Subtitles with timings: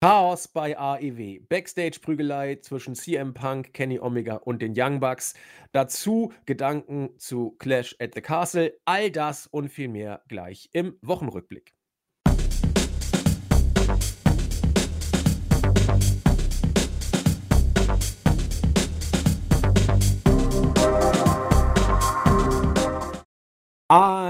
[0.00, 1.40] Chaos bei AEW.
[1.48, 5.34] Backstage-Prügelei zwischen CM Punk, Kenny Omega und den Young Bucks.
[5.72, 8.78] Dazu Gedanken zu Clash at the Castle.
[8.84, 11.74] All das und viel mehr gleich im Wochenrückblick.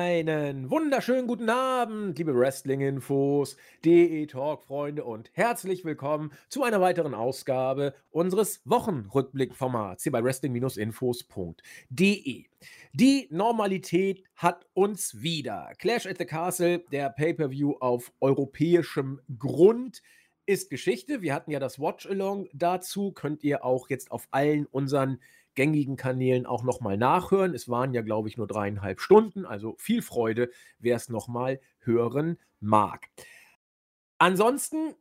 [0.08, 8.62] Einen wunderschönen guten Abend, liebe Wrestling-Infos, DE-Talk-Freunde und herzlich willkommen zu einer weiteren Ausgabe unseres
[8.64, 12.44] Wochenrückblick-Formats hier bei wrestling-infos.de.
[12.94, 15.72] Die Normalität hat uns wieder.
[15.76, 20.00] Clash at the Castle, der Pay-Per-View auf europäischem Grund,
[20.46, 21.20] ist Geschichte.
[21.20, 25.20] Wir hatten ja das Watch-Along dazu, könnt ihr auch jetzt auf allen unseren
[25.58, 27.52] gängigen Kanälen auch nochmal nachhören.
[27.52, 32.38] Es waren ja, glaube ich, nur dreieinhalb Stunden, also viel Freude, wer es nochmal hören
[32.60, 33.08] mag.
[34.18, 34.94] Ansonsten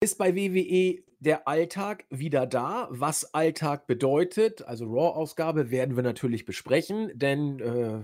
[0.00, 2.88] ist bei WWE der Alltag wieder da.
[2.90, 8.00] Was Alltag bedeutet, also Raw-Ausgabe, werden wir natürlich besprechen, denn äh,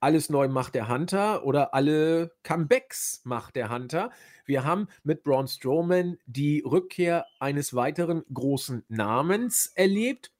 [0.00, 4.10] alles neu macht der Hunter oder alle Comebacks macht der Hunter.
[4.46, 10.33] Wir haben mit Braun Strowman die Rückkehr eines weiteren großen Namens erlebt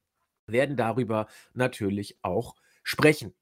[0.47, 3.35] werden darüber natürlich auch sprechen.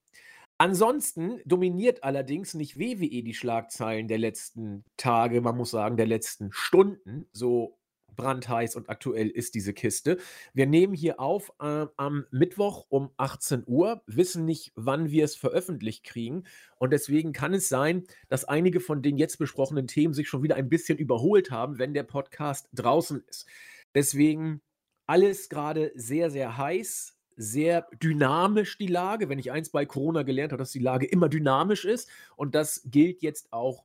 [0.58, 6.52] Ansonsten dominiert allerdings nicht WWE die Schlagzeilen der letzten Tage, man muss sagen, der letzten
[6.52, 7.26] Stunden.
[7.32, 7.78] So
[8.14, 10.18] brandheiß und aktuell ist diese Kiste.
[10.54, 15.34] Wir nehmen hier auf äh, am Mittwoch um 18 Uhr, wissen nicht, wann wir es
[15.34, 16.44] veröffentlicht kriegen.
[16.78, 20.56] Und deswegen kann es sein, dass einige von den jetzt besprochenen Themen sich schon wieder
[20.56, 23.46] ein bisschen überholt haben, wenn der Podcast draußen ist.
[23.94, 24.62] Deswegen
[25.06, 29.28] alles gerade sehr, sehr heiß, sehr dynamisch die Lage.
[29.28, 32.08] Wenn ich eins bei Corona gelernt habe, dass die Lage immer dynamisch ist.
[32.36, 33.84] Und das gilt jetzt auch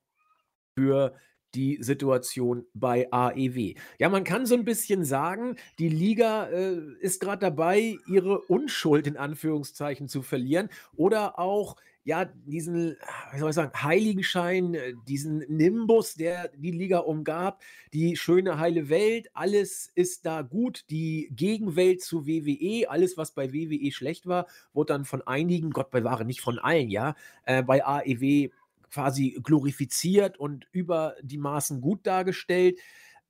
[0.76, 1.14] für
[1.56, 3.74] die Situation bei AEW.
[4.00, 9.08] Ja, man kann so ein bisschen sagen, die Liga äh, ist gerade dabei, ihre Unschuld
[9.08, 11.78] in Anführungszeichen zu verlieren oder auch
[12.08, 12.96] ja, diesen,
[13.34, 18.88] wie soll ich sagen, Heiligenschein, äh, diesen Nimbus, der die Liga umgab, die schöne heile
[18.88, 20.86] Welt, alles ist da gut.
[20.90, 25.92] Die Gegenwelt zu WWE, alles, was bei WWE schlecht war, wurde dann von einigen, Gott
[25.92, 27.14] bewahre, nicht von allen, ja,
[27.44, 28.52] äh, bei AEW
[28.90, 32.80] quasi glorifiziert und über die Maßen gut dargestellt.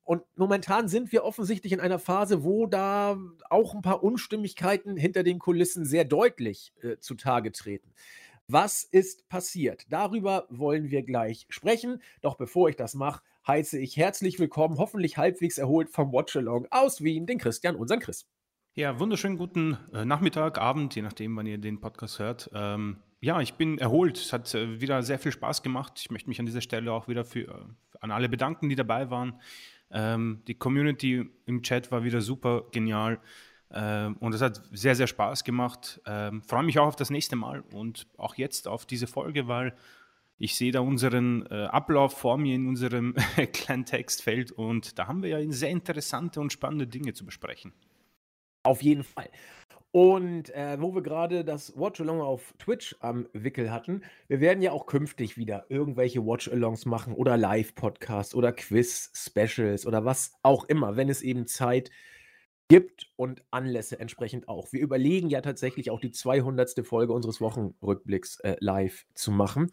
[0.04, 3.18] Und momentan sind wir offensichtlich in einer Phase, wo da
[3.50, 7.92] auch ein paar Unstimmigkeiten hinter den Kulissen sehr deutlich äh, zutage treten.
[8.50, 9.84] Was ist passiert?
[9.90, 12.00] Darüber wollen wir gleich sprechen.
[12.22, 17.04] Doch bevor ich das mache, heiße ich herzlich willkommen, hoffentlich halbwegs erholt vom Watchalong aus
[17.04, 18.26] Wien, den Christian, unseren Chris.
[18.72, 22.48] Ja, wunderschönen guten äh, Nachmittag, Abend, je nachdem, wann ihr den Podcast hört.
[22.54, 24.16] Ähm, ja, ich bin erholt.
[24.16, 25.98] Es hat äh, wieder sehr viel Spaß gemacht.
[26.00, 29.10] Ich möchte mich an dieser Stelle auch wieder für, äh, an alle bedanken, die dabei
[29.10, 29.42] waren.
[29.90, 33.20] Ähm, die Community im Chat war wieder super genial.
[33.72, 36.00] Ähm, und es hat sehr, sehr Spaß gemacht.
[36.06, 39.74] Ähm, freue mich auch auf das nächste Mal und auch jetzt auf diese Folge, weil
[40.38, 43.14] ich sehe da unseren äh, Ablauf vor mir in unserem
[43.52, 47.72] kleinen Textfeld und da haben wir ja sehr interessante und spannende Dinge zu besprechen.
[48.62, 49.28] Auf jeden Fall.
[49.90, 54.72] Und äh, wo wir gerade das Watch-Along auf Twitch am Wickel hatten, wir werden ja
[54.72, 61.08] auch künftig wieder irgendwelche Watch-Alongs machen oder Live-Podcasts oder Quiz-Specials oder was auch immer, wenn
[61.08, 61.96] es eben Zeit gibt
[62.68, 64.72] gibt und Anlässe entsprechend auch.
[64.72, 66.86] Wir überlegen ja tatsächlich auch die 200.
[66.86, 69.70] Folge unseres Wochenrückblicks äh, live zu machen.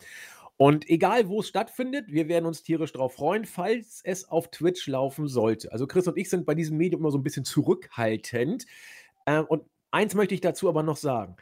[0.57, 4.87] Und egal, wo es stattfindet, wir werden uns tierisch darauf freuen, falls es auf Twitch
[4.87, 5.71] laufen sollte.
[5.73, 8.65] Also Chris und ich sind bei diesem Medium immer so ein bisschen zurückhaltend.
[9.25, 11.35] Äh, und eins möchte ich dazu aber noch sagen.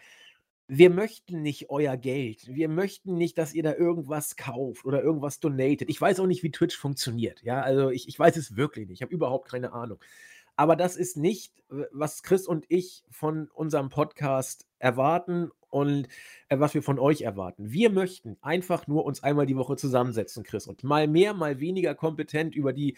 [0.67, 2.47] Wir möchten nicht euer Geld.
[2.47, 5.89] Wir möchten nicht, dass ihr da irgendwas kauft oder irgendwas donatet.
[5.89, 7.43] Ich weiß auch nicht, wie Twitch funktioniert.
[7.43, 8.99] Ja, also ich, ich weiß es wirklich nicht.
[8.99, 9.99] Ich habe überhaupt keine Ahnung.
[10.55, 16.07] Aber das ist nicht, was Chris und ich von unserem Podcast erwarten und
[16.49, 17.71] äh, was wir von euch erwarten.
[17.71, 21.95] Wir möchten einfach nur uns einmal die Woche zusammensetzen, Chris, und mal mehr, mal weniger
[21.95, 22.95] kompetent über die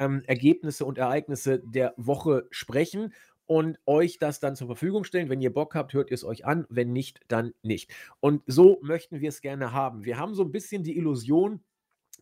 [0.00, 3.14] ähm, Ergebnisse und Ereignisse der Woche sprechen
[3.46, 5.28] und euch das dann zur Verfügung stellen.
[5.28, 6.66] Wenn ihr Bock habt, hört ihr es euch an.
[6.68, 7.92] Wenn nicht, dann nicht.
[8.20, 10.04] Und so möchten wir es gerne haben.
[10.04, 11.60] Wir haben so ein bisschen die Illusion,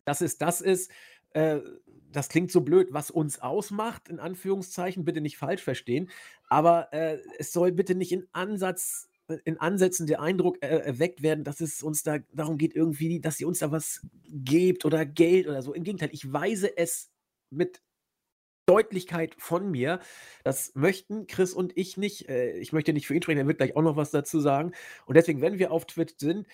[0.05, 0.91] dass es das ist,
[1.35, 1.59] äh,
[2.11, 6.09] das klingt so blöd, was uns ausmacht, in Anführungszeichen, bitte nicht falsch verstehen,
[6.47, 11.21] aber äh, es soll bitte nicht in Ansatz äh, in Ansätzen der Eindruck äh, erweckt
[11.21, 15.05] werden, dass es uns da darum geht, irgendwie, dass ihr uns da was gebt oder
[15.05, 15.73] Geld oder so.
[15.73, 17.11] Im Gegenteil, ich weise es
[17.49, 17.81] mit
[18.65, 19.99] Deutlichkeit von mir.
[20.43, 22.27] Das möchten Chris und ich nicht.
[22.29, 24.71] Ich möchte nicht für ihn sprechen, er wird gleich auch noch was dazu sagen.
[25.05, 26.47] Und deswegen, wenn wir auf Twitch sind,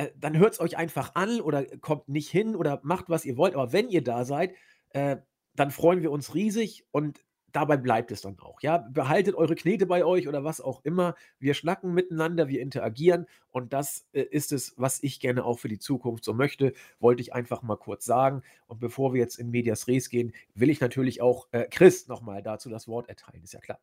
[0.00, 3.36] äh, dann hört es euch einfach an oder kommt nicht hin oder macht, was ihr
[3.36, 3.54] wollt.
[3.54, 4.54] Aber wenn ihr da seid,
[4.90, 5.18] äh,
[5.54, 8.62] dann freuen wir uns riesig und dabei bleibt es dann auch.
[8.62, 11.16] Ja, behaltet eure Knete bei euch oder was auch immer.
[11.38, 15.68] Wir schnacken miteinander, wir interagieren und das äh, ist es, was ich gerne auch für
[15.68, 16.72] die Zukunft so möchte.
[16.98, 18.40] Wollte ich einfach mal kurz sagen.
[18.68, 22.42] Und bevor wir jetzt in Medias Res gehen, will ich natürlich auch äh, Chris nochmal
[22.42, 23.42] dazu das Wort erteilen.
[23.42, 23.80] Ist ja klar.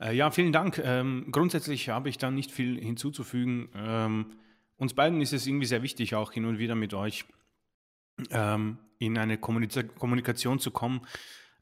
[0.00, 0.78] Äh, ja, vielen Dank.
[0.82, 3.68] Ähm, grundsätzlich habe ich da nicht viel hinzuzufügen.
[3.74, 4.38] Ähm,
[4.80, 7.26] uns beiden ist es irgendwie sehr wichtig, auch hin und wieder mit euch
[8.30, 11.02] ähm, in eine Kommunikation zu kommen.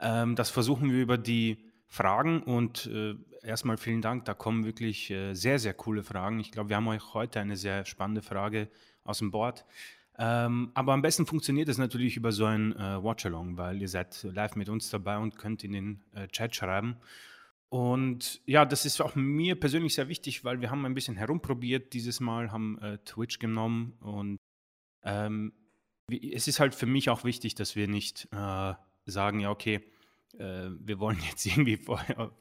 [0.00, 4.25] Ähm, das versuchen wir über die Fragen und äh, erstmal vielen Dank.
[4.25, 6.38] Da kommen wirklich äh, sehr, sehr coole Fragen.
[6.38, 8.69] Ich glaube, wir haben euch heute eine sehr spannende Frage
[9.03, 9.65] aus dem Board.
[10.17, 14.23] Ähm, aber am besten funktioniert es natürlich über so ein äh, Watch-Along, weil ihr seid
[14.23, 16.97] live mit uns dabei und könnt in den äh, Chat schreiben.
[17.70, 21.93] Und ja, das ist auch mir persönlich sehr wichtig, weil wir haben ein bisschen herumprobiert
[21.93, 24.38] dieses Mal, haben äh, Twitch genommen und
[25.03, 25.53] ähm,
[26.11, 28.75] es ist halt für mich auch wichtig, dass wir nicht äh,
[29.05, 29.82] sagen, ja, okay,
[30.38, 31.79] äh, wir wollen jetzt irgendwie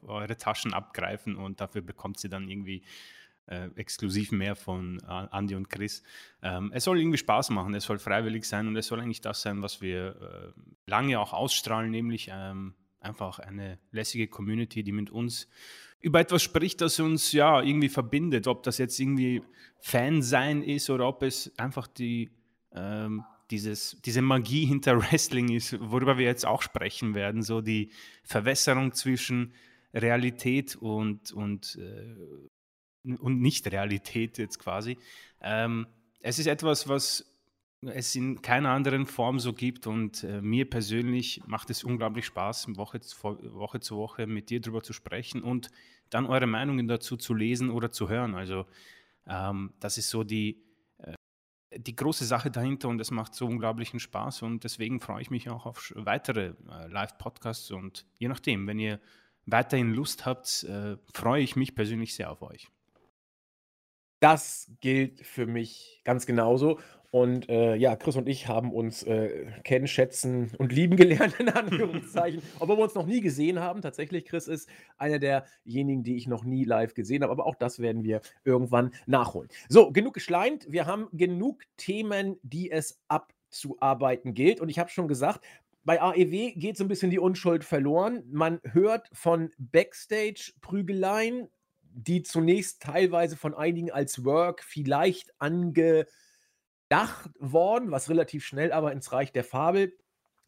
[0.02, 2.82] eure Taschen abgreifen und dafür bekommt sie dann irgendwie
[3.46, 6.02] äh, exklusiv mehr von äh, Andy und Chris.
[6.42, 9.42] Ähm, es soll irgendwie Spaß machen, es soll freiwillig sein und es soll eigentlich das
[9.42, 10.60] sein, was wir äh,
[10.90, 15.48] lange auch ausstrahlen, nämlich ähm, einfach eine lässige Community, die mit uns
[16.00, 18.46] über etwas spricht, das uns ja irgendwie verbindet.
[18.46, 19.42] Ob das jetzt irgendwie
[19.80, 22.30] Fan sein ist oder ob es einfach die
[22.72, 27.90] ähm, dieses, diese Magie hinter Wrestling ist, worüber wir jetzt auch sprechen werden, so die
[28.24, 29.52] Verwässerung zwischen
[29.94, 34.98] Realität und, und, äh, und Nicht-Realität jetzt quasi.
[35.40, 35.86] Ähm,
[36.20, 37.24] es ist etwas, was
[37.82, 42.76] es in keiner anderen Form so gibt und äh, mir persönlich macht es unglaublich Spaß,
[42.76, 45.70] Woche zu, Woche zu Woche mit dir darüber zu sprechen und
[46.10, 48.34] dann eure Meinungen dazu zu lesen oder zu hören.
[48.34, 48.66] Also
[49.26, 50.68] ähm, das ist so die,
[51.76, 55.50] die große Sache dahinter und es macht so unglaublichen Spaß und deswegen freue ich mich
[55.50, 59.00] auch auf weitere äh, Live-Podcasts und je nachdem, wenn ihr
[59.46, 62.68] weiterhin Lust habt, äh, freue ich mich persönlich sehr auf euch.
[64.20, 66.80] Das gilt für mich ganz genauso.
[67.10, 71.48] Und äh, ja, Chris und ich haben uns äh, kennen, schätzen und lieben gelernt, in
[71.48, 72.42] Anführungszeichen.
[72.58, 73.80] Obwohl wir uns noch nie gesehen haben.
[73.80, 74.68] Tatsächlich, Chris ist
[74.98, 77.32] einer derjenigen, die ich noch nie live gesehen habe.
[77.32, 79.48] Aber auch das werden wir irgendwann nachholen.
[79.70, 80.70] So, genug geschleimt.
[80.70, 84.60] Wir haben genug Themen, die es abzuarbeiten gilt.
[84.60, 85.42] Und ich habe schon gesagt,
[85.84, 88.22] bei AEW geht so ein bisschen die Unschuld verloren.
[88.30, 91.48] Man hört von Backstage-Prügeleien,
[91.80, 96.04] die zunächst teilweise von einigen als Work vielleicht ange
[96.88, 99.92] gedacht worden, was relativ schnell aber ins Reich der Fabel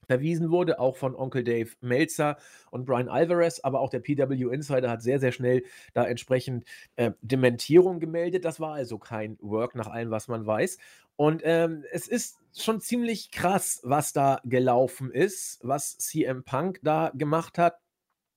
[0.07, 2.37] verwiesen wurde, auch von Onkel Dave Meltzer
[2.73, 6.65] und Brian Alvarez, aber auch der PW Insider hat sehr, sehr schnell da entsprechend
[6.97, 8.45] äh, Dementierung gemeldet.
[8.45, 10.79] Das war also kein Work nach allem, was man weiß.
[11.15, 17.13] Und ähm, es ist schon ziemlich krass, was da gelaufen ist, was CM Punk da
[17.15, 17.79] gemacht hat,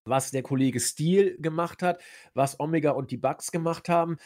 [0.06, 2.02] was der Kollege Steele gemacht hat,
[2.36, 4.18] was Omega und die Bugs gemacht haben.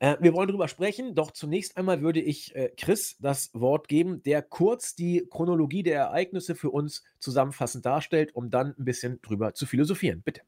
[0.00, 4.22] Äh, wir wollen darüber sprechen, doch zunächst einmal würde ich äh, Chris das Wort geben,
[4.22, 9.54] der kurz die Chronologie der Ereignisse für uns zusammenfassend darstellt, um dann ein bisschen drüber
[9.54, 10.22] zu philosophieren.
[10.22, 10.40] Bitte.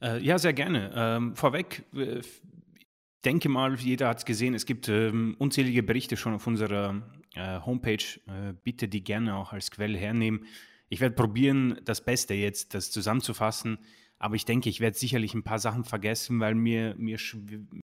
[0.00, 0.92] Äh, ja, sehr gerne.
[0.94, 2.20] Ähm, vorweg, äh,
[3.24, 7.02] denke mal, jeder hat es gesehen, es gibt ähm, unzählige Berichte schon auf unserer
[7.34, 8.04] äh, Homepage.
[8.26, 10.46] Äh, bitte die gerne auch als Quelle hernehmen.
[10.88, 13.78] Ich werde probieren, das Beste jetzt, das zusammenzufassen.
[14.24, 17.18] Aber ich denke, ich werde sicherlich ein paar Sachen vergessen, weil mir, mir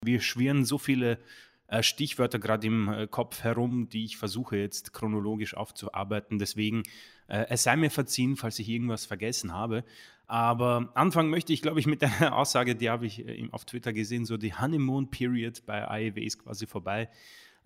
[0.04, 1.18] wir schwirren so viele
[1.66, 6.38] äh, Stichwörter gerade im äh, Kopf herum, die ich versuche jetzt chronologisch aufzuarbeiten.
[6.38, 6.84] Deswegen,
[7.26, 9.82] äh, es sei mir verziehen, falls ich irgendwas vergessen habe.
[10.28, 14.24] Aber anfangen möchte ich, glaube ich, mit der Aussage, die habe ich auf Twitter gesehen,
[14.24, 17.08] so die Honeymoon Period bei AEW ist quasi vorbei.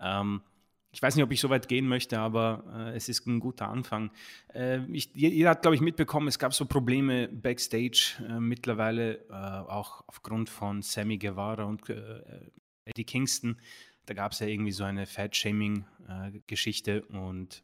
[0.00, 0.40] Ähm,
[0.92, 3.68] ich weiß nicht, ob ich so weit gehen möchte, aber äh, es ist ein guter
[3.68, 4.10] Anfang.
[4.54, 9.32] Äh, ich, jeder hat, glaube ich, mitbekommen, es gab so Probleme backstage äh, mittlerweile, äh,
[9.32, 12.20] auch aufgrund von Sammy Guevara und äh,
[12.84, 13.58] Eddie Kingston.
[14.04, 17.62] Da gab es ja irgendwie so eine Fat-Shaming-Geschichte und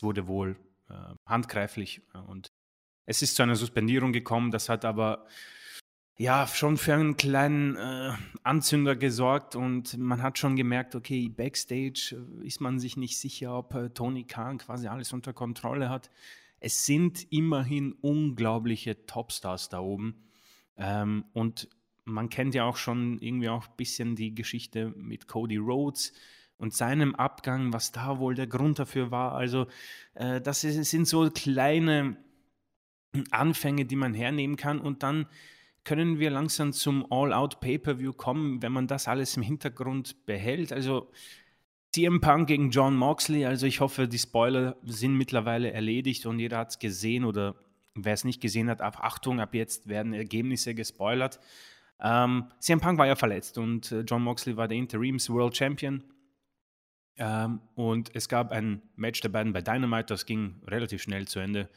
[0.00, 0.56] wurde wohl
[0.90, 2.02] äh, handgreiflich.
[2.26, 2.48] Und
[3.06, 4.50] es ist zu einer Suspendierung gekommen.
[4.50, 5.26] Das hat aber
[6.20, 12.16] ja, schon für einen kleinen äh, Anzünder gesorgt und man hat schon gemerkt, okay, backstage
[12.42, 16.10] äh, ist man sich nicht sicher, ob äh, Tony Khan quasi alles unter Kontrolle hat.
[16.58, 20.24] Es sind immerhin unglaubliche Topstars da oben
[20.76, 21.68] ähm, und
[22.04, 26.12] man kennt ja auch schon irgendwie auch ein bisschen die Geschichte mit Cody Rhodes
[26.56, 29.36] und seinem Abgang, was da wohl der Grund dafür war.
[29.36, 29.68] Also
[30.14, 32.16] äh, das ist, sind so kleine
[33.30, 35.28] Anfänge, die man hernehmen kann und dann
[35.84, 40.72] können wir langsam zum All-Out Pay-Per-View kommen, wenn man das alles im Hintergrund behält.
[40.72, 41.10] Also
[41.92, 46.58] CM Punk gegen John Moxley, also ich hoffe, die Spoiler sind mittlerweile erledigt und jeder
[46.58, 47.54] hat es gesehen oder
[47.94, 51.40] wer es nicht gesehen hat, ab Achtung, ab jetzt werden Ergebnisse gespoilert.
[52.00, 56.04] Ähm, CM Punk war ja verletzt und äh, John Moxley war der Interims World Champion.
[57.16, 61.40] Ähm, und es gab ein Match der beiden bei Dynamite, das ging relativ schnell zu
[61.40, 61.68] Ende.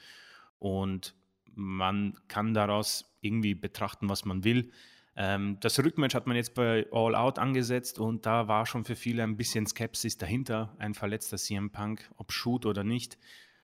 [0.60, 1.15] Und
[1.55, 4.72] man kann daraus irgendwie betrachten, was man will.
[5.15, 8.96] Ähm, das Rückmatch hat man jetzt bei All Out angesetzt und da war schon für
[8.96, 10.75] viele ein bisschen Skepsis dahinter.
[10.79, 13.17] Ein verletzter CM Punk, ob Shoot oder nicht.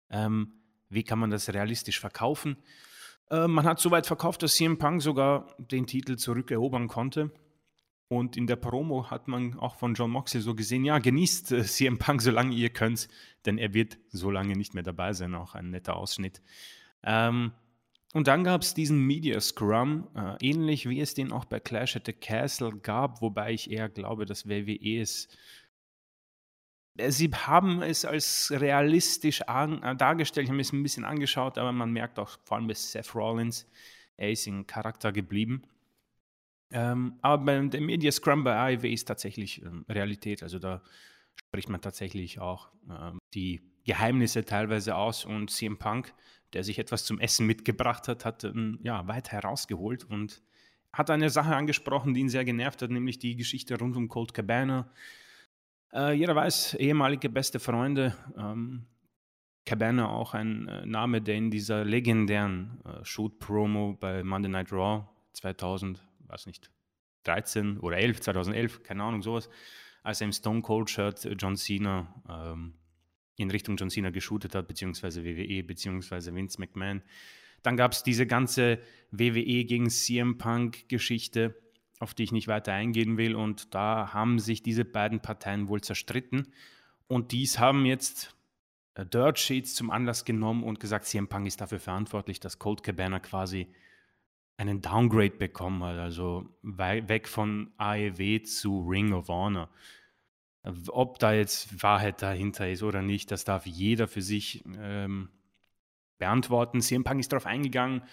[0.09, 0.53] Ähm,
[0.89, 2.57] wie kann man das realistisch verkaufen?
[3.29, 7.31] Äh, man hat so weit verkauft, dass CM Punk sogar den Titel zurückerobern konnte.
[8.09, 11.63] Und in der Promo hat man auch von John Moxley so gesehen, ja, genießt äh,
[11.63, 13.09] CM Punk, solange ihr könnt,
[13.45, 15.35] denn er wird so lange nicht mehr dabei sein.
[15.35, 16.41] Auch ein netter Ausschnitt.
[17.03, 17.51] Ähm,
[18.13, 21.95] und dann gab es diesen Media Scrum, äh, ähnlich wie es den auch bei Clash
[21.95, 25.27] at the Castle gab, wobei ich eher glaube, dass WWE es
[26.97, 31.71] äh, Sie haben es als realistisch äh, dargestellt, ich habe es ein bisschen angeschaut, aber
[31.71, 33.67] man merkt auch vor allem bei Seth Rollins,
[34.15, 35.63] er ist in Charakter geblieben.
[36.71, 40.43] Ähm, aber beim der Media Scrum bei AEW ist tatsächlich ähm, Realität.
[40.43, 40.81] Also da
[41.35, 46.13] spricht man tatsächlich auch ähm, die Geheimnisse teilweise aus und CM Punk,
[46.53, 50.43] der sich etwas zum Essen mitgebracht hat, hat ähm, ja, weit herausgeholt und
[50.93, 54.33] hat eine Sache angesprochen, die ihn sehr genervt hat, nämlich die Geschichte rund um Colt
[54.33, 54.91] Cabana.
[55.93, 58.15] Äh, jeder weiß, ehemalige beste Freunde.
[58.37, 58.85] Ähm,
[59.65, 65.07] Cabana auch ein äh, Name, der in dieser legendären äh, Shoot-Promo bei Monday Night Raw
[65.33, 66.71] 2000 weiß nicht,
[67.23, 69.49] 13 oder 11, 2011, keine Ahnung, sowas,
[70.03, 72.73] als er im Stone Cold Shirt John Cena ähm,
[73.37, 77.01] in Richtung John Cena geshootet hat, beziehungsweise WWE, beziehungsweise Vince McMahon.
[77.63, 78.79] Dann gab es diese ganze
[79.11, 81.55] WWE gegen CM Punk Geschichte,
[81.99, 83.35] auf die ich nicht weiter eingehen will.
[83.35, 86.53] Und da haben sich diese beiden Parteien wohl zerstritten.
[87.07, 88.35] Und dies haben jetzt
[88.95, 92.83] äh, Dirt Sheets zum Anlass genommen und gesagt, CM Punk ist dafür verantwortlich, dass Cold
[92.83, 93.67] Cabana quasi
[94.57, 99.69] einen Downgrade bekommen hat, also weg von AEW zu Ring of Honor.
[100.89, 105.29] Ob da jetzt Wahrheit dahinter ist oder nicht, das darf jeder für sich ähm,
[106.17, 106.81] beantworten.
[106.81, 108.03] CM Punk ist darauf eingegangen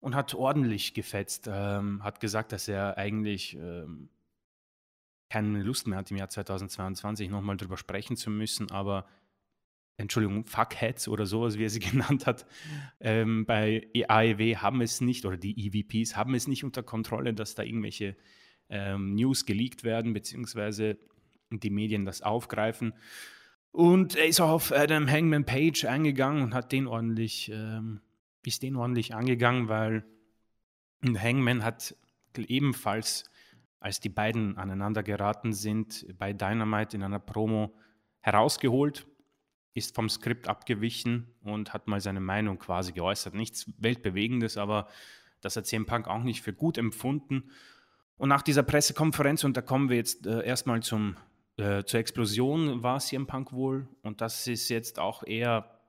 [0.00, 4.08] und hat ordentlich gefetzt, ähm, hat gesagt, dass er eigentlich ähm,
[5.28, 9.06] keine Lust mehr hat, im Jahr 2022 nochmal drüber sprechen zu müssen, aber
[9.96, 12.46] Entschuldigung, Fuckheads oder sowas, wie er sie genannt hat,
[13.00, 17.54] ähm, bei AEW haben es nicht, oder die EVPs haben es nicht unter Kontrolle, dass
[17.54, 18.16] da irgendwelche
[18.70, 20.98] ähm, News geleakt werden, beziehungsweise
[21.50, 22.94] die Medien das aufgreifen.
[23.72, 28.00] Und er ist auch auf Adam Hangman Page eingegangen und hat den ordentlich, ähm,
[28.44, 30.04] ist den ordentlich angegangen, weil
[31.02, 31.94] Hangman hat
[32.36, 33.24] ebenfalls,
[33.78, 37.74] als die beiden aneinander geraten sind, bei Dynamite in einer Promo
[38.20, 39.06] herausgeholt
[39.74, 43.34] ist vom Skript abgewichen und hat mal seine Meinung quasi geäußert.
[43.34, 44.88] Nichts Weltbewegendes, aber
[45.40, 47.50] das hat CM Punk auch nicht für gut empfunden.
[48.16, 51.16] Und nach dieser Pressekonferenz, und da kommen wir jetzt äh, erstmal zum,
[51.60, 55.80] äh, zur Explosion, war CM Punk wohl, und das ist jetzt auch eher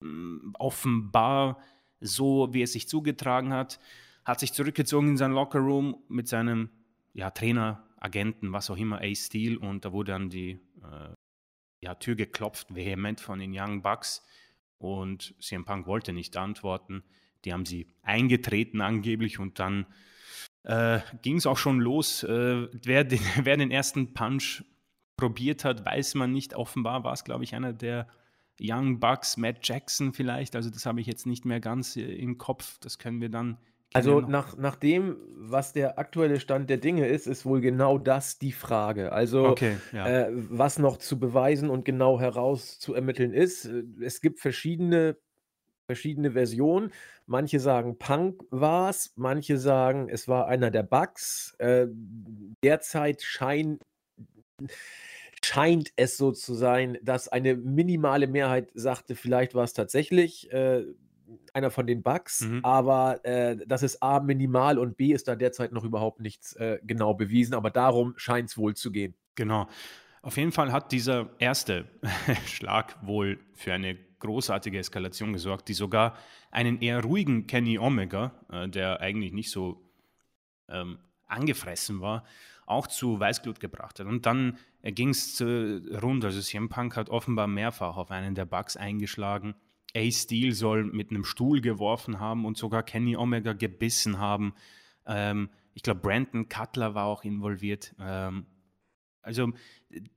[0.00, 1.58] mm, offenbar
[2.00, 3.80] so, wie es sich zugetragen hat,
[4.24, 6.70] hat sich zurückgezogen in sein Lockerroom mit seinem
[7.12, 11.14] ja, Trainer, Agenten, was auch immer, Ace Steel, und da wurde dann die äh,
[11.80, 14.22] ja, Tür geklopft, vehement von den Young Bucks.
[14.78, 17.04] Und CM Punk wollte nicht antworten.
[17.44, 19.86] Die haben sie eingetreten angeblich und dann
[20.64, 22.22] äh, ging es auch schon los.
[22.22, 24.64] Äh, wer, den, wer den ersten Punch
[25.16, 26.54] probiert hat, weiß man nicht.
[26.54, 28.08] Offenbar war es, glaube ich, einer der
[28.60, 30.56] Young Bucks, Matt Jackson vielleicht.
[30.56, 32.78] Also das habe ich jetzt nicht mehr ganz äh, im Kopf.
[32.80, 33.58] Das können wir dann
[33.94, 38.38] also nach, nach dem, was der aktuelle Stand der Dinge ist, ist wohl genau das
[38.40, 39.12] die Frage.
[39.12, 40.26] Also okay, ja.
[40.26, 43.66] äh, was noch zu beweisen und genau herauszuermitteln ist.
[43.66, 45.16] Äh, es gibt verschiedene,
[45.86, 46.90] verschiedene Versionen.
[47.26, 51.54] Manche sagen, Punk war es, manche sagen, es war einer der Bugs.
[51.58, 51.86] Äh,
[52.64, 53.80] derzeit scheint
[55.44, 60.84] scheint es so zu sein, dass eine minimale Mehrheit sagte, vielleicht war es tatsächlich äh,
[61.52, 62.60] einer von den Bugs, mhm.
[62.62, 66.78] aber äh, das ist A minimal und B ist da derzeit noch überhaupt nichts äh,
[66.82, 69.14] genau bewiesen, aber darum scheint es wohl zu gehen.
[69.34, 69.68] Genau.
[70.22, 71.86] Auf jeden Fall hat dieser erste
[72.46, 76.16] Schlag wohl für eine großartige Eskalation gesorgt, die sogar
[76.50, 79.82] einen eher ruhigen Kenny Omega, äh, der eigentlich nicht so
[80.68, 82.24] ähm, angefressen war,
[82.66, 84.06] auch zu Weißglut gebracht hat.
[84.06, 86.24] Und dann ging es rund.
[86.24, 89.54] Also CM Punk hat offenbar mehrfach auf einen der Bugs eingeschlagen.
[89.96, 94.54] Ace Steel soll mit einem Stuhl geworfen haben und sogar Kenny Omega gebissen haben.
[95.06, 97.94] Ähm, ich glaube, Brandon Cutler war auch involviert.
[98.00, 98.46] Ähm,
[99.22, 99.52] also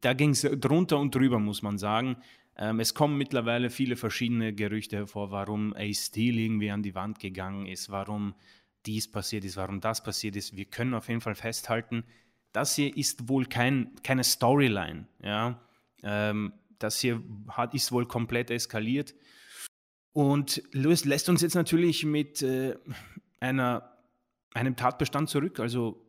[0.02, 2.18] da ging es drunter und drüber, muss man sagen.
[2.58, 7.20] Ähm, es kommen mittlerweile viele verschiedene Gerüchte hervor, warum Ace Steel irgendwie an die Wand
[7.20, 8.34] gegangen ist, warum
[8.86, 10.56] dies passiert ist, warum das passiert ist.
[10.56, 12.04] Wir können auf jeden Fall festhalten,
[12.52, 15.08] das hier ist wohl kein, keine Storyline.
[15.22, 15.62] Ja?
[16.04, 19.16] Ähm, das hier hat, ist wohl komplett eskaliert.
[20.14, 22.76] Und Lewis lässt uns jetzt natürlich mit äh,
[23.40, 23.98] einer,
[24.54, 25.60] einem Tatbestand zurück.
[25.60, 26.04] Also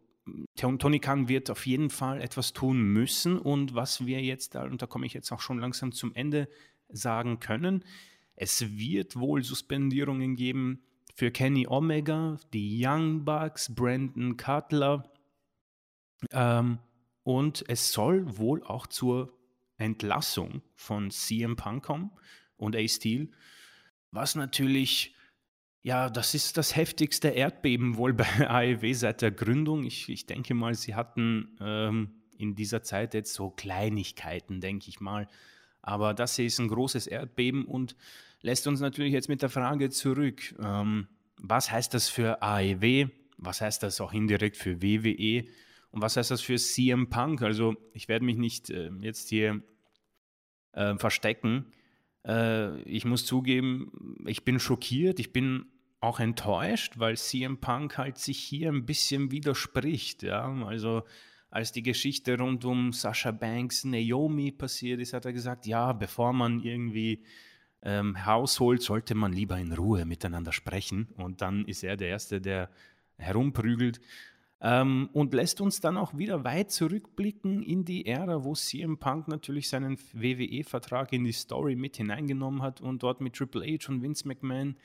[0.56, 3.38] Tony Khan wird auf jeden Fall etwas tun müssen.
[3.38, 6.48] Und was wir jetzt, und da komme ich jetzt auch schon langsam zum Ende,
[6.90, 7.84] sagen können,
[8.34, 10.82] es wird wohl Suspendierungen geben
[11.14, 15.12] für Kenny Omega, die Young Bucks, Brandon Cutler.
[16.32, 16.78] Ähm,
[17.22, 19.32] und es soll wohl auch zur
[19.76, 22.10] Entlassung von CM Punk kommen
[22.56, 23.30] und Ace Steel,
[24.10, 25.14] was natürlich
[25.82, 29.84] ja, das ist das heftigste Erdbeben wohl bei AEW seit der Gründung.
[29.84, 35.00] Ich, ich denke mal, sie hatten ähm, in dieser Zeit jetzt so Kleinigkeiten, denke ich
[35.00, 35.28] mal.
[35.82, 37.96] Aber das ist ein großes Erdbeben und
[38.42, 41.08] lässt uns natürlich jetzt mit der Frage zurück, ähm,
[41.40, 43.08] was heißt das für AEW?
[43.36, 45.48] Was heißt das auch indirekt für WWE?
[45.90, 47.42] Und was heißt das für CM Punk?
[47.42, 49.62] Also ich werde mich nicht äh, jetzt hier
[50.72, 51.72] äh, verstecken.
[52.26, 55.66] Äh, ich muss zugeben, ich bin schockiert, ich bin
[56.00, 60.22] auch enttäuscht, weil CM Punk halt sich hier ein bisschen widerspricht.
[60.22, 60.52] Ja?
[60.64, 61.02] Also
[61.50, 66.32] als die Geschichte rund um Sasha Banks, Naomi passiert ist, hat er gesagt, ja, bevor
[66.32, 67.24] man irgendwie
[67.82, 71.08] ähm, Haus holt, sollte man lieber in Ruhe miteinander sprechen.
[71.16, 72.70] Und dann ist er der Erste, der
[73.16, 74.00] herumprügelt.
[74.60, 79.28] Ähm, und lässt uns dann auch wieder weit zurückblicken in die Ära, wo CM Punk
[79.28, 84.02] natürlich seinen WWE-Vertrag in die Story mit hineingenommen hat und dort mit Triple H und
[84.02, 84.76] Vince McMahon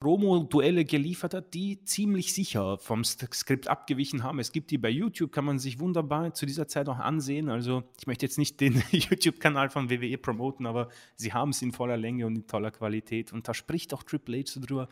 [0.00, 4.38] Promo-Duelle geliefert hat, die ziemlich sicher vom Skript abgewichen haben.
[4.38, 7.50] Es gibt die bei YouTube, kann man sich wunderbar zu dieser Zeit auch ansehen.
[7.50, 11.72] Also ich möchte jetzt nicht den YouTube-Kanal von WWE promoten, aber sie haben es in
[11.72, 13.30] voller Länge und in toller Qualität.
[13.30, 14.88] Und da spricht auch Triple H so drüber.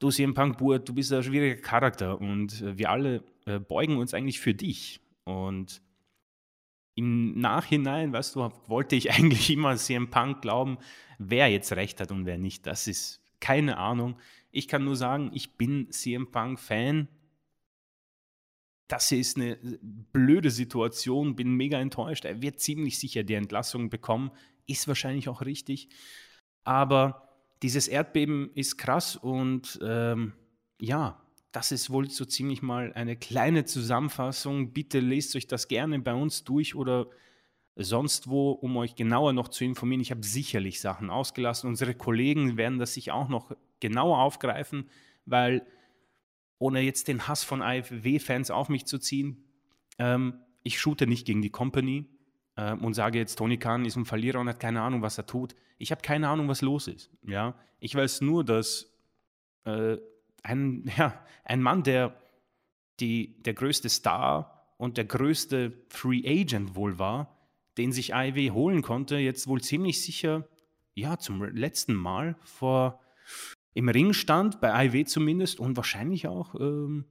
[0.00, 3.98] Du CM Punk, Burt, du bist ein schwieriger Charakter und äh, wir alle äh, beugen
[3.98, 5.00] uns eigentlich für dich.
[5.24, 5.82] Und
[6.94, 10.78] im Nachhinein, weißt du, wollte ich eigentlich immer CM Punk glauben,
[11.18, 12.66] wer jetzt recht hat und wer nicht.
[12.66, 14.16] Das ist keine Ahnung.
[14.50, 17.06] Ich kann nur sagen, ich bin CM Punk-Fan.
[18.88, 19.58] Das hier ist eine
[20.12, 22.24] blöde Situation, bin mega enttäuscht.
[22.24, 24.30] Er wird ziemlich sicher die Entlassung bekommen,
[24.66, 25.90] ist wahrscheinlich auch richtig.
[26.64, 27.29] Aber
[27.62, 30.32] dieses Erdbeben ist krass und ähm,
[30.80, 31.20] ja,
[31.52, 34.72] das ist wohl so ziemlich mal eine kleine Zusammenfassung.
[34.72, 37.08] Bitte lest euch das gerne bei uns durch oder
[37.76, 40.00] sonst wo, um euch genauer noch zu informieren.
[40.00, 41.68] Ich habe sicherlich Sachen ausgelassen.
[41.68, 44.88] Unsere Kollegen werden das sich auch noch genauer aufgreifen,
[45.26, 45.66] weil
[46.58, 49.44] ohne jetzt den Hass von AFW-Fans auf mich zu ziehen,
[49.98, 52.06] ähm, ich shoote nicht gegen die Company
[52.56, 55.26] äh, und sage jetzt, Tony Khan ist ein Verlierer und hat keine Ahnung, was er
[55.26, 55.54] tut.
[55.78, 57.10] Ich habe keine Ahnung, was los ist.
[57.22, 57.54] Ja?
[57.78, 58.92] Ich weiß nur, dass
[59.64, 59.96] äh,
[60.42, 62.14] ein, ja, ein Mann, der
[63.00, 67.36] die, der größte Star und der größte Free Agent wohl war,
[67.78, 70.46] den sich AEW holen konnte, jetzt wohl ziemlich sicher,
[70.94, 73.00] ja, zum letzten Mal vor
[73.72, 77.06] im Ring stand, bei AEW zumindest und wahrscheinlich auch ähm,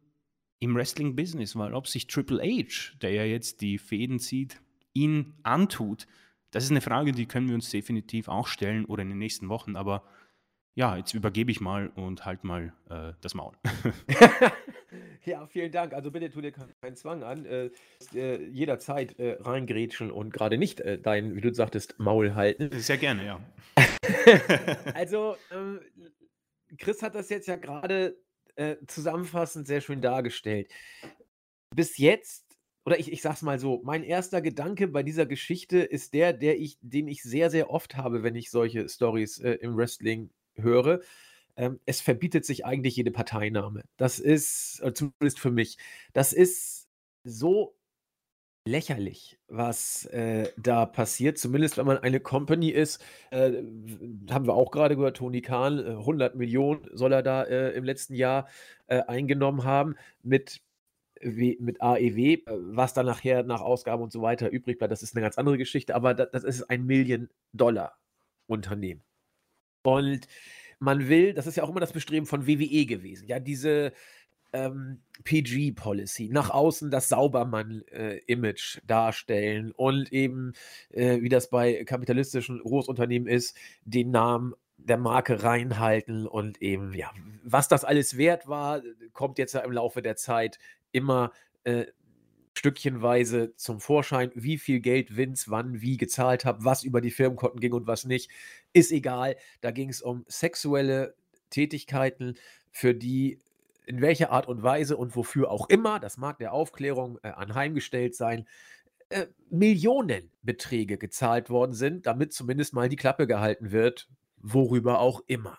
[0.59, 4.61] im Wrestling-Business, weil ob sich Triple H, der ja jetzt die Fäden zieht,
[4.93, 6.07] ihn antut,
[6.51, 9.49] das ist eine Frage, die können wir uns definitiv auch stellen oder in den nächsten
[9.49, 10.03] Wochen, aber
[10.75, 13.53] ja, jetzt übergebe ich mal und halt mal äh, das Maul.
[15.25, 15.93] ja, vielen Dank.
[15.93, 17.45] Also bitte tu dir keinen Zwang an.
[17.45, 17.71] Äh,
[18.13, 22.69] äh, jederzeit äh, reingrätschen und gerade nicht äh, dein, wie du sagtest, Maul halten.
[22.79, 23.39] Sehr gerne, ja.
[24.93, 25.81] also, ähm,
[26.77, 28.15] Chris hat das jetzt ja gerade
[28.55, 30.71] äh, zusammenfassend sehr schön dargestellt.
[31.75, 32.48] Bis jetzt
[32.89, 36.59] oder ich, ich sag's mal so, mein erster Gedanke bei dieser Geschichte ist der, der
[36.59, 40.99] ich, den ich sehr, sehr oft habe, wenn ich solche Stories äh, im Wrestling höre,
[41.55, 43.83] ähm, es verbietet sich eigentlich jede Parteinahme.
[43.97, 45.77] Das ist, äh, zumindest für mich,
[46.13, 46.87] das ist
[47.23, 47.75] so
[48.65, 51.37] lächerlich, was äh, da passiert.
[51.37, 53.51] Zumindest wenn man eine Company ist, äh,
[54.31, 57.83] haben wir auch gerade gehört, Tony Kahn, 100 äh, Millionen soll er da äh, im
[57.83, 58.47] letzten Jahr
[58.87, 60.63] äh, eingenommen haben mit
[61.21, 65.21] mit AEW, was dann nachher nach Ausgaben und so weiter übrig bleibt, das ist eine
[65.21, 69.03] ganz andere Geschichte, aber das, das ist ein Million-Dollar-Unternehmen.
[69.83, 70.27] Und
[70.79, 73.93] man will, das ist ja auch immer das Bestreben von WWE gewesen, ja, diese
[74.53, 80.53] ähm, PG-Policy, nach außen das Saubermann-Image äh, darstellen und eben,
[80.89, 87.11] äh, wie das bei kapitalistischen Großunternehmen ist, den Namen der Marke reinhalten und eben, ja,
[87.43, 88.81] was das alles wert war,
[89.13, 90.57] kommt jetzt ja im Laufe der Zeit
[90.91, 91.31] immer
[91.63, 91.85] äh,
[92.57, 97.59] stückchenweise zum Vorschein, wie viel Geld Vince wann wie gezahlt hat, was über die Firmenkonten
[97.59, 98.29] ging und was nicht,
[98.73, 99.37] ist egal.
[99.61, 101.15] Da ging es um sexuelle
[101.49, 102.35] Tätigkeiten,
[102.71, 103.39] für die
[103.85, 108.13] in welcher Art und Weise und wofür auch immer, das mag der Aufklärung äh, anheimgestellt
[108.13, 108.47] sein,
[109.09, 115.57] äh, Millionenbeträge gezahlt worden sind, damit zumindest mal die Klappe gehalten wird, worüber auch immer.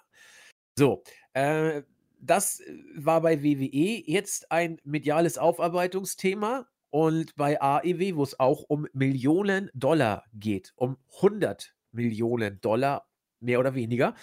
[0.79, 1.83] So, äh,
[2.21, 2.63] das
[2.97, 9.71] war bei WWE jetzt ein mediales Aufarbeitungsthema und bei AEW, wo es auch um Millionen
[9.75, 13.07] Dollar geht, um 100 Millionen Dollar,
[13.41, 14.15] mehr oder weniger.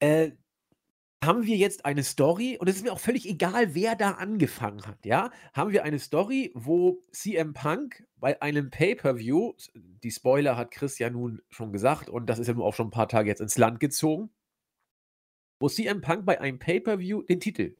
[0.00, 0.32] Äh,
[1.22, 4.86] haben wir jetzt eine Story, und es ist mir auch völlig egal, wer da angefangen
[4.86, 5.30] hat, ja?
[5.52, 11.10] Haben wir eine Story, wo CM Punk bei einem Pay-Per-View, die Spoiler hat Chris ja
[11.10, 13.58] nun schon gesagt, und das ist ja nun auch schon ein paar Tage jetzt ins
[13.58, 14.30] Land gezogen,
[15.60, 17.76] wo CM Punk bei einem Pay-Per-View den Titel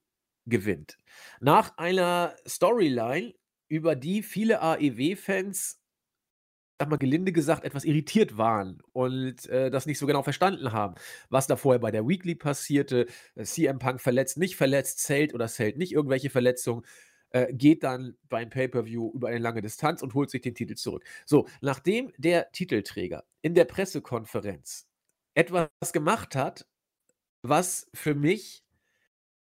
[0.47, 0.99] gewinnt.
[1.41, 3.35] Nach einer Storyline,
[3.69, 5.81] über die viele AEW-Fans
[6.81, 10.95] sag mal gelinde gesagt, etwas irritiert waren und äh, das nicht so genau verstanden haben,
[11.29, 13.07] was da vorher bei der Weekly passierte.
[13.37, 16.87] CM Punk verletzt, nicht verletzt, zählt oder zählt nicht irgendwelche Verletzungen,
[17.33, 21.05] äh, geht dann beim Pay-Per-View über eine lange Distanz und holt sich den Titel zurück.
[21.27, 24.89] So, nachdem der Titelträger in der Pressekonferenz
[25.35, 26.67] etwas gemacht hat,
[27.43, 28.65] was für mich,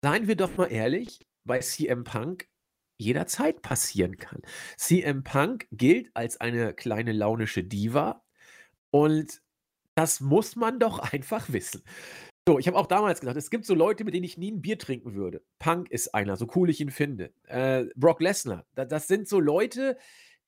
[0.02, 2.48] seien wir doch mal ehrlich, bei CM Punk
[2.98, 4.42] jederzeit passieren kann.
[4.76, 8.22] CM Punk gilt als eine kleine launische Diva
[8.90, 9.40] und
[9.94, 11.82] das muss man doch einfach wissen.
[12.48, 14.62] So, ich habe auch damals gesagt, es gibt so Leute, mit denen ich nie ein
[14.62, 15.42] Bier trinken würde.
[15.58, 17.32] Punk ist einer, so cool ich ihn finde.
[17.44, 19.98] Äh, Brock Lesnar, das sind so Leute,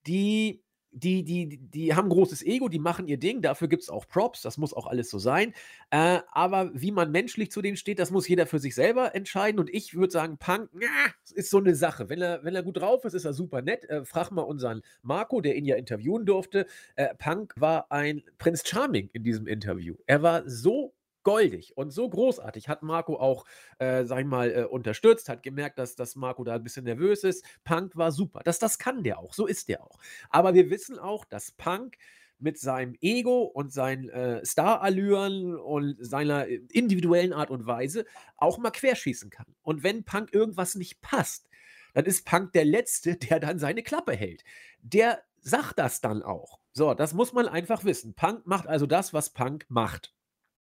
[0.06, 0.62] die
[0.92, 4.42] die, die, die haben großes Ego, die machen ihr Ding, dafür gibt es auch Props,
[4.42, 5.54] das muss auch alles so sein.
[5.90, 9.58] Äh, aber wie man menschlich zu denen steht, das muss jeder für sich selber entscheiden.
[9.58, 10.86] Und ich würde sagen, Punk na,
[11.34, 12.08] ist so eine Sache.
[12.08, 13.88] Wenn er, wenn er gut drauf ist, ist er super nett.
[13.88, 16.66] Äh, frag mal unseren Marco, der ihn ja interviewen durfte.
[16.96, 19.96] Äh, Punk war ein Prinz Charming in diesem Interview.
[20.06, 22.68] Er war so goldig und so großartig.
[22.68, 23.44] Hat Marco auch,
[23.78, 27.24] äh, sag ich mal, äh, unterstützt, hat gemerkt, dass, dass Marco da ein bisschen nervös
[27.24, 27.44] ist.
[27.64, 28.40] Punk war super.
[28.44, 29.98] Das, das kann der auch, so ist der auch.
[30.30, 31.96] Aber wir wissen auch, dass Punk
[32.42, 38.04] mit seinem Ego und seinen äh, Starallüren und seiner äh, individuellen Art und Weise
[38.36, 39.46] auch mal querschießen kann.
[39.62, 41.48] Und wenn Punk irgendwas nicht passt,
[41.94, 44.44] dann ist Punk der Letzte, der dann seine Klappe hält.
[44.82, 46.58] Der sagt das dann auch.
[46.72, 48.14] So, das muss man einfach wissen.
[48.14, 50.12] Punk macht also das, was Punk macht.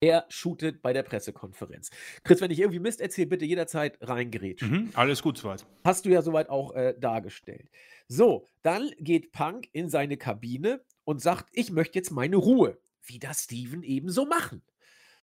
[0.03, 1.91] Er shootet bei der Pressekonferenz.
[2.23, 4.71] Chris, wenn ich irgendwie Mist erzähle, bitte jederzeit reingerätschen.
[4.71, 5.63] Mhm, alles gut soweit.
[5.83, 7.69] Hast du ja soweit auch äh, dargestellt.
[8.07, 12.79] So, dann geht Punk in seine Kabine und sagt, ich möchte jetzt meine Ruhe.
[13.03, 14.63] Wie das Steven ebenso machen.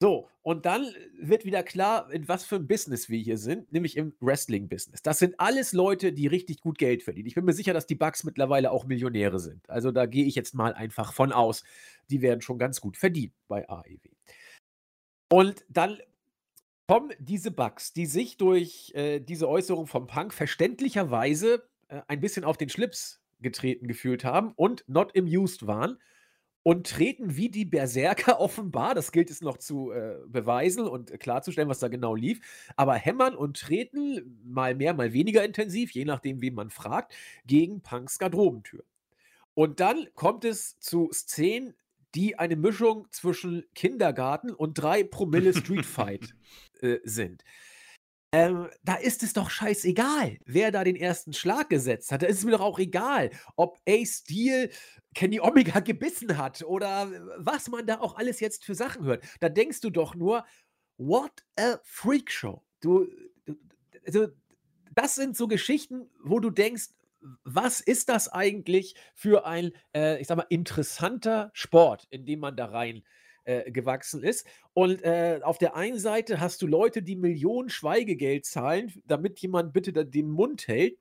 [0.02, 0.88] So, und dann
[1.20, 5.04] wird wieder klar, in was für ein Business wir hier sind, nämlich im Wrestling-Business.
[5.04, 7.28] Das sind alles Leute, die richtig gut Geld verdienen.
[7.28, 9.70] Ich bin mir sicher, dass die Bugs mittlerweile auch Millionäre sind.
[9.70, 11.64] Also da gehe ich jetzt mal einfach von aus.
[12.10, 14.10] Die werden schon ganz gut verdienen bei AEW.
[15.36, 15.98] Und dann
[16.88, 22.46] kommen diese Bugs, die sich durch äh, diese Äußerung vom Punk verständlicherweise äh, ein bisschen
[22.46, 25.98] auf den Schlips getreten gefühlt haben und not amused waren
[26.64, 31.68] und treten wie die Berserker offenbar, das gilt es noch zu äh, beweisen und klarzustellen,
[31.68, 32.40] was da genau lief,
[32.78, 37.14] aber hämmern und treten mal mehr, mal weniger intensiv, je nachdem, wen man fragt,
[37.46, 38.86] gegen Punks Garderobentür.
[39.54, 41.74] Und dann kommt es zu Szenen,
[42.16, 46.36] die eine Mischung zwischen Kindergarten und drei Promille Street Fight
[46.82, 47.44] äh, sind.
[48.32, 52.22] Ähm, da ist es doch scheißegal, wer da den ersten Schlag gesetzt hat.
[52.22, 54.70] Da ist es mir doch auch egal, ob Ace Steel
[55.14, 59.24] Kenny Omega gebissen hat oder was man da auch alles jetzt für Sachen hört.
[59.40, 60.46] Da denkst du doch nur,
[60.98, 62.62] what a freak show.
[62.82, 63.08] Du,
[63.46, 63.56] du
[64.06, 64.28] also,
[64.94, 66.90] das sind so Geschichten, wo du denkst,
[67.44, 72.56] was ist das eigentlich für ein, äh, ich sag mal, interessanter Sport, in dem man
[72.56, 73.04] da rein
[73.46, 74.48] äh, gewachsen ist.
[74.74, 79.74] Und äh, auf der einen Seite hast du Leute, die Millionen Schweigegeld zahlen, damit jemand
[79.74, 80.98] bitte den Mund hält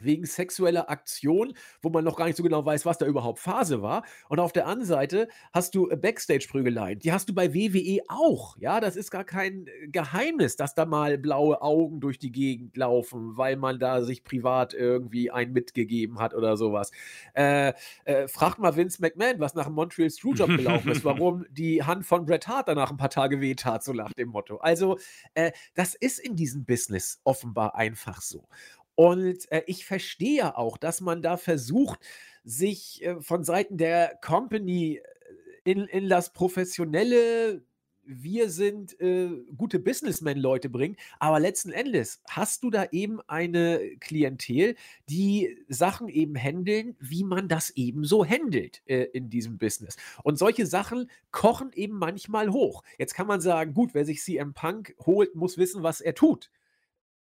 [0.00, 3.82] wegen sexueller Aktion, wo man noch gar nicht so genau weiß, was da überhaupt Phase
[3.82, 4.04] war.
[4.28, 6.98] Und auf der anderen Seite hast du äh, Backstage-Prügeleien.
[6.98, 8.56] Die hast du bei WWE auch.
[8.58, 12.76] Ja, das ist gar kein äh, Geheimnis, dass da mal blaue Augen durch die Gegend
[12.76, 16.90] laufen, weil man da sich privat irgendwie einen mitgegeben hat oder sowas.
[17.34, 17.72] Äh,
[18.04, 22.06] äh, fragt mal Vince McMahon, was nach dem Montreal Screwjob gelaufen ist, warum die Hand
[22.06, 24.58] von Bret Hart danach ein paar Tage wehtat, so nach dem Motto.
[24.58, 24.98] Also,
[25.34, 28.48] äh, das ist in diesem Business offenbar einfach so.
[28.94, 32.00] Und äh, ich verstehe auch, dass man da versucht,
[32.44, 37.62] sich äh, von Seiten der Company äh, in, in das professionelle
[38.06, 44.76] wir sind äh, gute Businessmen-Leute bringen, aber letzten Endes hast du da eben eine Klientel,
[45.08, 49.96] die Sachen eben handeln, wie man das eben so handelt äh, in diesem Business.
[50.22, 52.82] Und solche Sachen kochen eben manchmal hoch.
[52.98, 56.50] Jetzt kann man sagen, gut, wer sich CM Punk holt, muss wissen, was er tut.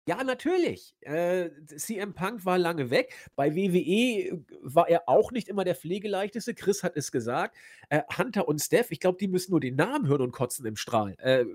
[0.07, 0.95] Ja, natürlich.
[1.01, 3.13] Äh, CM Punk war lange weg.
[3.35, 6.55] Bei WWE war er auch nicht immer der Pflegeleichteste.
[6.55, 7.55] Chris hat es gesagt.
[7.89, 10.75] Äh, Hunter und Steph, ich glaube, die müssen nur den Namen hören und kotzen im
[10.75, 11.15] Strahl.
[11.19, 11.45] Äh,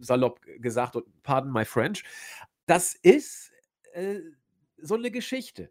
[0.00, 2.04] salopp gesagt und pardon my French.
[2.66, 3.50] Das ist
[3.92, 4.20] äh,
[4.78, 5.68] so eine Geschichte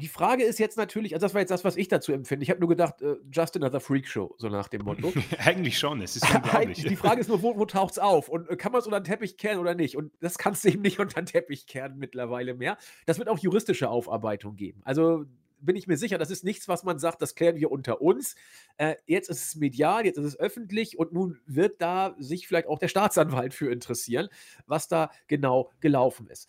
[0.00, 2.42] die Frage ist jetzt natürlich, also das war jetzt das, was ich dazu empfinde.
[2.42, 5.12] Ich habe nur gedacht, äh, just another Freak Show, so nach dem Motto.
[5.38, 6.84] Eigentlich schon, es ist unglaublich.
[6.84, 8.28] die Frage ist nur, wo, wo taucht es auf?
[8.28, 9.96] Und äh, kann man es unter den Teppich kehren oder nicht?
[9.96, 12.78] Und das kannst du eben nicht unter den Teppich kehren mittlerweile mehr.
[13.06, 14.80] Das wird auch juristische Aufarbeitung geben.
[14.84, 15.26] Also
[15.60, 18.34] bin ich mir sicher, das ist nichts, was man sagt, das klären wir unter uns.
[18.76, 22.66] Äh, jetzt ist es medial, jetzt ist es öffentlich und nun wird da sich vielleicht
[22.66, 24.28] auch der Staatsanwalt für interessieren,
[24.66, 26.48] was da genau gelaufen ist.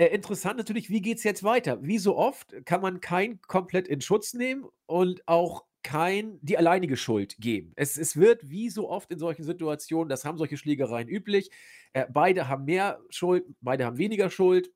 [0.00, 1.82] Äh, interessant natürlich, wie geht es jetzt weiter?
[1.82, 6.96] Wie so oft kann man kein komplett in Schutz nehmen und auch kein die alleinige
[6.96, 7.74] Schuld geben.
[7.76, 11.50] Es, es wird wie so oft in solchen Situationen, das haben solche Schlägereien üblich.
[11.92, 14.72] Äh, beide haben mehr Schuld, beide haben weniger Schuld,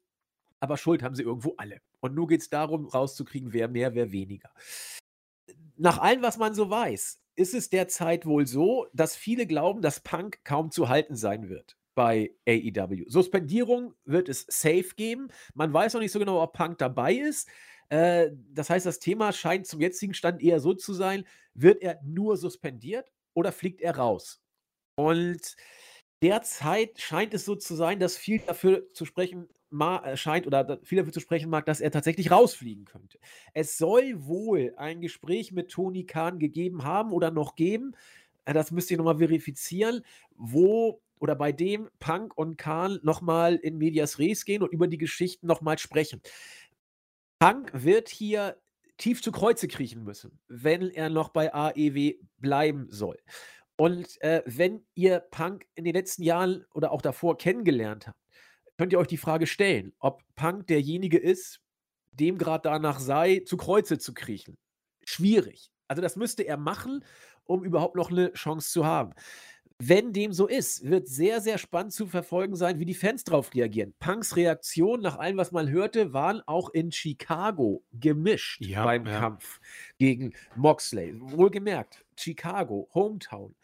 [0.60, 1.80] aber Schuld haben sie irgendwo alle.
[2.00, 4.50] Und nur geht es darum, rauszukriegen, wer mehr, wer weniger.
[5.78, 10.00] Nach allem, was man so weiß, ist es derzeit wohl so, dass viele glauben, dass
[10.00, 13.04] Punk kaum zu halten sein wird bei AEW.
[13.08, 15.28] Suspendierung wird es safe geben.
[15.54, 17.48] Man weiß noch nicht so genau, ob Punk dabei ist.
[17.88, 22.00] Äh, das heißt, das Thema scheint zum jetzigen Stand eher so zu sein: Wird er
[22.04, 24.42] nur suspendiert oder fliegt er raus?
[24.96, 25.56] Und
[26.22, 29.48] derzeit scheint es so zu sein, dass viel dafür zu sprechen
[29.80, 33.18] äh, scheint oder viel dafür zu sprechen mag, dass er tatsächlich rausfliegen könnte.
[33.54, 37.92] Es soll wohl ein Gespräch mit Tony Khan gegeben haben oder noch geben.
[38.44, 40.02] Äh, das müsst ihr nochmal verifizieren,
[40.36, 44.98] wo oder bei dem Punk und Kahn nochmal in Medias Res gehen und über die
[44.98, 46.20] Geschichten nochmal sprechen.
[47.38, 48.56] Punk wird hier
[48.96, 53.18] tief zu Kreuze kriechen müssen, wenn er noch bei AEW bleiben soll.
[53.76, 58.18] Und äh, wenn ihr Punk in den letzten Jahren oder auch davor kennengelernt habt,
[58.78, 61.60] könnt ihr euch die Frage stellen, ob Punk derjenige ist,
[62.12, 64.56] dem gerade danach sei, zu Kreuze zu kriechen.
[65.04, 65.70] Schwierig.
[65.88, 67.04] Also das müsste er machen,
[67.44, 69.12] um überhaupt noch eine Chance zu haben.
[69.86, 73.54] Wenn dem so ist, wird sehr, sehr spannend zu verfolgen sein, wie die Fans darauf
[73.54, 73.92] reagieren.
[73.98, 79.18] Punks Reaktion nach allem, was man hörte, waren auch in Chicago gemischt ja, beim ja.
[79.18, 79.60] Kampf
[79.98, 81.14] gegen Moxley.
[81.20, 83.54] Wohlgemerkt, Chicago, Hometown.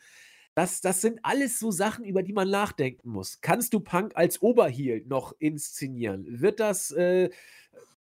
[0.55, 3.41] Das, das sind alles so Sachen, über die man nachdenken muss.
[3.41, 6.27] Kannst du Punk als Oberheel noch inszenieren?
[6.29, 7.31] Wird das äh,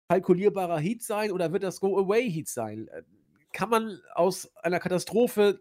[0.08, 2.88] kalkulierbarer Heat sein oder wird das Go-Away-Heat sein?
[2.88, 3.04] Äh,
[3.52, 5.60] kann man aus einer Katastrophe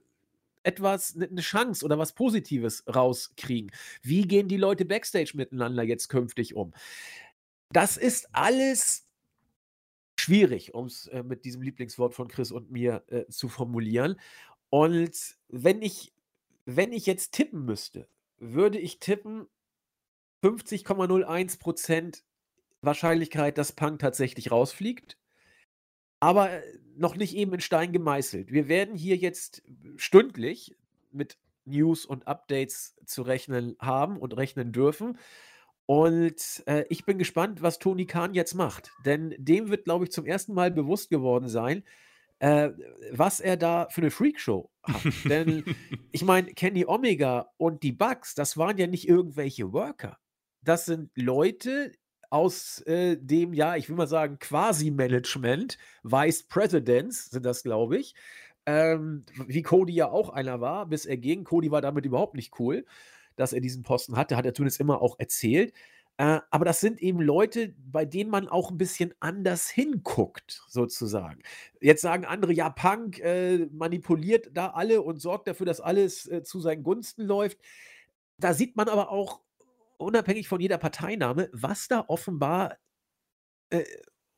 [0.65, 3.71] etwas, eine Chance oder was Positives rauskriegen?
[4.03, 6.73] Wie gehen die Leute backstage miteinander jetzt künftig um?
[7.71, 9.07] Das ist alles
[10.19, 14.17] schwierig, um es äh, mit diesem Lieblingswort von Chris und mir äh, zu formulieren.
[14.71, 16.13] Und wenn ich,
[16.65, 19.47] wenn ich jetzt tippen müsste, würde ich tippen
[20.43, 22.23] 50,01%
[22.81, 25.17] Wahrscheinlichkeit, dass Punk tatsächlich rausfliegt
[26.25, 26.63] aber äh,
[26.97, 28.53] noch nicht eben in Stein gemeißelt.
[28.53, 29.63] Wir werden hier jetzt
[29.97, 30.77] stündlich
[31.13, 35.19] mit News und Updates zu rechnen haben und rechnen dürfen.
[35.87, 38.93] Und äh, ich bin gespannt, was Tony Khan jetzt macht.
[39.05, 41.85] Denn dem wird, glaube ich, zum ersten Mal bewusst geworden sein,
[42.39, 42.71] äh,
[43.13, 45.03] was er da für eine Freakshow hat.
[45.29, 45.65] Denn
[46.11, 50.19] ich meine, Kenny Omega und die Bugs, das waren ja nicht irgendwelche Worker.
[50.63, 51.93] Das sind Leute,
[52.35, 58.17] aus äh, dem, ja, ich will mal sagen, Quasi-Management, Vice Presidents sind das, glaube ich.
[58.67, 61.45] Ähm, wie Cody ja auch einer war, bis er ging.
[61.45, 62.87] Cody war damit überhaupt nicht cool,
[63.37, 65.73] dass er diesen Posten hatte, hat er zumindest immer auch erzählt.
[66.17, 71.41] Äh, aber das sind eben Leute, bei denen man auch ein bisschen anders hinguckt, sozusagen.
[71.81, 76.43] Jetzt sagen andere, ja, Punk äh, manipuliert da alle und sorgt dafür, dass alles äh,
[76.43, 77.59] zu seinen Gunsten läuft.
[78.39, 79.44] Da sieht man aber auch
[79.99, 82.79] unabhängig von jeder Parteinahme, was da offenbar
[83.71, 83.85] äh,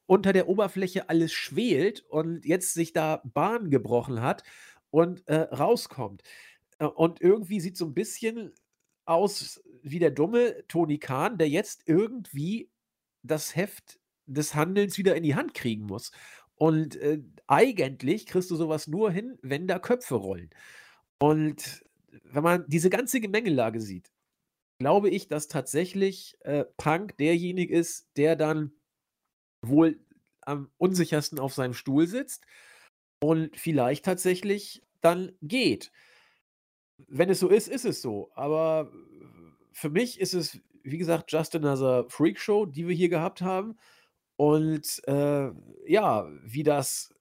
[0.07, 4.45] unter der Oberfläche alles schwelt und jetzt sich da Bahn gebrochen hat
[4.90, 6.23] und äh, rauskommt.
[6.79, 8.53] Äh, und irgendwie sieht so ein bisschen
[9.05, 12.71] aus wie der dumme Tony Kahn, der jetzt irgendwie
[13.23, 16.12] das Heft des Handelns wieder in die Hand kriegen muss.
[16.57, 20.51] Und äh, eigentlich kriegst du sowas nur hin, wenn da Köpfe rollen.
[21.19, 21.85] Und
[22.25, 24.11] wenn man diese ganze Gemengelage sieht,
[24.79, 28.73] glaube ich, dass tatsächlich äh, Punk derjenige ist, der dann
[29.62, 30.01] wohl
[30.43, 32.47] am unsichersten auf seinem Stuhl sitzt
[33.21, 35.93] und vielleicht tatsächlich dann geht.
[37.09, 38.31] wenn es so ist, ist es so.
[38.35, 38.91] Aber
[39.73, 43.77] für mich ist es, wie gesagt, just another Freak Show, die wir hier gehabt haben.
[44.37, 45.51] Und äh,
[45.87, 47.15] ja, wie das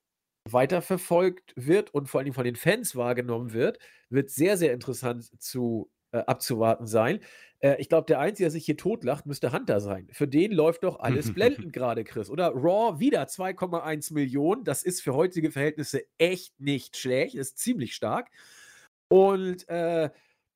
[0.50, 5.90] weiterverfolgt wird und vor allem von den Fans wahrgenommen wird, wird sehr, sehr interessant zu,
[6.16, 7.20] äh, abzuwarten sein.
[7.60, 10.08] Äh, ich glaube, der Einzige, der sich hier totlacht, müsste Hunter sein.
[10.12, 12.30] Für den läuft doch alles blendend gerade, Chris.
[12.30, 14.64] Oder Raw wieder 2,1 Millionen.
[14.64, 17.36] Das ist für heutige Verhältnisse echt nicht schlecht.
[17.36, 18.30] Ist ziemlich stark.
[19.08, 20.10] Und äh,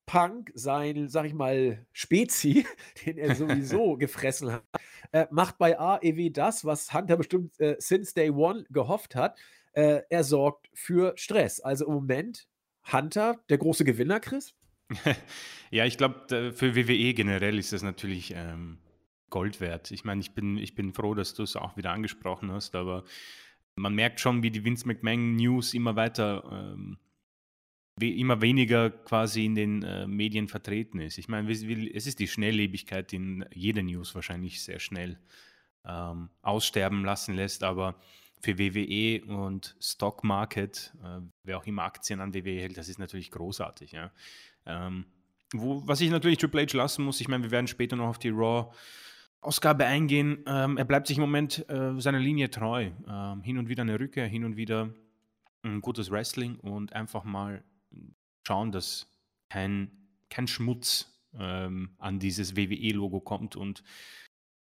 [0.06, 2.66] Punk, sein, sag ich mal, Spezi,
[3.06, 4.64] den er sowieso gefressen hat,
[5.12, 9.38] äh, macht bei AEW das, was Hunter bestimmt äh, since day one gehofft hat.
[9.74, 11.60] Äh, er sorgt für Stress.
[11.60, 12.48] Also im Moment
[12.92, 14.56] Hunter der große Gewinner, Chris?
[15.72, 18.78] ja, ich glaube, für WWE generell ist das natürlich ähm,
[19.30, 19.92] Gold wert.
[19.92, 23.04] Ich meine, ich bin, ich bin froh, dass du es auch wieder angesprochen hast, aber
[23.76, 26.98] man merkt schon, wie die Vince McMahon News immer weiter ähm,
[28.02, 31.18] immer weniger quasi in den äh, Medien vertreten ist.
[31.18, 35.20] Ich meine, es ist die Schnelllebigkeit, die in jede News wahrscheinlich sehr schnell
[35.86, 37.96] ähm, aussterben lassen lässt, aber
[38.42, 43.00] für WWE und Stock Market, äh, wer auch immer Aktien an WWE hält, das ist
[43.00, 43.92] natürlich großartig.
[43.92, 44.12] Ja.
[44.66, 45.06] Ähm,
[45.54, 48.20] wo, was ich natürlich Triple H lassen muss, ich meine, wir werden später noch auf
[48.20, 48.72] die Raw
[49.42, 50.44] Ausgabe eingehen.
[50.48, 52.92] Ähm, er bleibt sich im Moment äh, seiner Linie treu.
[53.08, 54.94] Ähm, hin und wieder eine Rückkehr, hin und wieder
[55.64, 57.64] ein gutes Wrestling und einfach mal
[58.46, 59.08] schauen, dass
[59.50, 59.92] kein,
[60.30, 63.84] kein Schmutz ähm, an dieses WWE-Logo kommt und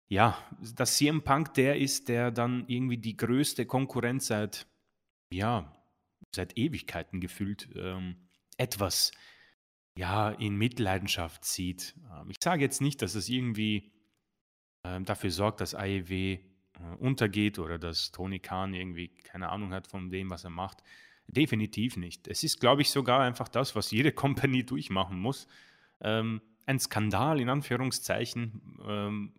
[0.09, 0.37] ja,
[0.75, 4.67] dass CM Punk der ist, der dann irgendwie die größte Konkurrenz seit,
[5.31, 5.73] ja,
[6.35, 8.17] seit Ewigkeiten gefühlt ähm,
[8.57, 9.11] etwas,
[9.97, 11.95] ja, in Mitleidenschaft zieht.
[12.11, 13.91] Ähm, ich sage jetzt nicht, dass es irgendwie
[14.83, 16.39] ähm, dafür sorgt, dass AEW äh,
[16.99, 20.83] untergeht oder dass Tony Khan irgendwie keine Ahnung hat von dem, was er macht.
[21.27, 22.27] Definitiv nicht.
[22.27, 25.47] Es ist, glaube ich, sogar einfach das, was jede Company durchmachen muss.
[26.01, 28.79] Ähm, ein Skandal in Anführungszeichen.
[28.87, 29.33] Ähm,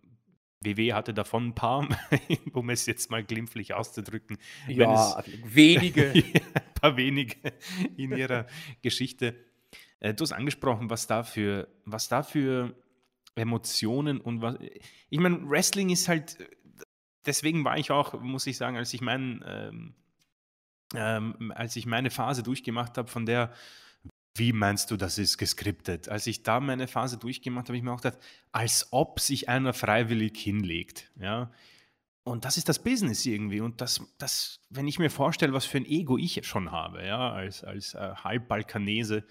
[0.61, 1.87] WW hatte davon ein paar,
[2.53, 4.37] um es jetzt mal glimpflich auszudrücken.
[4.67, 6.11] Ja, wenige.
[6.13, 7.53] ein paar wenige
[7.97, 8.47] in ihrer
[8.81, 9.35] Geschichte.
[10.03, 12.75] Äh, du hast angesprochen, was da für, was da für
[13.33, 14.57] Emotionen und was.
[15.09, 16.37] Ich meine, Wrestling ist halt.
[17.25, 19.95] Deswegen war ich auch, muss ich sagen, als ich meinen ähm,
[20.93, 23.51] ähm, als ich meine Phase durchgemacht habe, von der,
[24.35, 26.09] wie meinst du, das ist geskriptet?
[26.09, 28.19] Als ich da meine Phase durchgemacht habe, habe ich mir auch gedacht,
[28.51, 31.11] als ob sich einer freiwillig hinlegt.
[31.19, 31.51] Ja?
[32.23, 33.61] Und das ist das Business irgendwie.
[33.61, 37.31] Und das, das, wenn ich mir vorstelle, was für ein Ego ich schon habe, ja,
[37.31, 39.25] als, als äh, Halbbalkanese,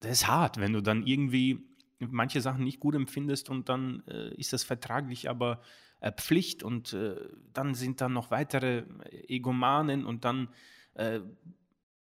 [0.00, 1.66] das ist hart, wenn du dann irgendwie
[1.98, 5.62] manche Sachen nicht gut empfindest und dann äh, ist das vertraglich aber
[6.00, 7.16] äh, Pflicht und äh,
[7.52, 8.84] dann sind dann noch weitere
[9.28, 10.48] Egomanen und dann
[10.94, 11.20] äh,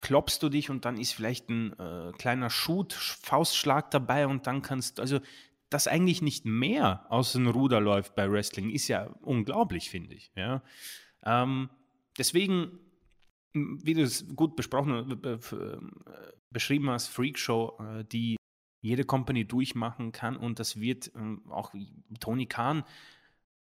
[0.01, 4.63] klopfst du dich und dann ist vielleicht ein äh, kleiner Shoot, Faustschlag dabei und dann
[4.63, 5.21] kannst du, also
[5.71, 10.31] dass eigentlich nicht mehr aus dem Ruder läuft bei Wrestling, ist ja unglaublich, finde ich.
[10.37, 10.63] Ja?
[11.25, 11.69] Ähm,
[12.17, 12.79] deswegen,
[13.55, 15.39] wie du es gut besprochen, äh,
[16.51, 18.37] beschrieben hast, Freakshow, äh, die
[18.83, 21.73] jede Company durchmachen kann und das wird ähm, auch
[22.21, 22.85] Tony Khan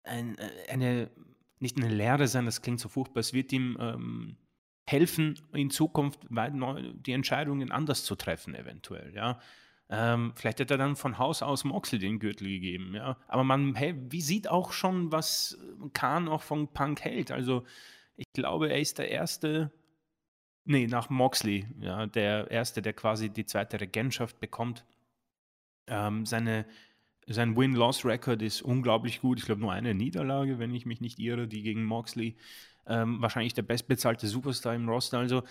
[0.03, 1.11] ein, äh, eine,
[1.61, 4.37] nicht eine Lehre sein, das klingt so furchtbar, es wird ihm ähm,
[4.87, 9.38] helfen, in Zukunft die Entscheidungen anders zu treffen, eventuell, ja.
[9.90, 13.18] Ähm, vielleicht hat er dann von Haus aus Moxley den Gürtel gegeben, ja.
[13.29, 15.59] Aber man, hey, wie sieht auch schon, was
[15.92, 17.31] Khan auch von Punk hält?
[17.31, 17.64] Also,
[18.16, 19.72] ich glaube, er ist der Erste,
[20.64, 24.85] nee, nach Moxley, ja, der Erste, der quasi die zweite Regentschaft bekommt.
[25.87, 26.66] Ähm, seine,
[27.27, 29.38] sein Win-Loss-Record ist unglaublich gut.
[29.38, 32.37] Ich glaube, nur eine Niederlage, wenn ich mich nicht irre, die gegen Moxley
[32.87, 35.18] ähm, wahrscheinlich der bestbezahlte Superstar im Roster.
[35.18, 35.42] Also,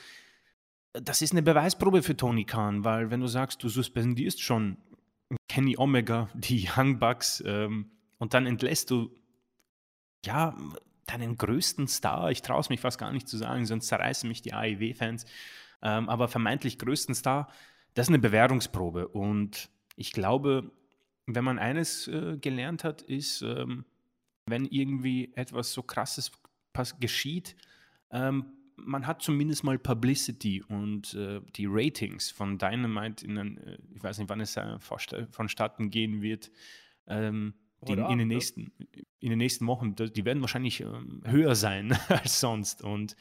[0.94, 4.78] das ist eine Beweisprobe für Tony Khan, weil wenn du sagst, du suspendierst schon
[5.48, 9.14] Kenny Omega, die Young Bucks, ähm, und dann entlässt du,
[10.26, 10.56] ja,
[11.06, 14.42] deinen größten Star, ich traue es mich fast gar nicht zu sagen, sonst zerreißen mich
[14.42, 15.26] die AEW-Fans,
[15.82, 17.50] ähm, aber vermeintlich größten Star,
[17.94, 19.08] das ist eine Bewährungsprobe.
[19.08, 20.72] Und ich glaube,
[21.26, 23.86] wenn man eines äh, gelernt hat, ist, ähm,
[24.46, 26.32] wenn irgendwie etwas so krasses
[27.00, 27.56] geschieht,
[28.12, 34.04] ähm, man hat zumindest mal Publicity und äh, die Ratings von Dynamite in äh, ich
[34.04, 36.52] weiß nicht, wann es äh, vonstatten gehen wird,
[37.08, 37.54] ähm,
[37.84, 38.72] die, in, den nächsten,
[39.20, 42.84] in den nächsten Wochen, die werden wahrscheinlich ähm, höher sein als sonst.
[42.84, 43.16] Und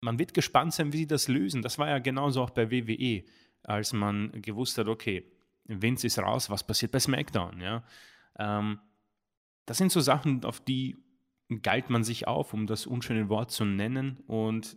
[0.00, 1.62] man wird gespannt sein, wie sie das lösen.
[1.62, 3.24] Das war ja genauso auch bei WWE,
[3.62, 5.24] als man gewusst hat, okay,
[5.64, 7.60] Vince ist raus, was passiert bei SmackDown?
[7.60, 7.84] Ja?
[8.38, 8.80] Ähm,
[9.66, 10.96] das sind so Sachen, auf die
[11.62, 14.18] galt man sich auf, um das unschöne Wort zu nennen.
[14.26, 14.76] Und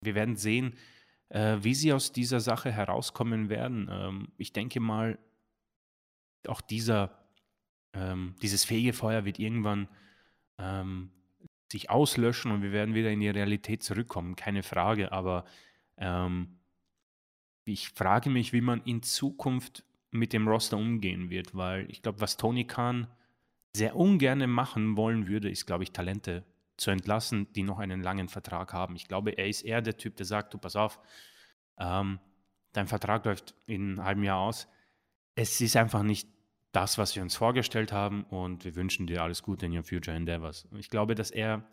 [0.00, 0.74] wir werden sehen,
[1.28, 3.88] äh, wie sie aus dieser Sache herauskommen werden.
[3.90, 5.18] Ähm, ich denke mal,
[6.46, 7.21] auch dieser,
[7.94, 9.88] ähm, dieses Fegefeuer wird irgendwann
[10.58, 11.10] ähm,
[11.70, 15.12] sich auslöschen und wir werden wieder in die Realität zurückkommen, keine Frage.
[15.12, 15.44] Aber
[15.96, 16.58] ähm,
[17.64, 22.20] ich frage mich, wie man in Zukunft mit dem Roster umgehen wird, weil ich glaube,
[22.20, 23.08] was Tony Khan
[23.74, 26.44] sehr ungern machen wollen würde, ist, glaube ich, Talente
[26.76, 28.96] zu entlassen, die noch einen langen Vertrag haben.
[28.96, 31.00] Ich glaube, er ist eher der Typ, der sagt, du pass auf,
[31.78, 32.18] ähm,
[32.72, 34.68] dein Vertrag läuft in einem halben Jahr aus.
[35.34, 36.28] Es ist einfach nicht
[36.72, 40.16] das, was wir uns vorgestellt haben und wir wünschen dir alles Gute in your future
[40.16, 40.66] endeavors.
[40.78, 41.64] Ich glaube, dass er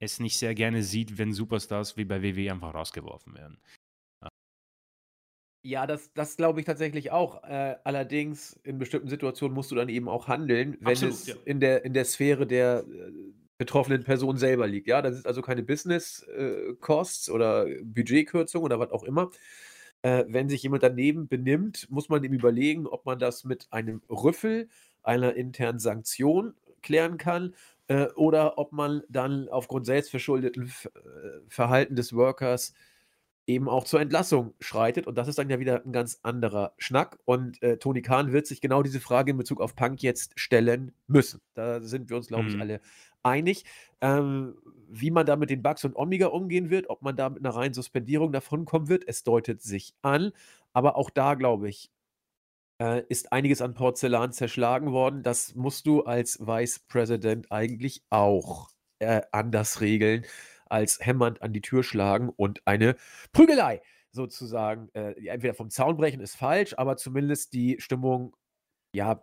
[0.00, 3.58] es nicht sehr gerne sieht, wenn Superstars wie bei WWE einfach rausgeworfen werden.
[5.64, 7.42] Ja, das, das glaube ich tatsächlich auch.
[7.42, 11.34] Äh, allerdings in bestimmten Situationen musst du dann eben auch handeln, wenn Absolut, es ja.
[11.44, 13.12] in, der, in der Sphäre der äh,
[13.58, 14.86] betroffenen Person selber liegt.
[14.86, 19.30] Ja, das ist also keine Business-Costs äh, oder Budgetkürzung oder was auch immer.
[20.08, 24.00] Äh, wenn sich jemand daneben benimmt, muss man ihm überlegen, ob man das mit einem
[24.08, 24.68] Rüffel,
[25.02, 27.54] einer internen Sanktion klären kann
[27.88, 30.88] äh, oder ob man dann aufgrund selbstverschuldeten äh,
[31.48, 32.72] Verhalten des Workers
[33.46, 35.06] eben auch zur Entlassung schreitet.
[35.06, 37.18] Und das ist dann ja wieder ein ganz anderer Schnack.
[37.26, 40.92] Und äh, Tony Khan wird sich genau diese Frage in Bezug auf Punk jetzt stellen
[41.06, 41.40] müssen.
[41.52, 42.62] Da sind wir uns, glaube ich, mhm.
[42.62, 42.80] alle
[43.22, 43.64] einig.
[44.00, 44.56] Ähm,
[44.90, 47.54] wie man da mit den Bugs und Omega umgehen wird, ob man da mit einer
[47.54, 50.32] reinen Suspendierung davonkommen wird, es deutet sich an.
[50.72, 51.90] Aber auch da, glaube ich,
[52.80, 55.22] äh, ist einiges an Porzellan zerschlagen worden.
[55.22, 60.24] Das musst du als Vice President eigentlich auch äh, anders regeln
[60.70, 62.96] als hämmernd an die Tür schlagen und eine
[63.32, 68.36] Prügelei sozusagen, äh, entweder vom Zaun brechen ist falsch, aber zumindest die Stimmung
[68.94, 69.14] ja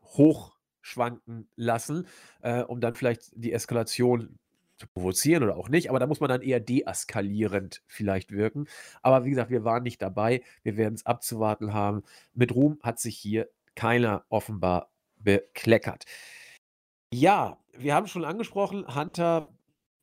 [0.85, 2.07] hochschwanken lassen,
[2.41, 4.37] äh, um dann vielleicht die Eskalation
[4.77, 8.67] zu provozieren oder auch nicht, aber da muss man dann eher deeskalierend vielleicht wirken.
[9.01, 12.03] Aber wie gesagt, wir waren nicht dabei, wir werden es abzuwarten haben.
[12.33, 16.05] Mit Ruhm hat sich hier keiner offenbar bekleckert.
[17.13, 19.47] Ja, wir haben schon angesprochen, Hunter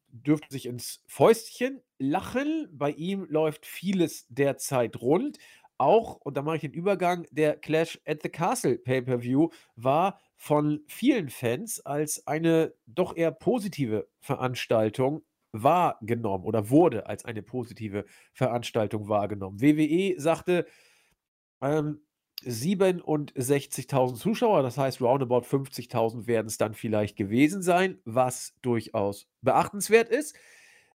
[0.08, 2.68] dürfte sich ins Fäustchen lachen.
[2.72, 5.38] Bei ihm läuft vieles derzeit rund.
[5.78, 10.80] Auch, und da mache ich den Übergang, der Clash at the Castle Pay-per-View war von
[10.88, 15.22] vielen Fans als eine doch eher positive Veranstaltung
[15.52, 19.60] wahrgenommen oder wurde als eine positive Veranstaltung wahrgenommen.
[19.60, 20.66] WWE sagte,
[21.60, 22.00] ähm,
[22.44, 30.08] 67.000 Zuschauer, das heißt roundabout 50.000 werden es dann vielleicht gewesen sein, was durchaus beachtenswert
[30.08, 30.36] ist.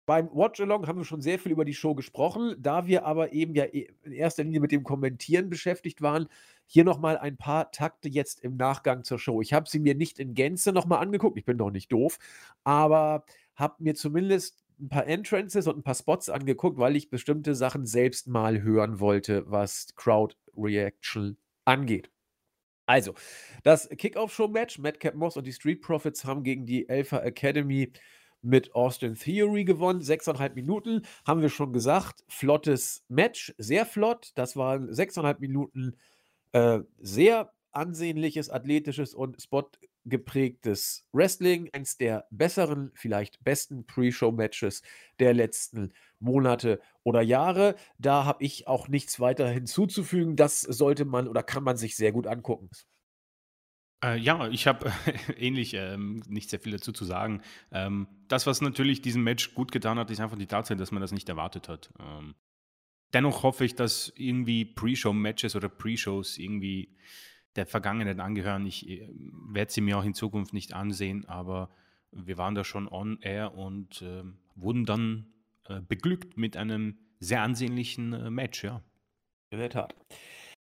[0.05, 3.55] Beim Watch-Along haben wir schon sehr viel über die Show gesprochen, da wir aber eben
[3.55, 6.29] ja in erster Linie mit dem Kommentieren beschäftigt waren.
[6.65, 9.41] Hier nochmal ein paar Takte jetzt im Nachgang zur Show.
[9.41, 12.17] Ich habe sie mir nicht in Gänze nochmal angeguckt, ich bin doch nicht doof,
[12.63, 17.55] aber habe mir zumindest ein paar Entrances und ein paar Spots angeguckt, weil ich bestimmte
[17.55, 22.09] Sachen selbst mal hören wollte, was Crowd Reaction angeht.
[22.85, 23.13] Also,
[23.63, 27.93] das Kickoff-Show-Match, Madcap Moss und die Street Profits haben gegen die Alpha Academy
[28.41, 30.01] mit Austin Theory gewonnen.
[30.01, 32.25] Sechseinhalb Minuten, haben wir schon gesagt.
[32.27, 34.31] Flottes Match, sehr flott.
[34.35, 35.95] Das waren sechseinhalb Minuten
[36.53, 41.69] äh, sehr ansehnliches, athletisches und spotgeprägtes Wrestling.
[41.73, 44.81] Eins der besseren, vielleicht besten Pre-Show-Matches
[45.19, 47.75] der letzten Monate oder Jahre.
[47.97, 50.35] Da habe ich auch nichts weiter hinzuzufügen.
[50.35, 52.69] Das sollte man oder kann man sich sehr gut angucken.
[54.03, 54.91] Äh, ja, ich habe
[55.37, 57.41] ähnlich ähm, nicht sehr viel dazu zu sagen.
[57.71, 61.01] Ähm, das, was natürlich diesem Match gut getan hat, ist einfach die Tatsache, dass man
[61.01, 61.89] das nicht erwartet hat.
[61.99, 62.35] Ähm,
[63.13, 66.89] dennoch hoffe ich, dass irgendwie Pre-Show-Matches oder Pre-Shows irgendwie
[67.55, 68.65] der Vergangenheit angehören.
[68.65, 69.07] Ich äh,
[69.49, 71.69] werde sie mir auch in Zukunft nicht ansehen, aber
[72.11, 74.23] wir waren da schon on air und äh,
[74.55, 75.33] wurden dann
[75.67, 78.81] äh, beglückt mit einem sehr ansehnlichen äh, Match, ja.
[79.49, 79.95] In der Tat.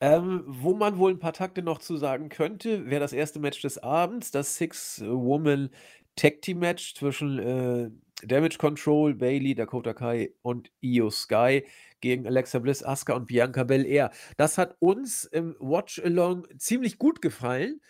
[0.01, 3.63] Ähm, wo man wohl ein paar Takte noch zu sagen könnte, wäre das erste Match
[3.63, 5.71] des Abends, das Six-Woman
[6.17, 7.91] Tag Team Match zwischen äh,
[8.27, 11.65] Damage Control, Bailey, Dakota Kai und Io Sky
[12.01, 14.11] gegen Alexa Bliss, Asuka und Bianca Belair.
[14.37, 17.81] Das hat uns im Watch Along ziemlich gut gefallen.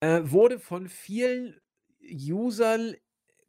[0.00, 1.60] Äh, wurde von vielen
[2.02, 2.94] Usern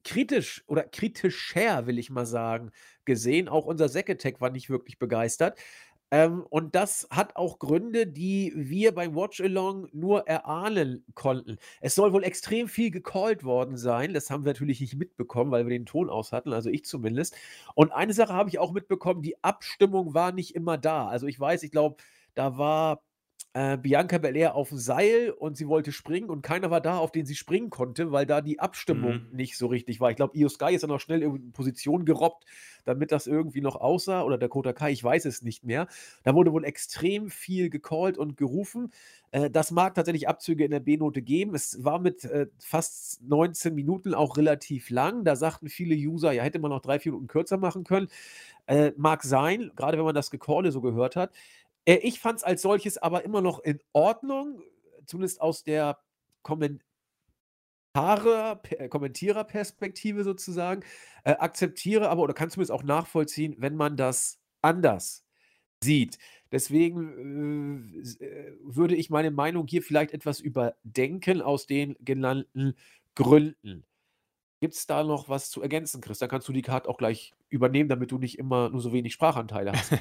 [0.03, 2.71] kritisch oder kritischer, will ich mal sagen,
[3.05, 3.47] gesehen.
[3.47, 5.59] Auch unser Seketech war nicht wirklich begeistert.
[6.11, 11.57] Ähm, und das hat auch Gründe, die wir beim Watch-Along nur erahnen konnten.
[11.79, 14.13] Es soll wohl extrem viel gecallt worden sein.
[14.13, 17.35] Das haben wir natürlich nicht mitbekommen, weil wir den Ton aus hatten, also ich zumindest.
[17.75, 21.07] Und eine Sache habe ich auch mitbekommen, die Abstimmung war nicht immer da.
[21.07, 21.95] Also ich weiß, ich glaube,
[22.33, 23.01] da war
[23.53, 27.11] äh, Bianca Belair auf dem Seil und sie wollte springen und keiner war da, auf
[27.11, 29.29] den sie springen konnte, weil da die Abstimmung Mhm.
[29.31, 30.09] nicht so richtig war.
[30.09, 32.45] Ich glaube, Io Sky ist dann noch schnell in Position gerobbt,
[32.85, 35.87] damit das irgendwie noch aussah oder Dakota Kai, ich weiß es nicht mehr.
[36.23, 38.91] Da wurde wohl extrem viel gecallt und gerufen.
[39.31, 41.53] Äh, das mag tatsächlich Abzüge in der B-Note geben.
[41.53, 45.25] Es war mit äh, fast 19 Minuten auch relativ lang.
[45.25, 48.07] Da sagten viele User, ja, hätte man noch drei, vier Minuten kürzer machen können.
[48.67, 51.31] Äh, mag sein, gerade wenn man das Gecalle so gehört hat.
[51.85, 54.61] Äh, ich fand es als solches aber immer noch in Ordnung,
[55.05, 55.99] zumindest aus der
[57.93, 60.83] Pe- Kommentiererperspektive sozusagen.
[61.23, 65.25] Äh, akzeptiere aber oder kann zumindest auch nachvollziehen, wenn man das anders
[65.83, 66.17] sieht.
[66.51, 72.75] Deswegen äh, äh, würde ich meine Meinung hier vielleicht etwas überdenken aus den genannten
[73.15, 73.85] Gründen.
[74.61, 76.19] Gibt es da noch was zu ergänzen, Chris?
[76.19, 79.13] Dann kannst du die Karte auch gleich übernehmen, damit du nicht immer nur so wenig
[79.13, 79.93] Sprachanteile hast.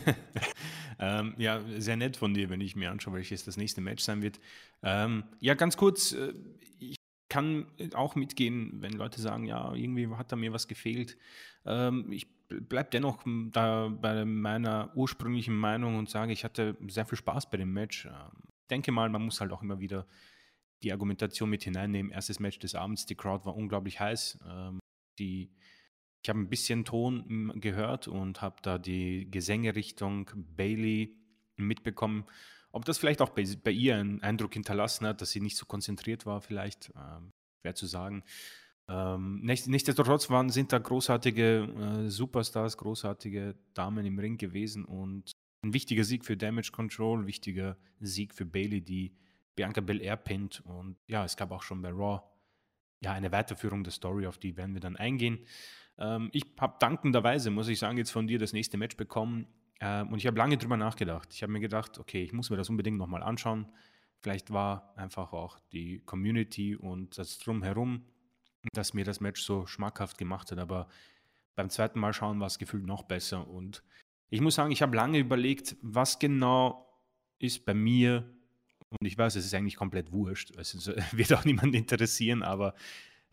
[0.98, 4.22] ähm, ja, sehr nett von dir, wenn ich mir anschaue, welches das nächste Match sein
[4.22, 4.40] wird.
[4.82, 6.32] Ähm, ja, ganz kurz, äh,
[6.78, 6.96] ich
[7.28, 11.18] kann auch mitgehen, wenn Leute sagen, ja, irgendwie hat da mir was gefehlt.
[11.66, 17.18] Ähm, ich bleibe dennoch da bei meiner ursprünglichen Meinung und sage, ich hatte sehr viel
[17.18, 18.06] Spaß bei dem Match.
[18.06, 20.06] Ähm, ich denke mal, man muss halt auch immer wieder
[20.84, 22.12] die Argumentation mit hineinnehmen.
[22.12, 24.38] Erstes Match des Abends, die Crowd war unglaublich heiß.
[24.48, 24.78] Ähm,
[25.18, 25.50] die,
[26.22, 31.16] ich habe ein bisschen Ton mm, gehört und habe da die Gesänge Richtung Bailey
[31.56, 32.24] mitbekommen.
[32.72, 35.66] Ob das vielleicht auch bei, bei ihr einen Eindruck hinterlassen hat, dass sie nicht so
[35.66, 37.30] konzentriert war, vielleicht, ähm,
[37.62, 38.22] schwer zu sagen.
[38.88, 45.32] Ähm, nicht, nichtsdestotrotz waren, sind da großartige äh, Superstars, großartige Damen im Ring gewesen und
[45.62, 49.14] ein wichtiger Sieg für Damage Control, wichtiger Sieg für Bailey, die
[49.54, 50.62] Bianca Belair pinnt.
[50.64, 52.22] Und ja, es gab auch schon bei Raw
[53.02, 55.46] ja eine Weiterführung der Story, auf die werden wir dann eingehen.
[56.00, 59.46] Ähm, ich habe dankenderweise, muss ich sagen, jetzt von dir das nächste Match bekommen.
[59.80, 61.28] Ähm, und ich habe lange drüber nachgedacht.
[61.32, 63.66] Ich habe mir gedacht, okay, ich muss mir das unbedingt nochmal anschauen.
[64.20, 68.04] Vielleicht war einfach auch die Community und das Drumherum,
[68.72, 70.58] das mir das Match so schmackhaft gemacht hat.
[70.58, 70.88] Aber
[71.54, 73.48] beim zweiten Mal schauen war es gefühlt noch besser.
[73.48, 73.82] Und
[74.28, 76.86] ich muss sagen, ich habe lange überlegt, was genau
[77.38, 78.30] ist bei mir
[78.90, 80.52] und ich weiß, es ist eigentlich komplett wurscht.
[80.56, 82.74] Es ist, wird auch niemand interessieren, aber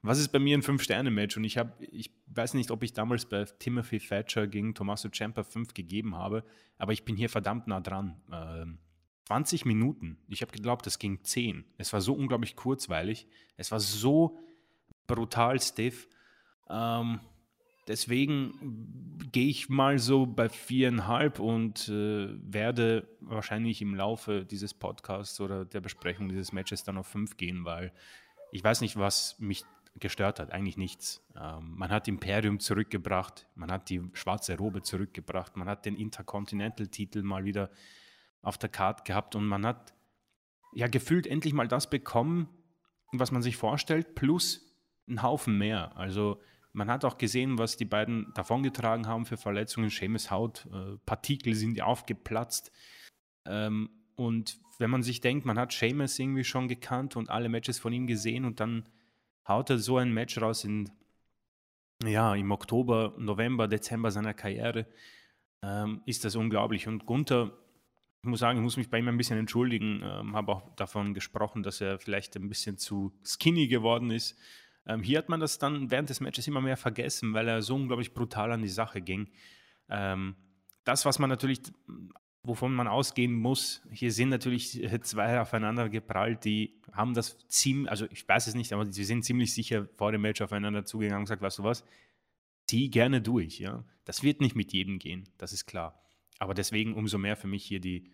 [0.08, 1.38] was ist bei mir ein Fünf-Sterne-Match?
[1.38, 5.44] Und ich habe, ich weiß nicht, ob ich damals bei Timothy Thatcher gegen Tommaso Ciampa
[5.44, 6.44] 5 gegeben habe,
[6.78, 8.22] aber ich bin hier verdammt nah dran.
[8.32, 8.80] Ähm,
[9.26, 10.18] 20 Minuten.
[10.30, 11.66] Ich habe geglaubt, das ging 10.
[11.78, 13.28] Es war so unglaublich kurzweilig.
[13.58, 14.40] Es war so
[15.06, 16.08] brutal stiff.
[16.70, 17.20] Ähm,
[17.88, 25.42] deswegen gehe ich mal so bei viereinhalb und äh, werde wahrscheinlich im Laufe dieses Podcasts
[25.42, 27.92] oder der Besprechung dieses Matches dann auf fünf gehen, weil
[28.52, 29.64] ich weiß nicht, was mich
[30.00, 30.52] gestört hat.
[30.52, 31.26] Eigentlich nichts.
[31.36, 37.24] Ähm, man hat Imperium zurückgebracht, man hat die schwarze Robe zurückgebracht, man hat den Intercontinental-Titel
[37.24, 37.70] mal wieder
[38.42, 39.94] auf der Karte gehabt und man hat
[40.74, 42.50] ja gefühlt endlich mal das bekommen,
[43.12, 44.76] was man sich vorstellt, plus
[45.08, 45.96] einen Haufen mehr.
[45.98, 46.42] Also
[46.74, 49.90] man hat auch gesehen, was die beiden davongetragen haben für Verletzungen.
[49.90, 52.72] Seamus Haut, äh, Partikel sind aufgeplatzt.
[53.46, 57.80] Ähm, und wenn man sich denkt, man hat Seamus irgendwie schon gekannt und alle Matches
[57.80, 58.88] von ihm gesehen und dann
[59.48, 60.90] haut er so ein Match raus in,
[62.04, 64.86] ja, im Oktober, November, Dezember seiner Karriere,
[65.64, 66.88] ähm, ist das unglaublich.
[66.88, 67.52] Und Gunther,
[68.24, 71.14] ich muss sagen, ich muss mich bei ihm ein bisschen entschuldigen, ähm, habe auch davon
[71.14, 74.38] gesprochen, dass er vielleicht ein bisschen zu skinny geworden ist.
[74.86, 77.76] Ähm, hier hat man das dann während des Matches immer mehr vergessen, weil er so
[77.76, 79.30] unglaublich brutal an die Sache ging.
[79.90, 80.36] Ähm,
[80.84, 81.62] das, was man natürlich,
[82.48, 88.06] wovon man ausgehen muss, hier sind natürlich zwei aufeinander geprallt, die haben das ziemlich, also
[88.10, 91.26] ich weiß es nicht, aber sie sind ziemlich sicher vor dem Match aufeinander zugegangen und
[91.26, 91.84] gesagt, weißt du was,
[92.66, 93.84] zieh gerne durch, ja.
[94.06, 96.02] Das wird nicht mit jedem gehen, das ist klar.
[96.40, 98.10] Aber deswegen umso mehr für mich hier die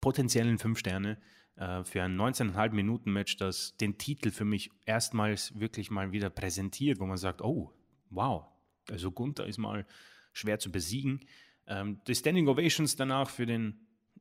[0.00, 1.18] potenziellen fünf Sterne
[1.56, 6.30] äh, für ein 19,5 Minuten Match, das den Titel für mich erstmals wirklich mal wieder
[6.30, 7.72] präsentiert, wo man sagt, oh,
[8.10, 8.46] wow,
[8.90, 9.86] also Gunther ist mal
[10.32, 11.20] schwer zu besiegen.
[11.66, 13.80] Ähm, die Standing Ovations danach für den,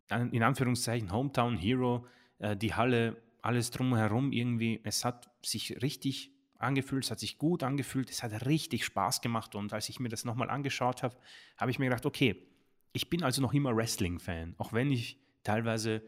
[0.10, 2.06] in Anführungszeichen, Hometown Hero,
[2.40, 7.64] äh, die Halle, alles drumherum irgendwie, es hat sich richtig angefühlt, es hat sich gut
[7.64, 11.18] angefühlt, es hat richtig Spaß gemacht und als ich mir das nochmal angeschaut habe,
[11.58, 12.48] habe ich mir gedacht, okay,
[12.94, 16.04] ich bin also noch immer Wrestling-Fan, auch wenn ich teilweise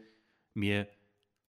[0.52, 0.88] mir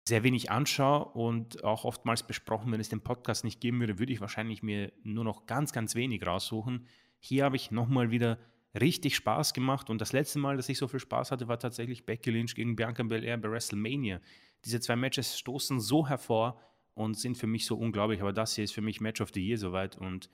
[0.08, 4.12] sehr wenig anschaue und auch oftmals besprochen, wenn es den Podcast nicht geben würde, würde
[4.12, 6.86] ich wahrscheinlich mir nur noch ganz, ganz wenig raussuchen.
[7.20, 8.38] Hier habe ich nochmal wieder
[8.78, 12.06] richtig Spaß gemacht und das letzte Mal, dass ich so viel Spaß hatte, war tatsächlich
[12.06, 14.20] Becky Lynch gegen Bianca Belair bei WrestleMania.
[14.64, 16.60] Diese zwei Matches stoßen so hervor
[16.94, 19.46] und sind für mich so unglaublich, aber das hier ist für mich Match of the
[19.46, 20.28] Year soweit und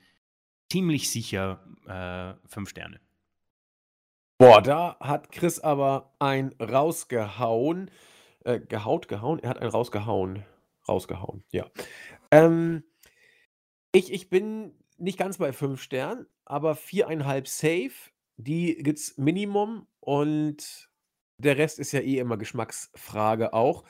[0.71, 2.99] ziemlich sicher äh, fünf Sterne.
[4.37, 7.89] Boah, da hat Chris aber ein rausgehauen.
[8.43, 9.39] äh, gehaut, gehauen?
[9.39, 10.43] Er hat einen rausgehauen.
[10.87, 11.69] Rausgehauen, ja.
[12.31, 12.83] Ähm,
[13.91, 18.11] ich ich bin nicht ganz bei 5 Sternen, aber 4,5 safe.
[18.37, 20.89] Die gibt's Minimum und
[21.37, 23.83] der Rest ist ja eh immer Geschmacksfrage auch.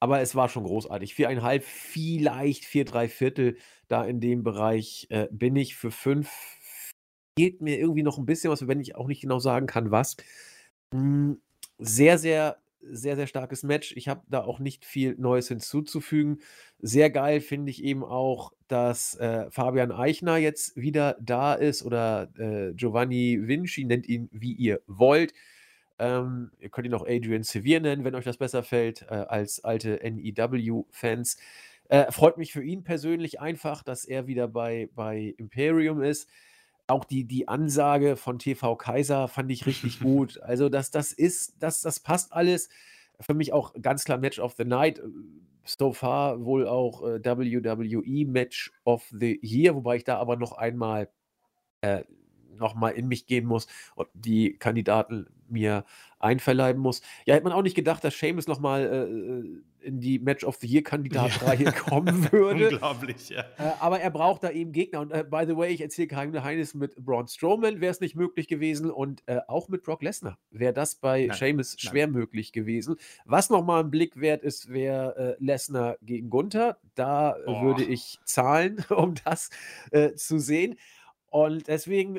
[0.00, 1.14] Aber es war schon großartig.
[1.14, 3.56] 4,5, vielleicht 4 3/4,
[3.88, 5.74] da in dem Bereich, äh, bin ich.
[5.76, 6.30] Für 5
[7.38, 10.16] fehlt mir irgendwie noch ein bisschen was, wenn ich auch nicht genau sagen kann, was.
[10.94, 11.40] Hm,
[11.78, 13.92] sehr, sehr sehr, sehr starkes Match.
[13.96, 16.40] Ich habe da auch nicht viel Neues hinzuzufügen.
[16.80, 22.30] Sehr geil finde ich eben auch, dass äh, Fabian Eichner jetzt wieder da ist oder
[22.38, 25.34] äh, Giovanni Vinci, nennt ihn wie ihr wollt.
[25.98, 29.64] Ähm, ihr könnt ihn auch Adrian Sevier nennen, wenn euch das besser fällt, äh, als
[29.64, 31.38] alte NEW-Fans.
[31.88, 36.28] Äh, freut mich für ihn persönlich einfach, dass er wieder bei, bei Imperium ist.
[36.88, 40.40] Auch die, die Ansage von TV Kaiser fand ich richtig gut.
[40.42, 42.68] Also, das, das ist, das, das passt alles.
[43.20, 45.00] Für mich auch ganz klar Match of the Night.
[45.64, 50.52] So far wohl auch äh, WWE Match of the Year, wobei ich da aber noch
[50.52, 51.10] einmal
[51.82, 52.04] äh,
[52.58, 55.84] noch mal in mich gehen muss und die Kandidaten mir
[56.18, 57.02] einverleiben muss.
[57.24, 60.56] Ja, hätte man auch nicht gedacht, dass Seamus noch mal äh, in die Match of
[60.56, 61.72] the Year Kandidatreihe ja.
[61.72, 62.68] kommen würde.
[62.68, 63.40] Unglaublich, ja.
[63.58, 65.00] Äh, aber er braucht da eben Gegner.
[65.00, 68.14] Und äh, by the way, ich erzähle kein Geheimnis, mit Braun Strowman wäre es nicht
[68.14, 72.16] möglich gewesen und äh, auch mit Brock Lesnar wäre das bei nein, Seamus schwer nein.
[72.16, 72.96] möglich gewesen.
[73.24, 76.78] Was noch mal ein Blick wert ist, wäre äh, Lesnar gegen Gunther.
[76.94, 77.62] Da oh.
[77.62, 79.48] würde ich zahlen, um das
[79.90, 80.76] äh, zu sehen.
[81.30, 82.18] Und deswegen,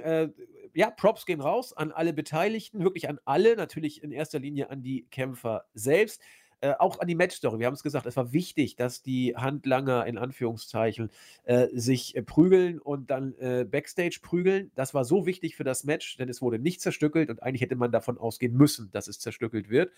[0.75, 4.83] ja, Props gehen raus an alle Beteiligten, wirklich an alle, natürlich in erster Linie an
[4.83, 6.21] die Kämpfer selbst.
[6.61, 7.59] Äh, auch an die Matchstory.
[7.59, 11.09] Wir haben es gesagt, es war wichtig, dass die Handlanger in Anführungszeichen
[11.45, 14.71] äh, sich äh, prügeln und dann äh, Backstage prügeln.
[14.75, 17.77] Das war so wichtig für das Match, denn es wurde nicht zerstückelt und eigentlich hätte
[17.77, 19.93] man davon ausgehen müssen, dass es zerstückelt wird.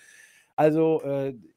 [0.57, 1.01] Also,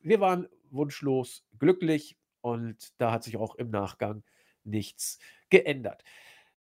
[0.03, 4.23] wir waren wunschlos glücklich und da hat sich auch im Nachgang
[4.63, 5.19] nichts
[5.51, 6.05] geändert.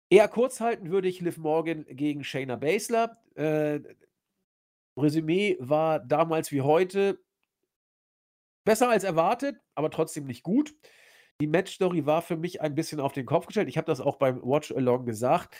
[0.09, 3.17] Eher kurz halten würde ich Liv Morgan gegen Shayna Baszler.
[3.35, 3.79] Äh,
[4.97, 7.19] Resümee war damals wie heute
[8.65, 10.75] besser als erwartet, aber trotzdem nicht gut.
[11.41, 13.69] Die Matchstory war für mich ein bisschen auf den Kopf gestellt.
[13.69, 15.55] Ich habe das auch beim Watch Along gesagt.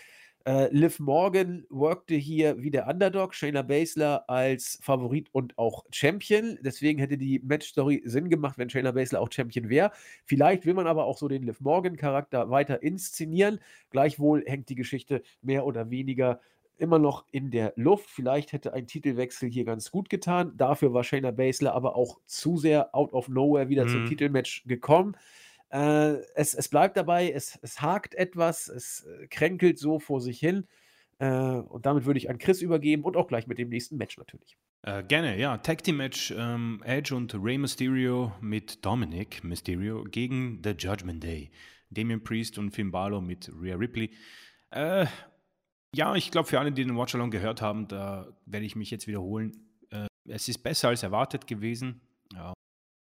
[0.47, 6.59] Äh, Liv Morgan workte hier wie der Underdog, Shayna Baszler als Favorit und auch Champion.
[6.61, 9.91] Deswegen hätte die Matchstory Sinn gemacht, wenn Shayna Baszler auch Champion wäre.
[10.23, 13.59] Vielleicht will man aber auch so den Liv Morgan-Charakter weiter inszenieren.
[13.89, 16.39] Gleichwohl hängt die Geschichte mehr oder weniger
[16.77, 18.09] immer noch in der Luft.
[18.09, 20.53] Vielleicht hätte ein Titelwechsel hier ganz gut getan.
[20.57, 23.89] Dafür war Shayna Baszler aber auch zu sehr out of nowhere wieder mhm.
[23.89, 25.15] zum Titelmatch gekommen.
[25.69, 30.39] Äh, es, es bleibt dabei, es, es hakt etwas, es äh, kränkelt so vor sich
[30.39, 30.67] hin.
[31.19, 34.17] Äh, und damit würde ich an Chris übergeben und auch gleich mit dem nächsten Match
[34.17, 34.57] natürlich.
[34.83, 35.57] Äh, gerne, ja.
[35.57, 41.51] Tag Team Match ähm, Edge und Rey Mysterio mit Dominic Mysterio gegen The Judgment Day.
[41.89, 44.11] Damien Priest und Finn Balor mit Rhea Ripley.
[44.71, 45.05] Äh,
[45.95, 49.07] ja, ich glaube, für alle, die den Watch-Along gehört haben, da werde ich mich jetzt
[49.07, 49.53] wiederholen.
[49.89, 52.01] Äh, es ist besser als erwartet gewesen.
[52.33, 52.53] Ja.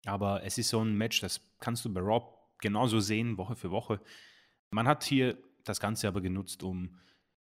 [0.06, 2.24] Aber es ist so ein Match, das kannst du bei Raw
[2.60, 4.00] genauso sehen, Woche für Woche.
[4.70, 6.96] Man hat hier das Ganze aber genutzt, um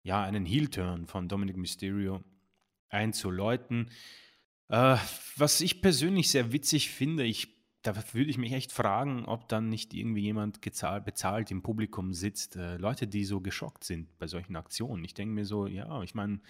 [0.05, 2.23] ja einen Heel-Turn von Dominic Mysterio
[2.89, 3.91] einzuläuten.
[4.69, 4.97] Äh,
[5.37, 9.69] was ich persönlich sehr witzig finde, ich, da würde ich mich echt fragen, ob dann
[9.69, 12.57] nicht irgendwie jemand gezahlt, bezahlt im Publikum sitzt.
[12.57, 15.05] Äh, Leute, die so geschockt sind bei solchen Aktionen.
[15.05, 16.41] Ich denke mir so, ja, ich meine,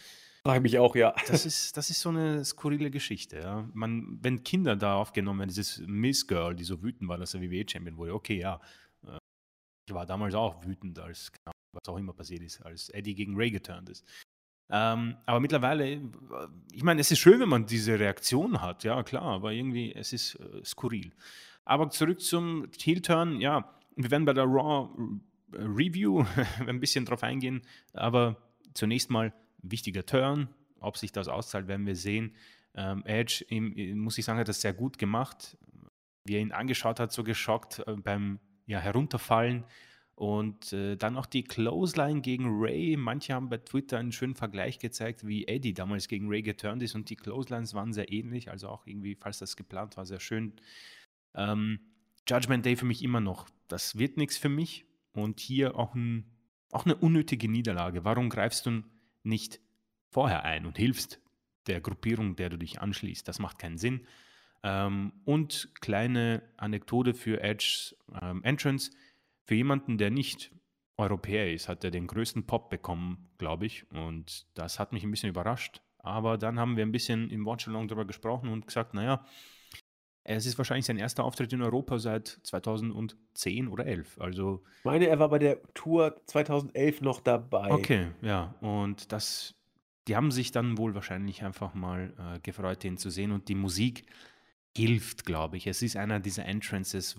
[0.44, 1.14] Frage mich auch, ja.
[1.28, 3.38] Das ist, das ist so eine skurrile Geschichte.
[3.38, 3.68] Ja.
[3.74, 7.40] Man, wenn Kinder da aufgenommen werden, dieses Miss Girl, die so wütend war, dass er
[7.40, 8.60] WWE-Champion wurde, okay, ja.
[9.06, 9.18] Äh,
[9.88, 11.30] ich war damals auch wütend, als
[11.72, 14.04] was auch immer passiert ist, als Eddie gegen Ray geturnt ist.
[14.70, 16.00] Ähm, aber mittlerweile, äh,
[16.72, 20.12] ich meine, es ist schön, wenn man diese Reaktion hat, ja klar, aber irgendwie, es
[20.12, 21.12] ist äh, skurril.
[21.64, 24.88] Aber zurück zum Heel-Turn, ja, wir werden bei der Raw
[25.52, 26.24] Review
[26.66, 28.36] ein bisschen drauf eingehen, aber
[28.74, 29.32] zunächst mal
[29.62, 30.48] wichtiger Turn.
[30.80, 32.34] Ob sich das auszahlt, werden wir sehen.
[32.74, 35.56] Ähm, Edge, ihm, muss ich sagen, hat das sehr gut gemacht.
[36.24, 39.64] Wie er ihn angeschaut hat, so geschockt äh, beim ja, Herunterfallen.
[40.14, 42.96] Und äh, dann noch die Clothesline gegen Ray.
[42.96, 46.94] Manche haben bei Twitter einen schönen Vergleich gezeigt, wie Eddie damals gegen Ray geturnt ist.
[46.94, 48.50] Und die Clotheslines waren sehr ähnlich.
[48.50, 50.52] Also auch irgendwie, falls das geplant war, sehr schön.
[51.34, 51.80] Ähm,
[52.28, 53.48] Judgment Day für mich immer noch.
[53.68, 54.84] Das wird nichts für mich.
[55.12, 56.24] Und hier auch, ein,
[56.70, 58.04] auch eine unnötige Niederlage.
[58.04, 58.82] Warum greifst du
[59.22, 59.60] nicht
[60.10, 61.20] vorher ein und hilfst
[61.66, 63.26] der Gruppierung, der du dich anschließt.
[63.26, 64.06] Das macht keinen Sinn.
[64.62, 68.90] Ähm, und kleine Anekdote für Edge ähm, Entrance.
[69.44, 70.52] Für jemanden, der nicht
[70.96, 73.90] Europäer ist, hat er den größten Pop bekommen, glaube ich.
[73.90, 75.82] Und das hat mich ein bisschen überrascht.
[75.98, 79.24] Aber dann haben wir ein bisschen im Watch Along darüber gesprochen und gesagt, naja,
[80.24, 84.20] Es ist wahrscheinlich sein erster Auftritt in Europa seit 2010 oder 11.
[84.20, 87.72] Also Ich meine, er war bei der Tour 2011 noch dabei.
[87.72, 88.54] okay, ja.
[88.60, 89.56] Und das,
[90.06, 93.32] die haben sich dann wohl wahrscheinlich einfach mal äh, gefreut, den zu sehen.
[93.32, 94.04] Und die Musik
[94.76, 95.66] hilft, glaube ich.
[95.66, 97.16] Es ist einer dieser Entrances,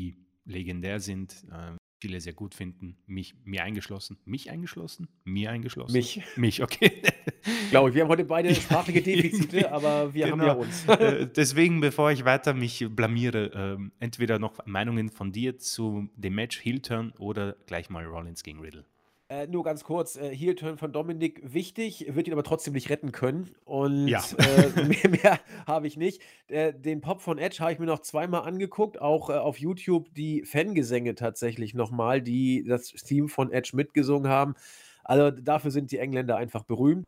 [0.00, 1.44] die legendär sind.
[1.50, 2.96] Äh, viele sehr gut finden.
[3.06, 4.18] Mich, mir eingeschlossen.
[4.24, 5.06] Mich eingeschlossen?
[5.24, 5.92] Mir eingeschlossen?
[5.92, 6.90] Mich, Mich, okay.
[7.70, 7.94] glaube ich.
[7.94, 10.62] Wir haben heute beide sprachliche Defizite, aber wir haben ja Genau.
[10.64, 10.84] uns.
[10.88, 16.34] Äh, Deswegen, bevor ich weiter mich blamiere, ähm, entweder noch Meinungen von dir zu dem
[16.34, 18.84] Match Heel-Turn oder gleich mal Rollins gegen Riddle.
[19.32, 23.12] Äh, nur ganz kurz, äh, Heel-Turn von Dominik wichtig, wird ihn aber trotzdem nicht retten
[23.12, 23.54] können.
[23.64, 24.22] Und Ja.
[24.36, 26.20] äh, mehr, mehr habe ich nicht.
[26.48, 30.12] Äh, den Pop von Edge habe ich mir noch zweimal angeguckt, auch äh, auf YouTube
[30.12, 34.54] die Fangesänge tatsächlich nochmal, die das Theme von Edge mitgesungen haben.
[35.02, 37.06] Also dafür sind die Engländer einfach berühmt.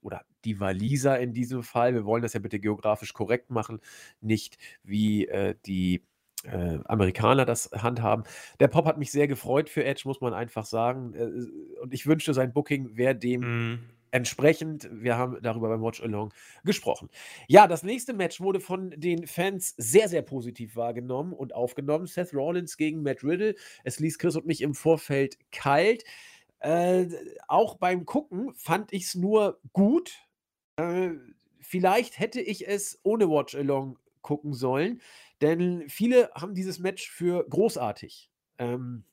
[0.00, 1.92] Oder die Waliser in diesem Fall.
[1.92, 3.80] Wir wollen das ja bitte geografisch korrekt machen,
[4.20, 6.04] nicht wie äh, die
[6.44, 8.24] äh, Amerikaner das handhaben.
[8.60, 11.14] Der Pop hat mich sehr gefreut für Edge, muss man einfach sagen.
[11.14, 13.78] Äh, und ich wünschte, sein Booking wäre dem Mhm.
[14.10, 14.88] entsprechend.
[14.92, 16.32] Wir haben darüber beim Watch Along
[16.64, 17.08] gesprochen.
[17.48, 22.06] Ja, das nächste Match wurde von den Fans sehr, sehr positiv wahrgenommen und aufgenommen.
[22.06, 23.54] Seth Rollins gegen Matt Riddle.
[23.82, 26.04] Es ließ Chris und mich im Vorfeld kalt.
[26.60, 27.06] Äh,
[27.48, 30.12] auch beim Gucken fand ich es nur gut.
[30.76, 31.10] Äh,
[31.60, 35.02] vielleicht hätte ich es ohne Watch Along gucken sollen,
[35.40, 39.04] denn viele haben dieses Match für großartig ähm,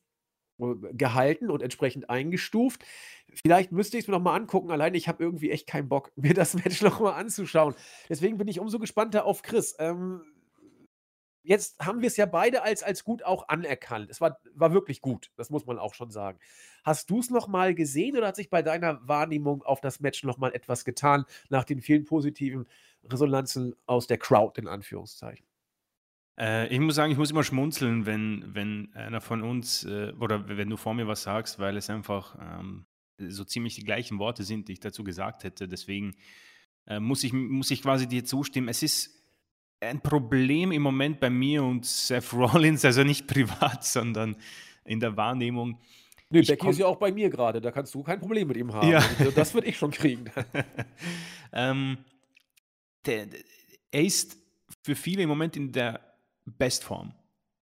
[0.61, 2.84] äh, gehalten und entsprechend eingestuft.
[3.34, 4.72] Vielleicht müsste ich es mir noch mal angucken.
[4.72, 7.76] Allein ich habe irgendwie echt keinen Bock, mir das Match noch mal anzuschauen.
[8.09, 9.76] Deswegen bin ich umso gespannter auf Chris.
[9.80, 10.22] Ähm,
[11.43, 14.09] jetzt haben wir es ja beide als, als gut auch anerkannt.
[14.09, 16.39] Es war, war wirklich gut, das muss man auch schon sagen.
[16.84, 20.24] Hast du es noch mal gesehen oder hat sich bei deiner Wahrnehmung auf das Match
[20.24, 22.67] noch mal etwas getan nach den vielen positiven
[23.03, 25.51] Resonanzen aus der Crowd in Anführungszeichen?
[26.41, 30.47] Äh, ich muss sagen, ich muss immer schmunzeln, wenn, wenn einer von uns äh, oder
[30.49, 32.87] wenn du vor mir was sagst, weil es einfach ähm,
[33.19, 35.67] so ziemlich die gleichen Worte sind, die ich dazu gesagt hätte.
[35.67, 36.15] Deswegen
[36.87, 38.69] äh, muss, ich, muss ich quasi dir zustimmen.
[38.69, 39.23] Es ist
[39.81, 44.35] ein Problem im Moment bei mir und Seth Rollins, also nicht privat, sondern
[44.83, 45.79] in der Wahrnehmung.
[46.31, 48.57] Nö, Ich Becky ist ja auch bei mir gerade, da kannst du kein Problem mit
[48.57, 48.89] ihm haben.
[48.89, 49.03] Ja.
[49.19, 50.25] Also, Das würde ich schon kriegen.
[51.53, 51.99] ähm,
[53.05, 53.41] der, der,
[53.91, 54.37] er ist
[54.81, 56.11] für viele im Moment in der
[56.45, 57.13] Bestform.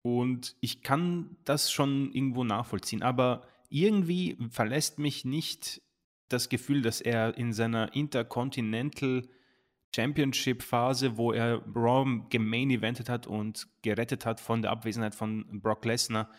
[0.01, 3.01] Und ich kann das schon irgendwo nachvollziehen.
[3.01, 5.81] Aber irgendwie verlässt mich nicht
[6.29, 9.27] das Gefühl, dass er in seiner Intercontinental
[9.95, 15.61] Championship Phase, wo er Raw gemain eventet hat und gerettet hat von der Abwesenheit von
[15.61, 16.29] Brock Lesnar,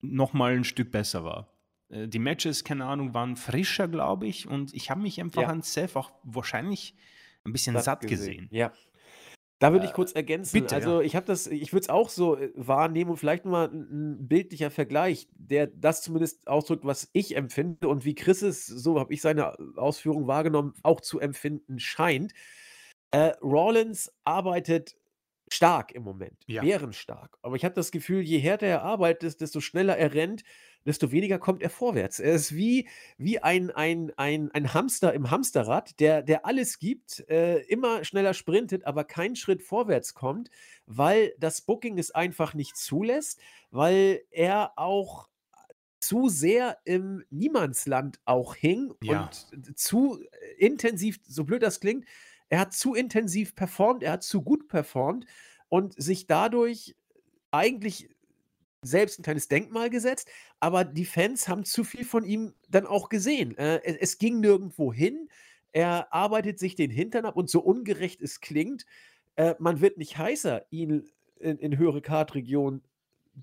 [0.00, 1.48] nochmal ein Stück besser war.
[1.88, 4.46] Äh, Die Matches, keine Ahnung, waren frischer, glaube ich.
[4.46, 5.48] Und ich habe mich einfach Ja.
[5.48, 6.94] an Seth auch wahrscheinlich
[7.44, 8.48] ein bisschen satt, gesehen.
[8.50, 8.72] Ja.
[9.58, 10.66] Da würde ich Äh, kurz ergänzen.
[10.66, 13.68] bitte, also ich habe das, ich würde es auch so äh, wahrnehmen und vielleicht mal
[13.72, 19.00] ein, bildlicher Vergleich, der das zumindest ausdrückt, was ich empfinde und wie Chris es, so
[19.00, 22.32] habe ich seine Ausführung wahrgenommen, auch zu empfinden scheint.
[23.12, 24.96] Äh, Rollins arbeitet
[25.52, 26.60] stark im Moment, Ja.
[26.60, 27.38] bärenstark.
[27.42, 30.42] Aber ich habe das Gefühl, je härter er arbeitet, desto schneller er rennt,
[30.86, 32.20] desto weniger kommt er vorwärts.
[32.20, 37.28] Er ist wie, wie ein, ein, ein, ein Hamster im Hamsterrad, der, der alles gibt,
[37.28, 40.50] äh, immer schneller sprintet, aber keinen Schritt vorwärts kommt,
[40.86, 45.28] weil das Booking es einfach nicht zulässt, weil er auch
[46.00, 49.22] zu sehr im Niemandsland auch hing Ja.
[49.22, 50.22] und zu
[50.58, 52.04] intensiv, so blöd das klingt,
[52.48, 55.26] er hat zu intensiv performt, er hat zu gut performt
[55.68, 56.96] und sich dadurch
[57.50, 58.10] eigentlich
[58.86, 60.28] selbst ein kleines Denkmal gesetzt,
[60.60, 63.56] aber die Fans haben zu viel von ihm dann auch gesehen.
[63.58, 65.28] Äh, es, es ging nirgendwo hin.
[65.72, 68.86] Er arbeitet sich den Hintern ab und so ungerecht es klingt,
[69.36, 71.08] äh, man wird nicht heißer, ihn
[71.38, 72.82] in, in höhere Kartregionen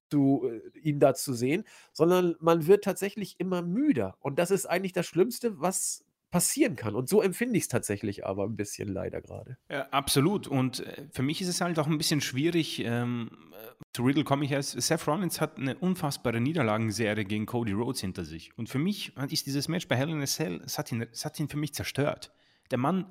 [0.09, 4.17] zu, äh, ihn da zu sehen, sondern man wird tatsächlich immer müder.
[4.19, 6.03] Und das ist eigentlich das Schlimmste, was
[6.33, 6.95] passieren kann.
[6.95, 9.55] Und so empfinde ich es tatsächlich aber ein bisschen leider gerade.
[9.69, 10.47] Ja, absolut.
[10.47, 12.79] Und äh, für mich ist es halt auch ein bisschen schwierig.
[12.83, 14.81] Ähm, äh, zu Riddle komme ich erst.
[14.81, 18.57] Seth Rollins hat eine unfassbare Niederlagenserie gegen Cody Rhodes hinter sich.
[18.57, 21.23] Und für mich ist dieses Match bei Hell in a Cell, es hat ihn, es
[21.23, 22.33] hat ihn für mich zerstört.
[22.71, 23.05] Der Mann,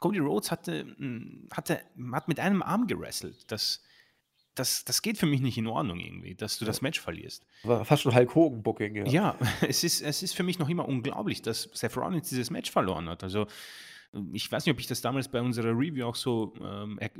[0.00, 3.44] Cody Rhodes hatte, mh, hatte, hat mit einem Arm gerasselt.
[3.52, 3.82] Das,
[4.54, 7.46] das, das geht für mich nicht in Ordnung irgendwie, dass du das Match verlierst.
[7.62, 9.04] War fast schon Hulk Hogan-Booking, ja.
[9.06, 9.38] Ja,
[9.68, 13.08] es ist, es ist für mich noch immer unglaublich, dass Seth Rollins dieses Match verloren
[13.08, 13.22] hat.
[13.22, 13.46] Also
[14.32, 17.10] ich weiß nicht, ob ich das damals bei unserer Review auch so ähm, er,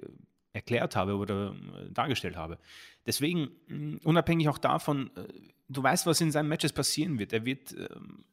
[0.53, 2.59] erklärt habe oder äh, dargestellt habe.
[3.07, 5.25] Deswegen, mh, unabhängig auch davon, äh,
[5.69, 7.33] du weißt, was in seinen Matches passieren wird.
[7.33, 7.89] Er wird äh,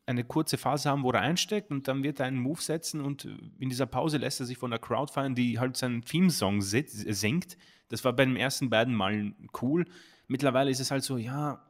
[0.06, 3.26] eine kurze Phase haben, wo er einsteckt und dann wird er einen Move setzen und
[3.60, 7.58] in dieser Pause lässt er sich von der Crowd feiern, die halt seinen Theme-Song singt.
[7.92, 9.86] Das war bei den ersten beiden Malen cool.
[10.28, 11.64] Mittlerweile ist es halt so, ja,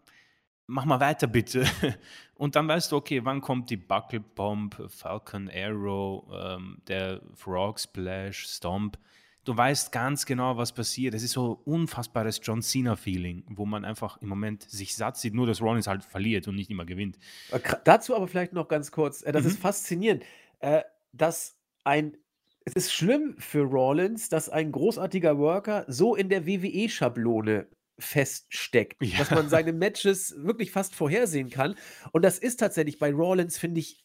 [0.68, 1.66] mach mal weiter bitte.
[2.36, 7.80] Und dann weißt du, okay, wann kommt die Buckle Bomb, Falcon Arrow, ähm, der Frog
[7.80, 8.98] Splash, Stomp
[9.44, 11.14] du weißt ganz genau, was passiert.
[11.14, 15.48] Es ist so unfassbares John Cena-Feeling, wo man einfach im Moment sich satt sieht, nur
[15.48, 17.18] dass Rollins halt verliert und nicht immer gewinnt.
[17.52, 19.50] Äh, dazu aber vielleicht noch ganz kurz, äh, das mhm.
[19.50, 20.24] ist faszinierend,
[20.60, 20.82] äh,
[21.14, 22.18] dass ein
[22.66, 29.18] es ist schlimm für Rollins, dass ein großartiger Worker so in der WWE-Schablone feststeckt, ja.
[29.18, 31.76] dass man seine Matches wirklich fast vorhersehen kann.
[32.12, 34.04] Und das ist tatsächlich bei Rollins, finde ich,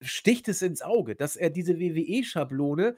[0.00, 2.96] sticht es ins Auge, dass er diese WWE-Schablone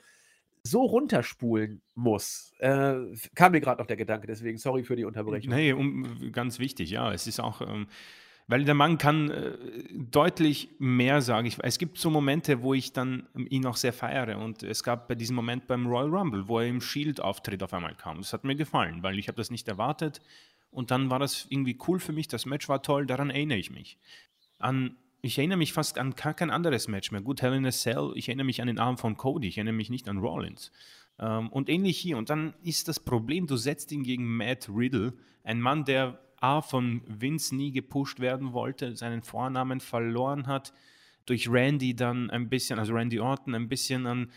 [0.62, 2.52] so runterspulen muss.
[2.58, 2.96] Äh,
[3.34, 5.54] kam mir gerade noch der Gedanke, deswegen sorry für die Unterbrechung.
[5.54, 7.12] Nee, um, ganz wichtig, ja.
[7.12, 7.86] Es ist auch, ähm,
[8.50, 9.56] weil der Mann kann äh,
[9.92, 11.56] deutlich mehr, sage ich.
[11.62, 14.38] Es gibt so Momente, wo ich dann ihn auch sehr feiere.
[14.38, 17.94] Und es gab bei diesem Moment beim Royal Rumble, wo er im Shield-Auftritt auf einmal
[17.94, 18.18] kam.
[18.18, 20.20] Das hat mir gefallen, weil ich habe das nicht erwartet.
[20.72, 22.26] Und dann war das irgendwie cool für mich.
[22.26, 23.98] Das Match war toll, daran erinnere ich mich.
[24.58, 27.20] An ich erinnere mich fast an gar kein anderes Match mehr.
[27.20, 29.74] Gut, Hell in a Cell, ich erinnere mich an den Arm von Cody, ich erinnere
[29.74, 30.72] mich nicht an Rollins.
[31.20, 32.16] Ähm, und ähnlich hier.
[32.16, 35.12] Und dann ist das Problem, du setzt ihn gegen Matt Riddle,
[35.44, 40.72] ein Mann, der A von Vince nie gepusht werden wollte, seinen Vornamen verloren hat,
[41.26, 44.32] durch Randy dann ein bisschen, also Randy Orton, ein bisschen an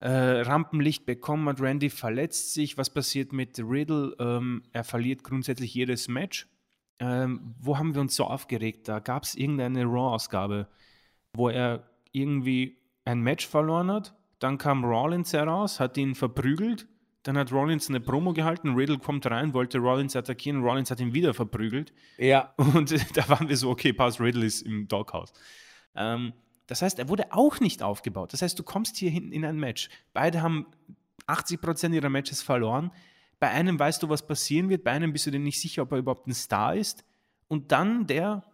[0.00, 1.60] äh, Rampenlicht bekommen hat.
[1.60, 2.76] Randy verletzt sich.
[2.76, 4.16] Was passiert mit Riddle?
[4.18, 6.48] Ähm, er verliert grundsätzlich jedes Match
[7.00, 8.86] ähm, wo haben wir uns so aufgeregt?
[8.86, 10.68] Da gab es irgendeine Raw-Ausgabe,
[11.32, 14.14] wo er irgendwie ein Match verloren hat.
[14.38, 16.86] Dann kam Rollins heraus, hat ihn verprügelt.
[17.22, 18.74] Dann hat Rollins eine Promo gehalten.
[18.74, 20.62] Riddle kommt rein, wollte Rollins attackieren.
[20.62, 21.92] Rollins hat ihn wieder verprügelt.
[22.16, 22.54] Ja.
[22.56, 25.32] Und da waren wir so, okay, pass, Riddle ist im Doghouse.
[25.94, 26.32] Ähm,
[26.66, 28.32] das heißt, er wurde auch nicht aufgebaut.
[28.32, 29.88] Das heißt, du kommst hier hinten in ein Match.
[30.12, 30.66] Beide haben
[31.26, 32.90] 80% ihrer Matches verloren.
[33.38, 35.92] Bei einem weißt du, was passieren wird, bei einem bist du dir nicht sicher, ob
[35.92, 37.04] er überhaupt ein Star ist.
[37.48, 38.44] Und dann der,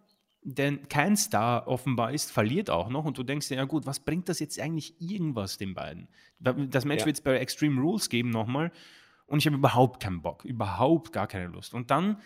[0.48, 3.04] der kein Star offenbar ist, verliert auch noch.
[3.04, 6.08] Und du denkst dir, ja gut, was bringt das jetzt eigentlich irgendwas den beiden?
[6.38, 7.06] Das Match ja.
[7.06, 8.70] wird es bei Extreme Rules geben nochmal.
[9.26, 11.74] Und ich habe überhaupt keinen Bock, überhaupt gar keine Lust.
[11.74, 12.20] Und dann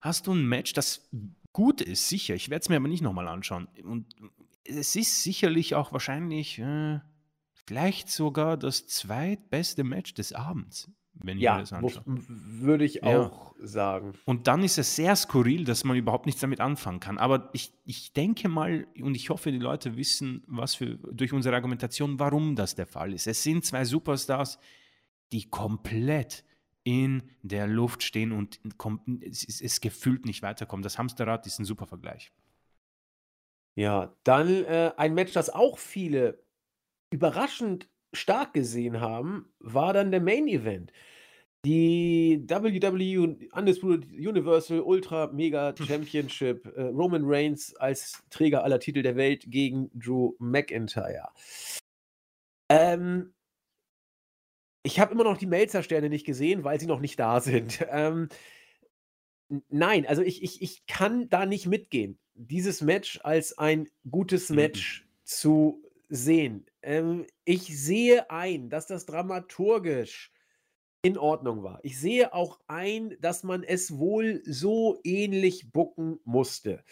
[0.00, 1.08] hast du ein Match, das
[1.52, 2.34] gut ist, sicher.
[2.34, 3.68] Ich werde es mir aber nicht nochmal anschauen.
[3.84, 4.16] Und
[4.64, 6.98] es ist sicherlich auch wahrscheinlich, äh,
[7.52, 12.02] vielleicht sogar das zweitbeste Match des Abends wenn ja, ich mir das anschaue.
[12.06, 13.20] würde ich ja.
[13.20, 14.14] auch sagen.
[14.24, 17.18] Und dann ist es sehr skurril, dass man überhaupt nichts damit anfangen kann.
[17.18, 21.54] Aber ich, ich denke mal und ich hoffe, die Leute wissen, was für durch unsere
[21.54, 23.26] Argumentation, warum das der Fall ist.
[23.26, 24.58] Es sind zwei Superstars,
[25.32, 26.44] die komplett
[26.82, 28.60] in der Luft stehen und
[29.22, 30.82] es, es gefühlt nicht weiterkommen.
[30.82, 32.32] Das Hamsterrad ist ein super Vergleich.
[33.74, 36.44] Ja, dann äh, ein Match, das auch viele
[37.10, 40.92] überraschend stark gesehen haben, war dann der Main Event.
[41.64, 49.16] Die WWE Undisputed Universal Ultra Mega Championship äh, Roman Reigns als Träger aller Titel der
[49.16, 51.30] Welt gegen Drew McIntyre.
[52.68, 53.32] Ähm,
[54.82, 57.84] ich habe immer noch die Melzer-Sterne nicht gesehen, weil sie noch nicht da sind.
[57.90, 58.28] Ähm,
[59.68, 65.02] nein, also ich, ich, ich kann da nicht mitgehen, dieses Match als ein gutes Match
[65.02, 65.08] mhm.
[65.24, 66.66] zu sehen.
[66.84, 70.32] Ähm, ich sehe ein, dass das dramaturgisch
[71.02, 71.80] in Ordnung war.
[71.82, 76.82] Ich sehe auch ein, dass man es wohl so ähnlich bucken musste.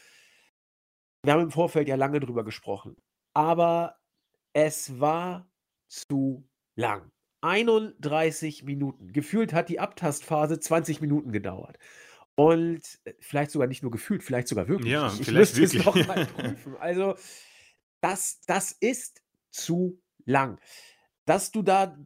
[1.23, 2.97] Wir haben im Vorfeld ja lange drüber gesprochen.
[3.35, 3.97] Aber
[4.53, 5.51] es war
[5.89, 7.11] zu lang.
[7.43, 9.13] 31 Minuten.
[9.13, 11.79] Gefühlt hat die Abtastphase 20 Minuten gedauert.
[12.35, 14.93] Und äh, vielleicht sogar nicht nur gefühlt, vielleicht sogar wirklich.
[14.93, 15.81] Ja, ich, ich vielleicht müsste wirklich.
[15.81, 16.77] es noch mal prüfen.
[16.77, 17.15] Also
[18.03, 19.22] das, das ist
[19.53, 20.59] zu lang.
[21.25, 21.97] Dass du da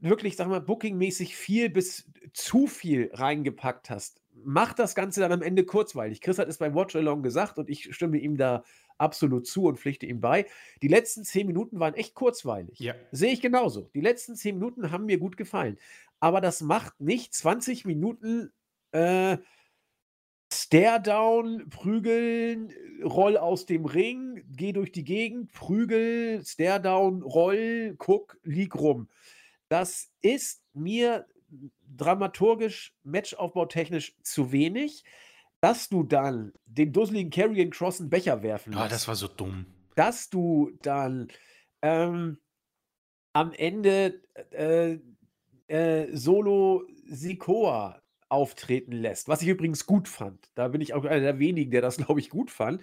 [0.00, 5.42] wirklich, sag mal, bookingmäßig viel bis zu viel reingepackt hast, macht das Ganze dann am
[5.42, 6.20] Ende kurzweilig.
[6.20, 8.62] Chris hat es beim Watch Along gesagt und ich stimme ihm da
[8.98, 10.46] absolut zu und pflichte ihm bei.
[10.82, 12.78] Die letzten zehn Minuten waren echt kurzweilig.
[12.78, 12.94] Ja.
[13.10, 13.90] Sehe ich genauso.
[13.94, 15.78] Die letzten zehn Minuten haben mir gut gefallen.
[16.20, 18.52] Aber das macht nicht 20 Minuten
[18.92, 19.38] äh,
[20.68, 28.74] Stare-Down, prügeln, roll aus dem Ring, geh durch die Gegend, prügel, Stare-Down, roll, guck, lieg
[28.74, 29.08] rum.
[29.70, 31.26] Das ist mir
[31.96, 35.04] dramaturgisch, matchaufbautechnisch zu wenig,
[35.62, 39.64] dass du dann den dusseligen Carrion Cross einen Becher werfen Ah, das war so dumm.
[39.94, 41.28] Dass du dann
[41.80, 42.36] ähm,
[43.32, 44.98] am Ende äh,
[45.68, 50.50] äh, Solo Sikoa auftreten lässt, was ich übrigens gut fand.
[50.54, 52.82] Da bin ich auch einer der wenigen, der das, glaube ich, gut fand.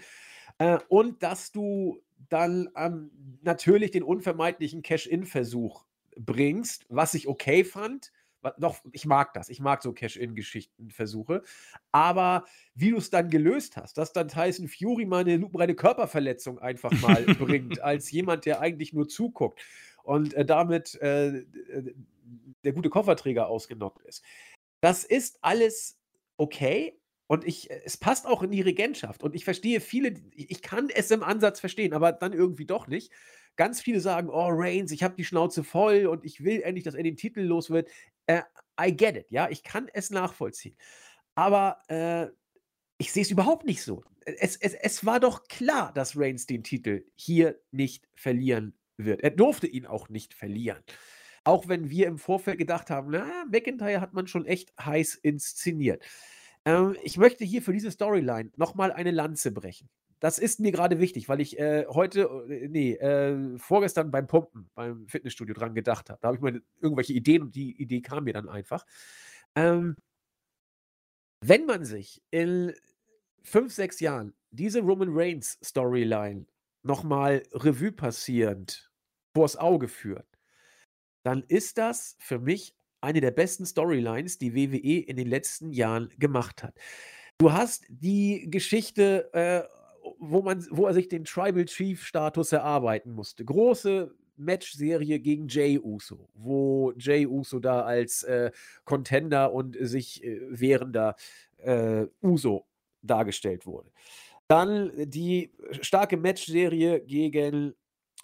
[0.58, 5.86] Äh, und dass du dann ähm, natürlich den unvermeidlichen Cash-In-Versuch
[6.18, 8.12] bringst, was ich okay fand.
[8.60, 9.50] Doch, ich mag das.
[9.50, 11.42] Ich mag so Cash-In-Geschichten-Versuche.
[11.92, 16.60] Aber wie du es dann gelöst hast, dass dann Tyson Fury mal eine lupenreine Körperverletzung
[16.60, 19.62] einfach mal bringt, als jemand, der eigentlich nur zuguckt
[20.04, 21.44] und äh, damit äh,
[22.64, 24.24] der gute Kofferträger ausgenockt ist.
[24.86, 25.98] Das ist alles
[26.38, 29.24] okay, und ich, äh, es passt auch in die Regentschaft.
[29.24, 33.12] Und ich verstehe viele, ich kann es im Ansatz verstehen, aber dann irgendwie doch nicht.
[33.56, 36.94] Ganz viele sagen, oh, Reigns, ich habe die Schnauze voll und ich will endlich, dass
[36.94, 37.90] er den Titel los wird.
[38.28, 38.44] Äh,
[38.80, 40.78] I get it, ja, ich kann es nachvollziehen.
[41.34, 42.28] Aber äh,
[43.00, 44.04] ich sehe es überhaupt nicht so.
[44.24, 49.22] Es, es, es war doch klar, dass Reigns den Titel hier nicht verlieren wird.
[49.22, 50.84] Er durfte ihn auch nicht verlieren.
[51.46, 56.04] Auch wenn wir im Vorfeld gedacht haben, na, McIntyre hat man schon echt heiß inszeniert.
[56.66, 59.88] Ähm, ich möchte hier für diese Storyline nochmal eine Lanze brechen.
[60.20, 64.70] Das ist mir gerade wichtig, weil ich äh, heute, äh, nee, äh, vorgestern beim Pumpen,
[64.74, 66.20] beim Fitnessstudio dran gedacht habe.
[66.20, 68.86] Da habe ich mal irgendwelche Ideen und die Idee kam mir dann einfach.
[69.56, 69.96] Ähm,
[71.42, 72.74] wenn man sich in
[73.44, 76.48] fünf, sechs Jahren diese Roman Reigns Storyline
[76.82, 78.92] nochmal Revue passierend
[79.36, 80.35] vors Auge führt,
[81.26, 86.10] dann ist das für mich eine der besten Storylines, die WWE in den letzten Jahren
[86.20, 86.76] gemacht hat.
[87.40, 89.64] Du hast die Geschichte, äh,
[90.20, 93.44] wo, man, wo er sich den Tribal Chief Status erarbeiten musste.
[93.44, 98.52] Große Match-Serie gegen Jay Uso, wo Jay Uso da als äh,
[98.84, 101.16] Contender und sich äh, wehrender
[101.58, 102.68] äh, Uso
[103.02, 103.92] dargestellt wurde.
[104.48, 105.52] Dann die
[105.82, 107.74] starke Match-Serie gegen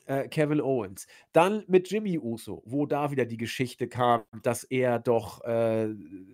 [0.06, 1.08] äh, Kevin Owens.
[1.32, 5.90] Dann mit Jimmy Uso, wo da wieder die Geschichte kam, dass er doch äh,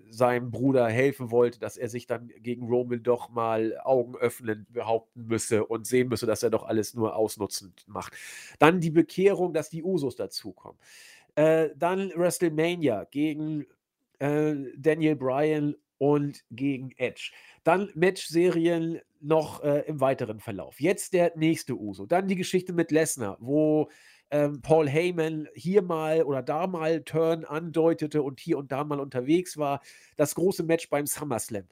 [0.10, 5.28] seinem Bruder helfen wollte, dass er sich dann gegen Roman doch mal Augen öffnen behaupten
[5.28, 8.14] müsse und sehen müsse, dass er doch alles nur ausnutzend macht.
[8.60, 10.80] Dann die Bekehrung, dass die Usos dazukommen.
[11.36, 13.66] Äh, dann WrestleMania gegen
[14.20, 17.32] äh, Daniel Bryan und gegen Edge.
[17.64, 20.80] Dann Match-Serien noch äh, im weiteren Verlauf.
[20.80, 22.06] Jetzt der nächste Uso.
[22.06, 23.90] Dann die Geschichte mit Lesnar, wo
[24.32, 29.00] ähm, Paul Heyman hier mal oder da mal Turn andeutete und hier und da mal
[29.00, 29.82] unterwegs war.
[30.16, 31.66] Das große Match beim SummerSlam.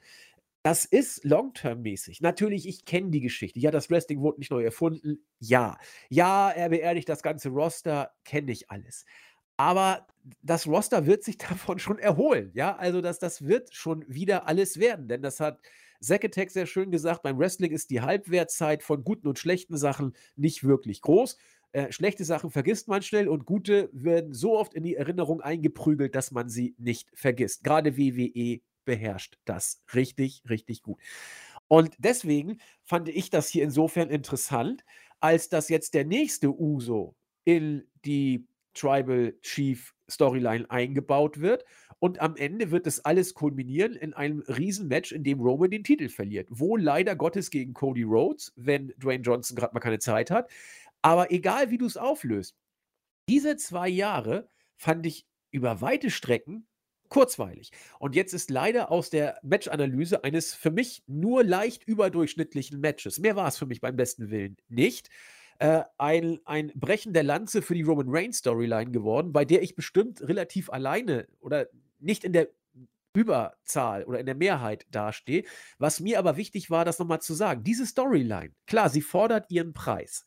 [0.62, 2.20] Das ist long-term-mäßig.
[2.22, 3.60] Natürlich, ich kenne die Geschichte.
[3.60, 5.24] Ja, das Wrestling wurde nicht neu erfunden.
[5.38, 5.78] Ja.
[6.08, 8.10] Ja, er beerdigt das ganze Roster.
[8.24, 9.04] Kenne ich alles.
[9.56, 10.08] Aber
[10.42, 12.50] das Roster wird sich davon schon erholen.
[12.54, 15.06] Ja, also das, das wird schon wieder alles werden.
[15.06, 15.60] Denn das hat
[16.00, 20.64] Zacketek sehr schön gesagt, beim Wrestling ist die Halbwertzeit von guten und schlechten Sachen nicht
[20.64, 21.36] wirklich groß.
[21.72, 26.14] Äh, schlechte Sachen vergisst man schnell und gute werden so oft in die Erinnerung eingeprügelt,
[26.14, 27.64] dass man sie nicht vergisst.
[27.64, 30.98] Gerade WWE beherrscht das richtig, richtig gut.
[31.68, 34.84] Und deswegen fand ich das hier insofern interessant,
[35.20, 41.64] als dass jetzt der nächste Uso in die Tribal Chief Storyline eingebaut wird.
[41.98, 46.08] Und am Ende wird das alles kulminieren in einem Riesenmatch, in dem Roman den Titel
[46.08, 46.48] verliert.
[46.50, 50.50] Wo leider Gottes gegen Cody Rhodes, wenn Dwayne Johnson gerade mal keine Zeit hat.
[51.00, 52.54] Aber egal, wie du es auflöst,
[53.28, 56.66] diese zwei Jahre fand ich über weite Strecken
[57.08, 57.70] kurzweilig.
[57.98, 63.36] Und jetzt ist leider aus der Matchanalyse eines für mich nur leicht überdurchschnittlichen Matches, mehr
[63.36, 65.08] war es für mich beim besten Willen nicht,
[65.58, 69.74] äh, ein, ein Brechen der Lanze für die Roman Reigns Storyline geworden, bei der ich
[69.74, 71.68] bestimmt relativ alleine oder
[71.98, 72.48] nicht in der
[73.14, 75.44] Überzahl oder in der Mehrheit dastehe.
[75.78, 77.64] Was mir aber wichtig war, das nochmal zu sagen.
[77.64, 80.26] Diese Storyline, klar, sie fordert ihren Preis,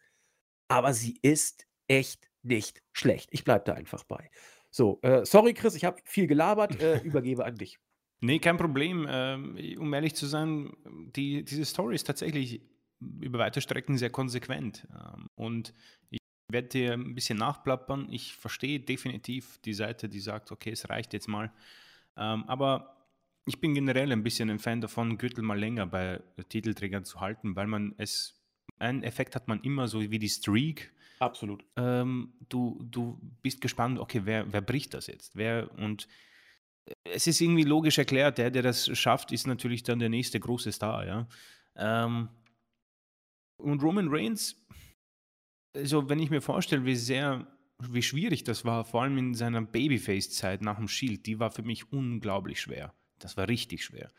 [0.68, 3.30] aber sie ist echt nicht schlecht.
[3.32, 4.32] Ich bleibe da einfach bei.
[4.72, 7.80] So, äh, sorry, Chris, ich habe viel gelabert, äh, übergebe an dich.
[8.22, 9.08] Nee, kein Problem.
[9.10, 10.74] Ähm, um ehrlich zu sein,
[11.16, 12.62] die, diese Story ist tatsächlich
[13.00, 14.88] über weite Strecken sehr konsequent.
[14.94, 15.74] Ähm, und
[16.10, 16.19] ich
[16.52, 18.08] werde dir ein bisschen nachplappern.
[18.12, 21.52] Ich verstehe definitiv die Seite, die sagt, okay, es reicht jetzt mal.
[22.18, 22.98] Ähm, aber
[23.46, 27.56] ich bin generell ein bisschen ein Fan davon, Gürtel mal länger bei Titelträgern zu halten,
[27.56, 28.40] weil man es,
[28.78, 30.94] einen Effekt hat man immer so wie die Streak.
[31.20, 31.66] Absolut.
[31.76, 35.36] Ähm, du, du bist gespannt, okay, wer, wer bricht das jetzt?
[35.36, 36.08] Wer und
[37.04, 40.72] es ist irgendwie logisch erklärt, der, der das schafft, ist natürlich dann der nächste große
[40.72, 41.28] Star, ja.
[41.76, 42.30] Ähm,
[43.58, 44.56] und Roman Reigns,
[45.76, 47.48] also wenn ich mir vorstelle, wie sehr,
[47.80, 51.64] wie schwierig das war, vor allem in seiner Babyface-Zeit nach dem Shield, die war für
[51.64, 52.94] mich unglaublich schwer.
[53.20, 54.12] Das war richtig schwer.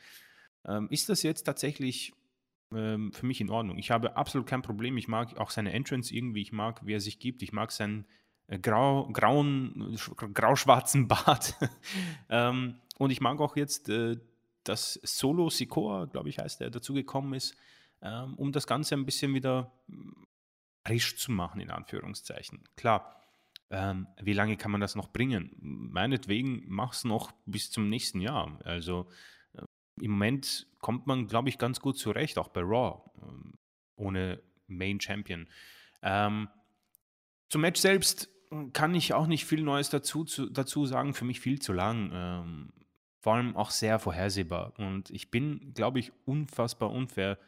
[0.65, 2.13] Ähm, ist das jetzt tatsächlich
[2.73, 3.79] ähm, für mich in Ordnung?
[3.79, 4.97] Ich habe absolut kein Problem.
[4.97, 6.43] Ich mag auch seine Entrance irgendwie.
[6.43, 7.43] Ich mag, wie er sich gibt.
[7.43, 8.07] Ich mag sein
[8.47, 9.97] äh, grau, grauen,
[10.35, 11.57] grau-schwarzen Bart.
[12.29, 14.17] ähm, und ich mag auch jetzt, äh,
[14.65, 17.57] dass Solo Sikoa, glaube ich, heißt er, dazugekommen ist,
[18.03, 19.73] ähm, um das Ganze ein bisschen wieder
[20.91, 22.65] frisch zu machen, in Anführungszeichen.
[22.75, 23.23] Klar,
[23.71, 25.55] ähm, wie lange kann man das noch bringen?
[25.61, 28.59] Meinetwegen mach es noch bis zum nächsten Jahr.
[28.65, 29.09] Also
[29.53, 29.63] äh,
[30.01, 33.57] im Moment kommt man, glaube ich, ganz gut zurecht, auch bei Raw, äh,
[33.95, 35.49] ohne Main Champion.
[36.03, 36.49] Ähm,
[37.49, 38.29] zum Match selbst
[38.73, 41.15] kann ich auch nicht viel Neues dazu, zu, dazu sagen.
[41.15, 42.11] Für mich viel zu lang.
[42.13, 42.73] Ähm,
[43.21, 44.73] vor allem auch sehr vorhersehbar.
[44.79, 47.39] Und ich bin, glaube ich, unfassbar unfair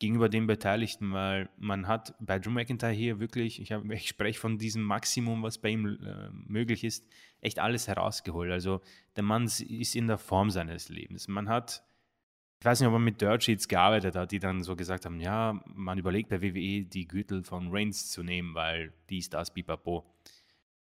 [0.00, 4.58] gegenüber den Beteiligten, weil man hat bei Drew McIntyre hier wirklich, ich, ich spreche von
[4.58, 7.06] diesem Maximum, was bei ihm äh, möglich ist,
[7.42, 8.50] echt alles herausgeholt.
[8.50, 8.80] Also
[9.16, 11.28] der Mann ist in der Form seines Lebens.
[11.28, 11.84] Man hat,
[12.60, 15.20] ich weiß nicht, ob man mit Dirt Sheets gearbeitet hat, die dann so gesagt haben,
[15.20, 20.10] ja, man überlegt bei WWE die Gürtel von Reigns zu nehmen, weil dies, das, bipapo.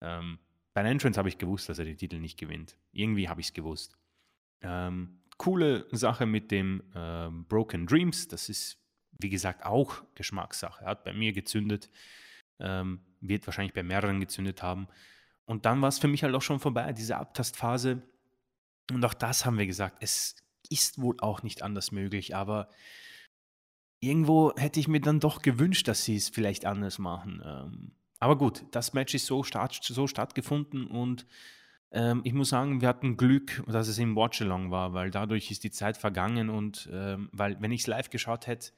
[0.00, 0.40] Ähm,
[0.74, 2.76] bei Entrance habe ich gewusst, dass er den Titel nicht gewinnt.
[2.90, 3.96] Irgendwie habe ich es gewusst.
[4.62, 8.82] Ähm, coole Sache mit dem äh, Broken Dreams, das ist
[9.18, 10.84] wie gesagt, auch Geschmackssache.
[10.84, 11.90] Hat bei mir gezündet,
[12.58, 14.88] ähm, wird wahrscheinlich bei mehreren gezündet haben.
[15.44, 18.02] Und dann war es für mich halt auch schon vorbei, diese Abtastphase.
[18.90, 20.36] Und auch das haben wir gesagt, es
[20.68, 22.68] ist wohl auch nicht anders möglich, aber
[24.00, 27.42] irgendwo hätte ich mir dann doch gewünscht, dass sie es vielleicht anders machen.
[27.44, 31.26] Ähm, aber gut, das Match ist so, start, so stattgefunden und
[31.92, 35.64] ähm, ich muss sagen, wir hatten Glück, dass es im Watchalong war, weil dadurch ist
[35.64, 38.72] die Zeit vergangen und ähm, weil, wenn ich es live geschaut hätte,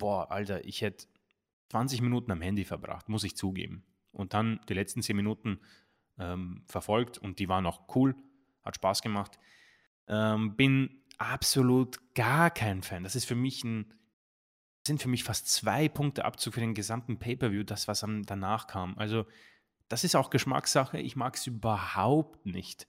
[0.00, 1.06] boah, Alter, ich hätte
[1.68, 3.84] 20 Minuten am Handy verbracht, muss ich zugeben.
[4.10, 5.60] Und dann die letzten 10 Minuten
[6.18, 8.16] ähm, verfolgt und die waren auch cool,
[8.64, 9.38] hat Spaß gemacht.
[10.08, 13.04] Ähm, bin absolut gar kein Fan.
[13.04, 13.94] Das ist für mich ein,
[14.84, 18.98] sind für mich fast zwei Punkte Abzug für den gesamten Pay-Per-View, das, was danach kam.
[18.98, 19.26] Also,
[19.88, 20.98] das ist auch Geschmackssache.
[20.98, 22.88] Ich mag es überhaupt nicht,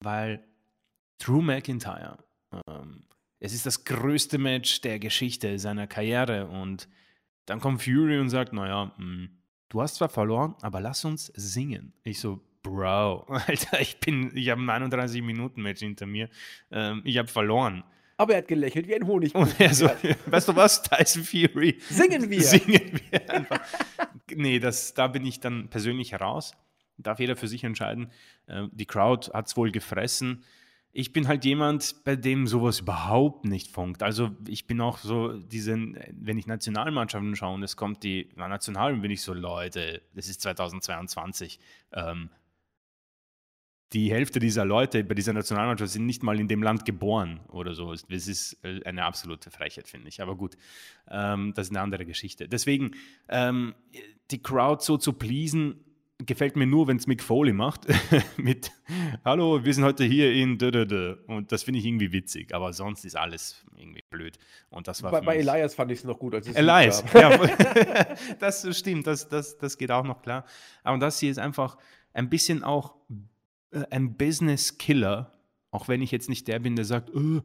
[0.00, 0.44] weil
[1.18, 2.24] Drew McIntyre
[2.66, 3.04] ähm,
[3.46, 6.46] es ist das größte Match der Geschichte seiner Karriere.
[6.48, 6.88] Und
[7.46, 9.28] dann kommt Fury und sagt, naja, mh, hm,
[9.68, 11.92] du hast zwar verloren, aber lass uns singen.
[12.02, 16.28] Ich so, Bro, Alter, ich bin, ich habe ein 31-Minuten-Match hinter mir.
[16.72, 17.84] Ähm, ich habe verloren.
[18.16, 19.32] Aber er hat gelächelt wie ein Honig.
[19.32, 19.86] So,
[20.26, 21.78] weißt du was, Tyson Fury?
[21.88, 22.42] Singen wir.
[22.42, 23.60] Singen wir einfach.
[24.34, 26.56] nee, das, da bin ich dann persönlich heraus.
[26.98, 28.10] Darf jeder für sich entscheiden.
[28.48, 30.42] Äh, die Crowd hat es wohl gefressen
[30.98, 34.02] ich bin halt jemand, bei dem sowas überhaupt nicht funkt.
[34.02, 38.48] Also ich bin auch so, diesen, wenn ich Nationalmannschaften schaue und es kommt die na,
[38.48, 41.60] Nationalen, bin ich so, Leute, das ist 2022.
[41.92, 42.30] Ähm,
[43.92, 47.74] die Hälfte dieser Leute bei dieser Nationalmannschaft sind nicht mal in dem Land geboren oder
[47.74, 47.92] so.
[47.92, 50.22] Das ist äh, eine absolute Frechheit, finde ich.
[50.22, 50.56] Aber gut,
[51.10, 52.48] ähm, das ist eine andere Geschichte.
[52.48, 52.92] Deswegen,
[53.28, 53.74] ähm,
[54.30, 55.84] die Crowd so zu pleasen,
[56.24, 57.86] gefällt mir nur, wenn es Mick Foley macht.
[58.36, 58.72] mit
[59.24, 60.52] Hallo, wir sind heute hier in.
[61.26, 64.38] Und das finde ich irgendwie witzig, aber sonst ist alles irgendwie blöd.
[64.70, 66.34] Und das war bei, bei Elias fand ich es noch gut.
[66.34, 67.36] Als Elias, ja.
[68.40, 70.44] das stimmt, das, das, das geht auch noch klar.
[70.82, 71.76] Aber das hier ist einfach
[72.14, 72.94] ein bisschen auch
[73.70, 75.32] äh, ein Business-Killer.
[75.70, 77.42] Auch wenn ich jetzt nicht der bin, der sagt, oh,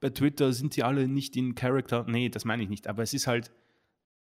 [0.00, 2.04] bei Twitter sind die alle nicht in Character.
[2.08, 2.88] Nee, das meine ich nicht.
[2.88, 3.52] Aber es ist halt,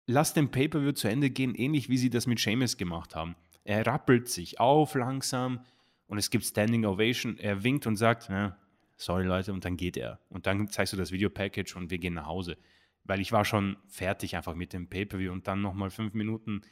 [0.07, 3.35] lass den Pay-Per-View zu Ende gehen, ähnlich wie sie das mit Seamus gemacht haben
[3.71, 5.61] er rappelt sich auf langsam
[6.09, 7.39] und es gibt Standing Ovation.
[7.39, 8.57] Er winkt und sagt, ja,
[8.97, 10.19] sorry Leute, und dann geht er.
[10.29, 12.57] Und dann zeigst du das Video-Package und wir gehen nach Hause.
[13.05, 16.63] Weil ich war schon fertig einfach mit dem Pay-Per-View und dann nochmal fünf Minuten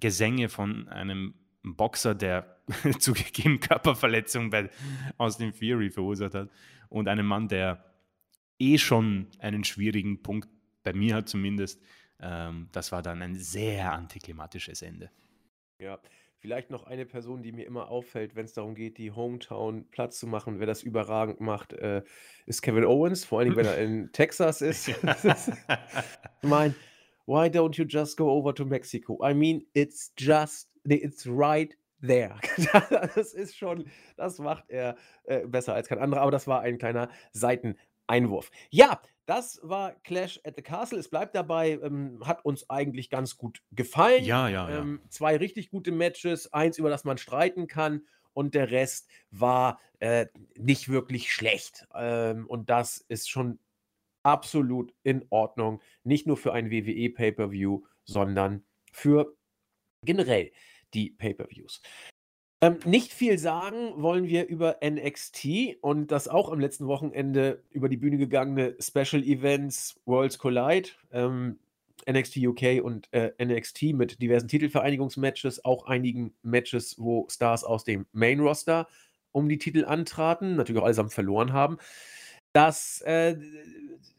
[0.00, 2.62] Gesänge von einem Boxer, der
[2.98, 4.70] zugegeben Körperverletzung bei
[5.18, 6.48] Austin Fury verursacht hat
[6.88, 7.84] und einem Mann, der
[8.58, 10.48] eh schon einen schwierigen Punkt
[10.82, 11.82] bei mir hat zumindest.
[12.20, 15.10] Ähm, das war dann ein sehr antiklimatisches Ende.
[15.78, 15.98] Ja,
[16.38, 20.18] vielleicht noch eine Person, die mir immer auffällt, wenn es darum geht, die Hometown Platz
[20.18, 22.02] zu machen, wer das überragend macht, äh,
[22.46, 24.88] ist Kevin Owens, vor allen Dingen, wenn er in Texas ist.
[25.24, 25.52] ist
[26.42, 26.74] ich meine,
[27.26, 29.18] why don't you just go over to Mexico?
[29.22, 32.36] I mean, it's just, it's right there.
[33.14, 33.86] das ist schon,
[34.16, 38.50] das macht er äh, besser als kein anderer, aber das war ein kleiner Seiteneinwurf.
[38.70, 40.98] Ja, das war Clash at the Castle.
[40.98, 44.24] Es bleibt dabei, ähm, hat uns eigentlich ganz gut gefallen.
[44.24, 44.78] Ja, ja, ja.
[44.78, 48.02] Ähm, zwei richtig gute Matches, eins, über das man streiten kann,
[48.36, 50.26] und der Rest war äh,
[50.56, 51.86] nicht wirklich schlecht.
[51.94, 53.58] Ähm, und das ist schon
[54.22, 55.80] absolut in Ordnung.
[56.04, 59.34] Nicht nur für ein WWE Pay-Per-View, sondern für
[60.02, 60.52] generell
[60.92, 61.80] die Pay-Per-Views.
[62.62, 67.88] Ähm, nicht viel sagen wollen wir über NXT und das auch am letzten Wochenende über
[67.88, 70.90] die Bühne gegangene Special Events Worlds Collide.
[71.12, 71.58] Ähm,
[72.08, 78.06] NXT UK und äh, NXT mit diversen Titelvereinigungsmatches, auch einigen Matches, wo Stars aus dem
[78.12, 78.86] Main Roster
[79.32, 81.78] um die Titel antraten, natürlich auch allesamt verloren haben.
[82.56, 83.36] Das, äh,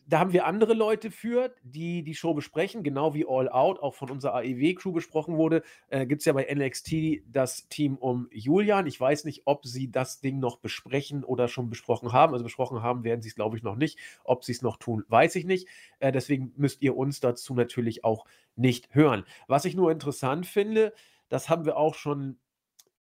[0.06, 3.96] da haben wir andere Leute für, die die Show besprechen, genau wie All Out auch
[3.96, 5.64] von unserer AEW-Crew besprochen wurde.
[5.88, 8.86] Äh, Gibt es ja bei NXT das Team um Julian.
[8.86, 12.34] Ich weiß nicht, ob sie das Ding noch besprechen oder schon besprochen haben.
[12.34, 13.98] Also besprochen haben werden sie es, glaube ich, noch nicht.
[14.24, 15.68] Ob sie es noch tun, weiß ich nicht.
[15.98, 19.26] Äh, deswegen müsst ihr uns dazu natürlich auch nicht hören.
[19.48, 20.94] Was ich nur interessant finde,
[21.28, 22.38] das haben wir auch schon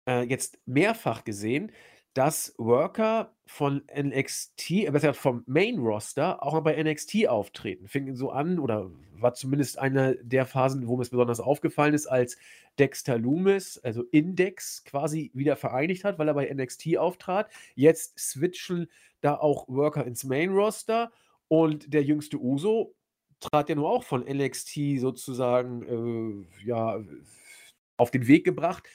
[0.07, 1.71] äh, jetzt mehrfach gesehen,
[2.17, 7.87] dass Worker von NXT, äh, besser gesagt vom Main Roster, auch mal bei NXT auftreten.
[7.87, 8.89] Fing so an, oder
[9.19, 12.39] war zumindest eine der Phasen, wo mir es besonders aufgefallen ist, als
[12.79, 17.51] Dexter Loomis, also Index, quasi wieder vereinigt hat, weil er bei NXT auftrat.
[17.75, 18.87] Jetzt switchen
[19.21, 21.11] da auch Worker ins Main Roster
[21.47, 22.95] und der jüngste Uso
[23.39, 26.99] trat ja nur auch von NXT sozusagen äh, ja,
[27.95, 28.87] auf den Weg gebracht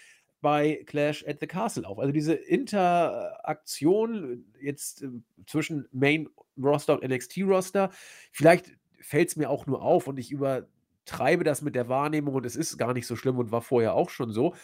[0.42, 1.98] bei Clash at the Castle auf.
[1.98, 5.08] Also diese Interaktion jetzt äh,
[5.46, 6.28] zwischen Main
[6.62, 7.90] Roster und NXT Roster,
[8.32, 12.44] vielleicht fällt es mir auch nur auf und ich übertreibe das mit der Wahrnehmung und
[12.44, 14.54] es ist gar nicht so schlimm und war vorher auch schon so.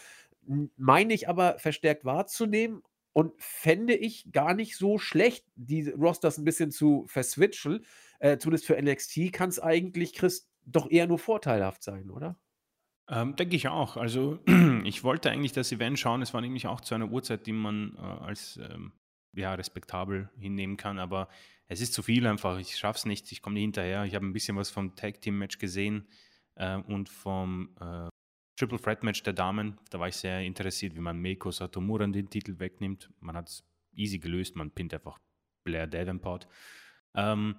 [0.77, 2.83] Meine ich aber verstärkt wahrzunehmen
[3.13, 7.85] und fände ich gar nicht so schlecht, die Rosters ein bisschen zu verswitchen.
[8.19, 12.37] Äh, zumindest für NXT kann es eigentlich, Chris, doch eher nur vorteilhaft sein, oder?
[13.09, 13.97] Ähm, denke ich auch.
[13.97, 14.39] Also
[14.83, 16.21] ich wollte eigentlich das Event schauen.
[16.21, 18.93] Es war nämlich auch zu einer Uhrzeit, die man äh, als ähm,
[19.35, 20.99] ja, respektabel hinnehmen kann.
[20.99, 21.27] Aber
[21.67, 22.59] es ist zu viel einfach.
[22.59, 23.31] Ich schaffe es nicht.
[23.31, 24.05] Ich komme nicht hinterher.
[24.05, 26.07] Ich habe ein bisschen was vom Tag Team Match gesehen
[26.55, 28.09] äh, und vom äh,
[28.57, 29.79] Triple Threat Match der Damen.
[29.89, 33.09] Da war ich sehr interessiert, wie man Meiko Satomura den Titel wegnimmt.
[33.21, 33.63] Man hat es
[33.93, 34.55] easy gelöst.
[34.55, 35.17] Man pinnt einfach
[35.63, 36.47] Blair Davenport.
[37.15, 37.55] Ähm,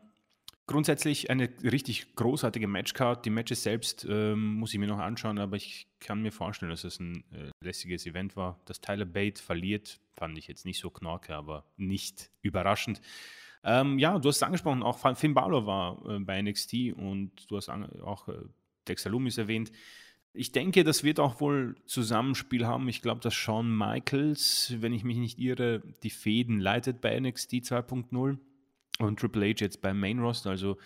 [0.70, 3.26] Grundsätzlich eine richtig großartige Matchcard.
[3.26, 6.84] Die Matches selbst ähm, muss ich mir noch anschauen, aber ich kann mir vorstellen, dass
[6.84, 8.60] es ein äh, lässiges Event war.
[8.66, 13.00] Dass Tyler Bate verliert, fand ich jetzt nicht so knorke, aber nicht überraschend.
[13.64, 17.56] Ähm, ja, du hast es angesprochen, auch Finn Balor war äh, bei NXT und du
[17.56, 18.34] hast auch äh,
[18.86, 19.72] Dexter Loomis erwähnt.
[20.32, 22.88] Ich denke, das wird auch wohl Zusammenspiel haben.
[22.88, 27.54] Ich glaube, dass Shawn Michaels, wenn ich mich nicht irre, die Fäden leitet bei NXT
[27.54, 28.38] 2.0
[29.00, 30.78] und Triple H jetzt beim Main Roster, also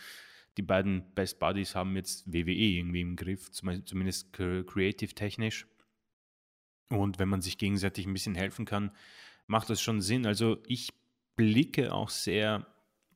[0.57, 5.67] die beiden Best Buddies haben jetzt WWE irgendwie im Griff, zumindest creative technisch.
[6.91, 8.93] Und wenn man sich gegenseitig ein bisschen helfen kann,
[9.47, 10.27] macht das schon Sinn.
[10.27, 10.93] Also ich
[11.35, 12.67] blicke auch sehr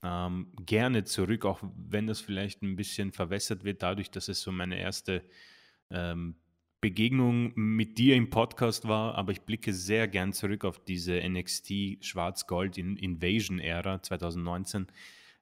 [0.03, 4.51] ähm, gerne zurück, auch wenn das vielleicht ein bisschen verwässert wird, dadurch, dass es so
[4.51, 5.25] meine erste
[5.91, 6.37] ähm,
[6.81, 12.05] Begegnung mit dir im Podcast war, aber ich blicke sehr gern zurück auf diese NXT
[12.05, 14.87] Schwarz-Gold Invasion-Ära 2019,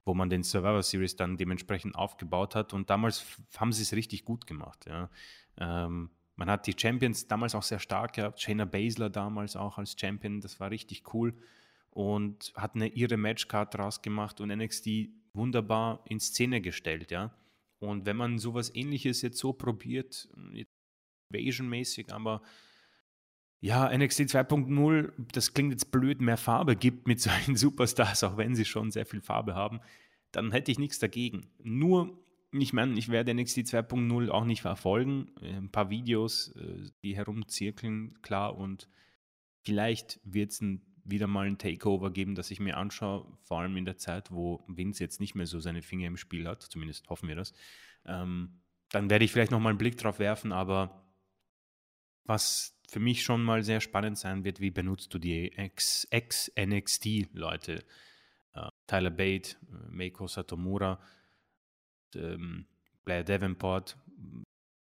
[0.06, 2.72] wo man den Survivor Series dann dementsprechend aufgebaut hat.
[2.72, 3.26] Und damals
[3.58, 4.86] haben sie es richtig gut gemacht.
[4.88, 5.10] Ja.
[5.58, 8.40] Ähm, man hat die Champions damals auch sehr stark gehabt.
[8.40, 11.34] Shayna Baszler damals auch als Champion, das war richtig cool.
[11.90, 17.30] Und hat eine ihre Matchcard draus gemacht und NXT wunderbar in Szene gestellt, ja.
[17.78, 20.28] Und wenn man sowas ähnliches jetzt so probiert,
[21.30, 22.42] Invasion-mäßig, aber
[23.60, 28.54] ja, NXT 2.0, das klingt jetzt blöd, mehr Farbe gibt mit solchen Superstars, auch wenn
[28.54, 29.80] sie schon sehr viel Farbe haben,
[30.32, 31.46] dann hätte ich nichts dagegen.
[31.62, 32.18] Nur,
[32.52, 35.28] ich meine, ich werde NXT 2.0 auch nicht verfolgen.
[35.40, 38.88] Äh, ein paar Videos, äh, die herumzirkeln, klar, und
[39.62, 40.62] vielleicht wird es
[41.08, 44.64] wieder mal ein Takeover geben, das ich mir anschaue, vor allem in der Zeit, wo
[44.66, 47.52] Vince jetzt nicht mehr so seine Finger im Spiel hat, zumindest hoffen wir das.
[48.04, 51.05] Ähm, dann werde ich vielleicht nochmal einen Blick drauf werfen, aber
[52.26, 57.84] was für mich schon mal sehr spannend sein wird, wie benutzt du die Ex-NXT-Leute?
[58.54, 60.98] Äh, Tyler Bate, äh, Meiko Satomura,
[62.14, 62.66] ähm,
[63.04, 63.98] Blair Davenport,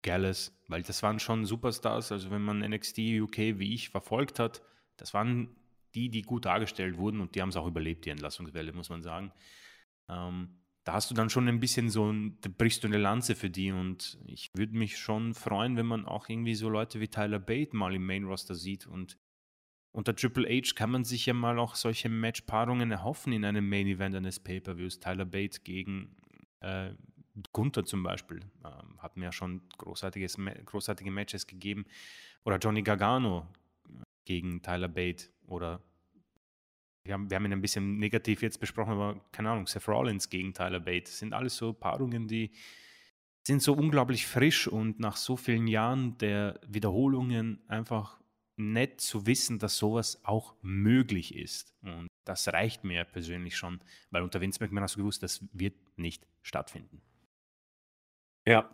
[0.03, 2.13] Gallus, weil das waren schon Superstars.
[2.13, 4.63] Also wenn man NXT UK wie ich verfolgt hat,
[4.97, 5.57] das waren
[5.95, 9.03] die, die gut dargestellt wurden und die haben es auch überlebt, die Entlassungswelle, muss man
[9.03, 9.33] sagen.
[10.09, 13.51] Ähm, da hast du dann schon ein bisschen so, da brichst du eine Lanze für
[13.51, 17.41] die und ich würde mich schon freuen, wenn man auch irgendwie so Leute wie Tyler
[17.41, 19.19] Bate mal im Main Roster sieht und
[19.91, 23.89] unter Triple H kann man sich ja mal auch solche Matchpaarungen erhoffen in einem Main
[23.89, 25.01] Event eines Pay-Per-Views.
[25.01, 26.15] Tyler Bate gegen
[26.61, 26.91] äh,
[27.53, 28.41] Gunther zum Beispiel.
[28.65, 30.37] Ähm, hat mir ja schon großartiges,
[30.67, 31.87] großartige Matches gegeben.
[32.45, 33.49] Oder Johnny Gargano
[34.25, 35.81] gegen Tyler Bate oder
[37.07, 40.29] wir haben, wir haben ihn ein bisschen negativ jetzt besprochen, aber keine Ahnung, Seth Rollins
[40.29, 41.05] gegen Tyler Bate.
[41.05, 42.51] Das sind alles so Paarungen, die
[43.47, 48.19] sind so unglaublich frisch und nach so vielen Jahren der Wiederholungen einfach
[48.57, 51.75] nett zu wissen, dass sowas auch möglich ist.
[51.83, 53.81] Und das reicht mir persönlich schon,
[54.11, 57.03] weil unter Vince McMahon hast du gewusst, das wird nicht stattfinden.
[58.47, 58.71] Ja,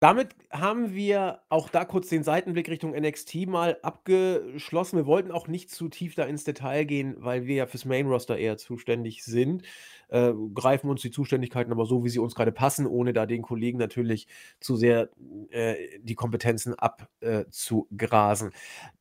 [0.00, 4.96] Damit haben wir auch da kurz den Seitenblick Richtung NXT mal abgeschlossen.
[4.96, 8.06] Wir wollten auch nicht zu tief da ins Detail gehen, weil wir ja fürs Main
[8.06, 9.64] Roster eher zuständig sind.
[10.08, 13.42] Äh, greifen uns die Zuständigkeiten aber so, wie sie uns gerade passen, ohne da den
[13.42, 14.26] Kollegen natürlich
[14.60, 15.10] zu sehr
[15.50, 18.52] äh, die Kompetenzen abzugrasen.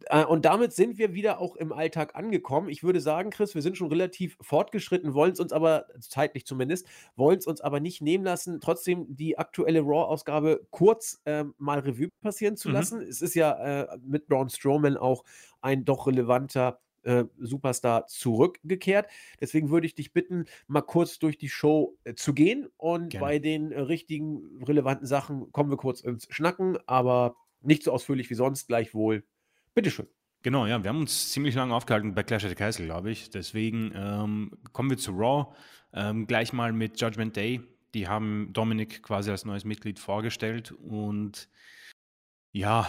[0.07, 2.69] Äh, und damit sind wir wieder auch im Alltag angekommen.
[2.69, 6.88] Ich würde sagen, Chris, wir sind schon relativ fortgeschritten, wollen es uns aber, zeitlich zumindest,
[7.15, 10.87] wollen es uns aber nicht nehmen lassen, trotzdem die aktuelle Raw-Ausgabe kurz
[11.26, 12.74] äh, mal Revue passieren zu mhm.
[12.74, 13.02] lassen.
[13.02, 15.24] Es ist ja äh, mit Braun Strowman auch
[15.62, 19.08] ein doch relevanter äh, Superstar zurückgekehrt.
[19.40, 23.26] Deswegen würde ich dich bitten, mal kurz durch die Show äh, zu gehen und Gerne.
[23.26, 28.36] bei den richtigen, relevanten Sachen kommen wir kurz ins Schnacken, aber nicht so ausführlich wie
[28.36, 29.24] sonst, gleichwohl.
[29.74, 30.08] Bitteschön.
[30.44, 33.30] Genau, ja, wir haben uns ziemlich lange aufgehalten bei Clash of the Castle, glaube ich.
[33.30, 35.54] Deswegen ähm, kommen wir zu Raw.
[35.94, 37.62] Ähm, gleich mal mit Judgment Day.
[37.98, 41.49] Die haben Dominik quasi als neues Mitglied vorgestellt und
[42.52, 42.88] ja,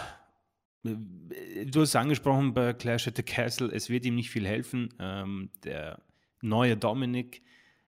[0.81, 4.93] Du hast es angesprochen bei Clash at the Castle, es wird ihm nicht viel helfen.
[4.97, 6.01] Ähm, der
[6.41, 7.41] neue Dominik,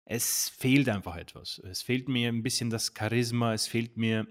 [0.03, 1.59] es fehlt einfach etwas.
[1.59, 4.27] Es fehlt mir ein bisschen das Charisma, es fehlt mir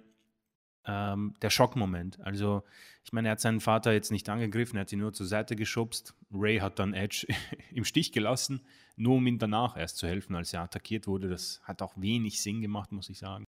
[0.85, 2.21] ähm, der Schockmoment.
[2.21, 2.63] Also,
[3.11, 5.57] ich meine, er hat seinen Vater jetzt nicht angegriffen, er hat ihn nur zur Seite
[5.57, 6.15] geschubst.
[6.33, 7.27] Ray hat dann Edge
[7.75, 8.61] im Stich gelassen,
[8.97, 11.29] nur um ihm danach erst zu helfen, als er attackiert wurde.
[11.29, 13.45] Das hat auch wenig Sinn gemacht, muss ich sagen.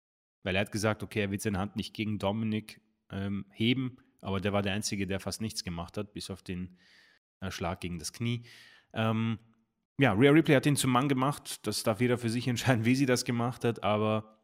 [0.43, 2.79] Weil er hat gesagt, okay, er wird seine Hand nicht gegen Dominik
[3.11, 6.77] ähm, heben aber der war der Einzige, der fast nichts gemacht hat, bis auf den
[7.39, 8.43] äh, Schlag gegen das Knie.
[8.93, 9.39] Ähm,
[9.97, 11.65] ja, Rhea Ripley hat ihn zum Mann gemacht.
[11.67, 14.35] Das darf jeder für sich entscheiden, wie sie das gemacht hat, aber.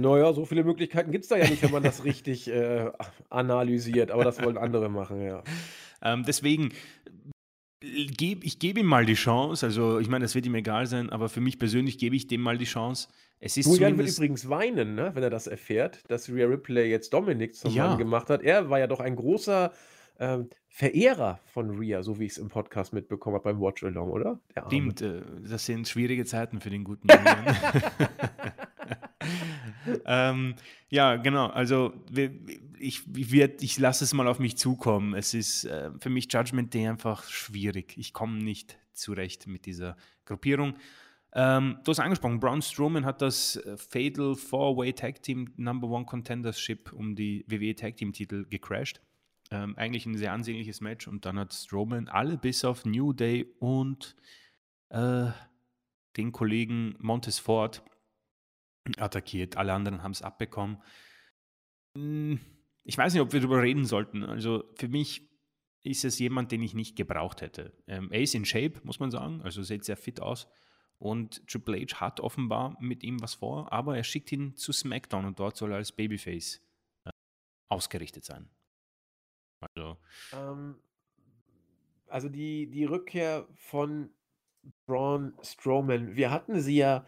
[0.00, 2.90] Naja, so viele Möglichkeiten gibt es da ja nicht, wenn man das richtig äh,
[3.30, 5.42] analysiert, aber das wollen andere machen, ja.
[6.02, 6.72] Ähm, deswegen,
[7.80, 9.66] geb, ich gebe ihm mal die Chance.
[9.66, 12.40] Also, ich meine, das wird ihm egal sein, aber für mich persönlich gebe ich dem
[12.40, 13.08] mal die Chance.
[13.38, 17.12] Es ist Julian wird übrigens weinen, ne, wenn er das erfährt, dass Rhea Ripley jetzt
[17.12, 17.88] Dominik zum ja.
[17.88, 18.42] Mann gemacht hat.
[18.42, 19.72] Er war ja doch ein großer
[20.18, 24.10] ähm, Verehrer von Rhea, so wie ich es im Podcast mitbekommen habe beim Watch Along,
[24.10, 24.40] oder?
[24.66, 27.44] Stimmt, äh, das sind schwierige Zeiten für den guten Julian.
[30.04, 30.54] ähm,
[30.88, 31.46] ja, genau.
[31.46, 31.92] Also
[32.78, 35.14] ich, ich, ich lasse es mal auf mich zukommen.
[35.14, 37.94] Es ist äh, für mich Judgment Day einfach schwierig.
[37.96, 40.76] Ich komme nicht zurecht mit dieser Gruppierung.
[41.32, 46.06] Ähm, du hast angesprochen, Braun Strowman hat das äh, Fatal Four-Way Tag Team Number One
[46.06, 49.02] Contendership um die WWE Tag Team Titel gecrashed.
[49.50, 53.46] Ähm, eigentlich ein sehr ansehnliches Match und dann hat Strowman alle bis auf New Day
[53.58, 54.16] und
[54.88, 55.26] äh,
[56.16, 57.82] den Kollegen Montes Ford
[58.98, 59.56] attackiert.
[59.56, 60.82] Alle anderen haben es abbekommen.
[61.96, 62.40] Hm,
[62.84, 64.24] ich weiß nicht, ob wir darüber reden sollten.
[64.24, 65.28] Also für mich
[65.82, 67.72] ist es jemand, den ich nicht gebraucht hätte.
[67.86, 69.40] Ähm, er ist in Shape, muss man sagen.
[69.42, 70.48] Also sieht sehr fit aus.
[70.98, 75.26] Und Triple H hat offenbar mit ihm was vor, aber er schickt ihn zu SmackDown
[75.26, 76.62] und dort soll er als Babyface
[77.04, 77.10] äh,
[77.68, 78.48] ausgerichtet sein.
[79.60, 79.98] Also,
[80.32, 80.80] ähm,
[82.06, 84.10] also die, die Rückkehr von
[84.86, 87.06] Braun Strowman, wir hatten sie ja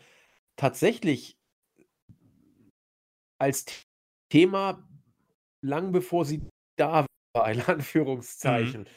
[0.57, 1.38] tatsächlich
[3.39, 3.65] als
[4.31, 4.87] Thema
[5.63, 6.43] lang bevor sie
[6.77, 8.83] da war, in Anführungszeichen.
[8.83, 8.89] Mhm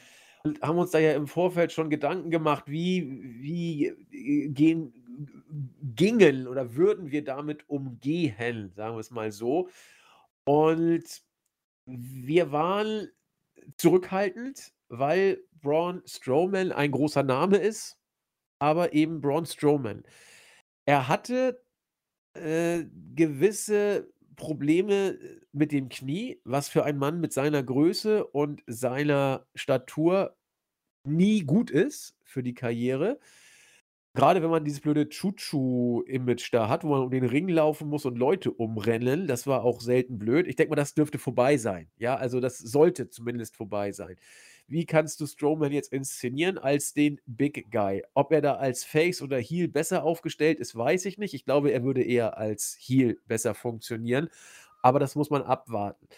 [0.44, 4.92] und haben uns da ja im Vorfeld schon Gedanken gemacht, wie, wie äh, gehen,
[5.82, 9.68] gingen oder würden wir damit umgehen, sagen wir es mal so.
[10.44, 11.04] Und
[11.86, 13.08] wir waren
[13.76, 17.98] zurückhaltend, weil Braun Strowman ein großer Name ist,
[18.58, 20.04] aber eben Braun Strowman.
[20.86, 21.62] Er hatte
[22.34, 25.18] äh, gewisse Probleme
[25.52, 30.36] mit dem Knie, was für einen Mann mit seiner Größe und seiner Statur
[31.04, 33.18] nie gut ist für die Karriere.
[34.14, 38.04] Gerade wenn man dieses blöde Chuchu-Image da hat, wo man um den Ring laufen muss
[38.04, 40.46] und Leute umrennen, das war auch selten blöd.
[40.46, 41.90] Ich denke mal, das dürfte vorbei sein.
[41.96, 44.16] Ja, also das sollte zumindest vorbei sein.
[44.72, 48.04] Wie kannst du Strowman jetzt inszenieren als den Big Guy?
[48.14, 51.34] Ob er da als Face oder Heel besser aufgestellt ist, weiß ich nicht.
[51.34, 54.30] Ich glaube, er würde eher als Heel besser funktionieren.
[54.80, 56.08] Aber das muss man abwarten.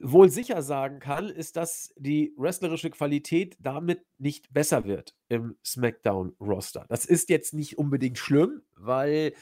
[0.00, 6.86] Wohl sicher sagen kann, ist, dass die wrestlerische Qualität damit nicht besser wird im SmackDown-Roster.
[6.88, 9.32] Das ist jetzt nicht unbedingt schlimm, weil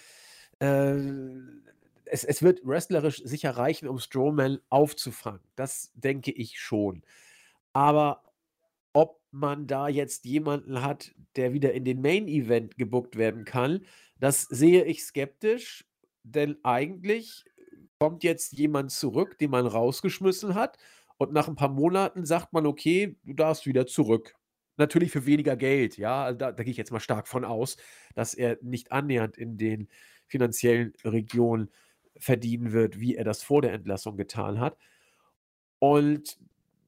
[0.58, 0.98] äh,
[2.04, 5.40] es, es wird wrestlerisch sicher reichen, um Strowman aufzufangen.
[5.56, 7.02] Das denke ich schon.
[7.72, 8.22] Aber
[8.92, 13.84] ob man da jetzt jemanden hat, der wieder in den Main Event gebuckt werden kann,
[14.18, 15.84] das sehe ich skeptisch,
[16.22, 17.44] denn eigentlich
[17.98, 20.76] kommt jetzt jemand zurück, den man rausgeschmissen hat
[21.16, 24.34] und nach ein paar Monaten sagt man, okay, du darfst wieder zurück.
[24.76, 27.76] Natürlich für weniger Geld, ja, also da, da gehe ich jetzt mal stark von aus,
[28.14, 29.88] dass er nicht annähernd in den
[30.26, 31.70] finanziellen Regionen
[32.16, 34.78] verdienen wird, wie er das vor der Entlassung getan hat.
[35.78, 36.38] Und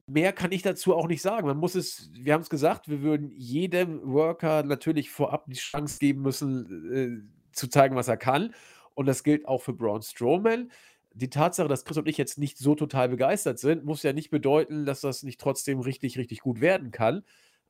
[0.07, 1.47] mehr kann ich dazu auch nicht sagen.
[1.47, 5.99] Man muss es, wir haben es gesagt, wir würden jedem Worker natürlich vorab die Chance
[5.99, 8.53] geben müssen, äh, zu zeigen, was er kann.
[8.93, 10.71] Und das gilt auch für Braun Strowman.
[11.13, 14.29] Die Tatsache, dass Chris und ich jetzt nicht so total begeistert sind, muss ja nicht
[14.29, 17.23] bedeuten, dass das nicht trotzdem richtig, richtig gut werden kann.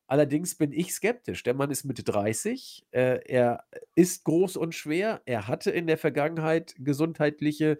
[0.08, 1.42] Allerdings bin ich skeptisch.
[1.42, 2.86] Der Mann ist Mitte 30.
[2.90, 3.64] Äh, er
[3.94, 5.22] ist groß und schwer.
[5.26, 7.78] Er hatte in der Vergangenheit gesundheitliche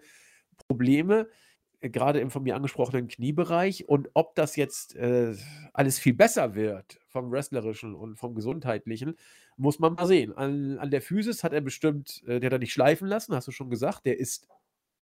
[0.67, 1.46] Probleme, äh,
[1.81, 3.87] gerade im von mir angesprochenen Kniebereich.
[3.87, 5.35] Und ob das jetzt äh,
[5.73, 9.15] alles viel besser wird vom Wrestlerischen und vom Gesundheitlichen,
[9.57, 10.35] muss man mal sehen.
[10.37, 13.47] An, an der Physis hat er bestimmt, äh, der hat er nicht schleifen lassen, hast
[13.47, 14.05] du schon gesagt.
[14.05, 14.47] Der ist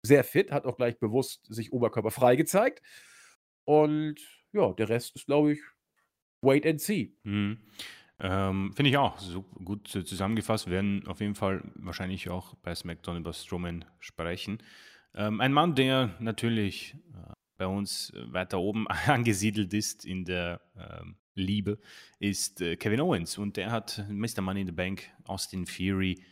[0.02, 2.82] sehr fit, hat auch gleich bewusst sich oberkörperfrei gezeigt.
[3.64, 4.16] Und
[4.52, 5.60] ja, der Rest ist, glaube ich,
[6.42, 7.14] wait and see.
[7.22, 7.58] Mhm.
[8.18, 9.18] Ähm, Finde ich auch.
[9.18, 10.66] So gut zusammengefasst.
[10.66, 14.62] Wir werden auf jeden Fall wahrscheinlich auch bei SmackDown über Strowman sprechen.
[15.14, 21.16] Ähm, ein Mann, der natürlich äh, bei uns weiter oben angesiedelt ist in der ähm,
[21.34, 21.78] Liebe,
[22.18, 23.38] ist äh, Kevin Owens.
[23.38, 24.40] Und der hat Mr.
[24.40, 26.22] Money in the Bank, Austin Fury,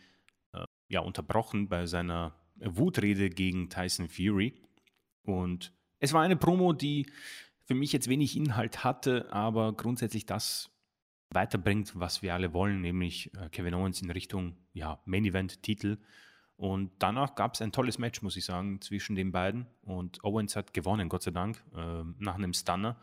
[0.53, 4.53] äh, ja, unterbrochen bei seiner Wutrede gegen Tyson Fury.
[5.23, 7.05] Und es war eine Promo, die
[7.65, 10.71] für mich jetzt wenig Inhalt hatte, aber grundsätzlich das
[11.29, 15.97] weiterbringt, was wir alle wollen, nämlich äh, Kevin Owens in Richtung ja, Main Event Titel.
[16.61, 19.65] Und danach gab es ein tolles Match, muss ich sagen, zwischen den beiden.
[19.81, 22.97] Und Owens hat gewonnen, Gott sei Dank, äh, nach einem Stunner.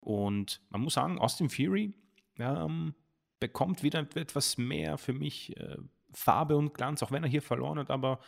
[0.00, 1.94] Und man muss sagen, Austin Fury
[2.38, 2.92] ähm,
[3.38, 5.78] bekommt wieder etwas mehr für mich äh,
[6.12, 8.20] Farbe und Glanz, auch wenn er hier verloren hat, aber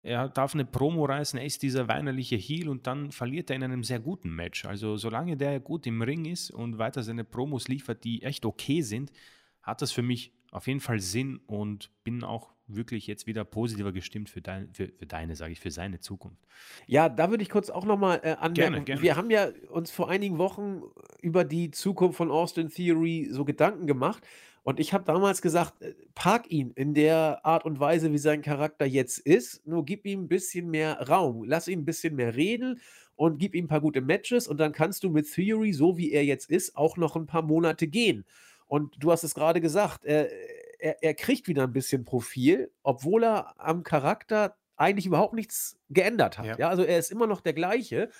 [0.00, 3.64] er darf eine Promo reißen, er ist dieser weinerliche Heel und dann verliert er in
[3.64, 4.64] einem sehr guten Match.
[4.64, 8.80] Also solange der gut im Ring ist und weiter seine Promos liefert, die echt okay
[8.80, 9.12] sind,
[9.60, 13.92] hat das für mich auf jeden Fall Sinn und bin auch wirklich jetzt wieder positiver
[13.92, 16.42] gestimmt für, dein, für, für deine, sage ich, für seine Zukunft.
[16.86, 18.54] Ja, da würde ich kurz auch nochmal äh, anmerken.
[18.54, 19.02] Gerne, gerne.
[19.02, 20.82] Wir haben ja uns vor einigen Wochen
[21.20, 24.26] über die Zukunft von Austin Theory so Gedanken gemacht
[24.62, 28.42] und ich habe damals gesagt, äh, park ihn in der Art und Weise, wie sein
[28.42, 31.44] Charakter jetzt ist, nur gib ihm ein bisschen mehr Raum.
[31.44, 32.80] Lass ihn ein bisschen mehr reden
[33.14, 36.10] und gib ihm ein paar gute Matches und dann kannst du mit Theory, so wie
[36.10, 38.24] er jetzt ist, auch noch ein paar Monate gehen.
[38.66, 40.30] Und du hast es gerade gesagt, er,
[40.78, 46.38] er, er kriegt wieder ein bisschen Profil, obwohl er am Charakter eigentlich überhaupt nichts geändert
[46.38, 46.46] hat.
[46.46, 46.58] Ja.
[46.58, 48.10] Ja, also er ist immer noch der gleiche.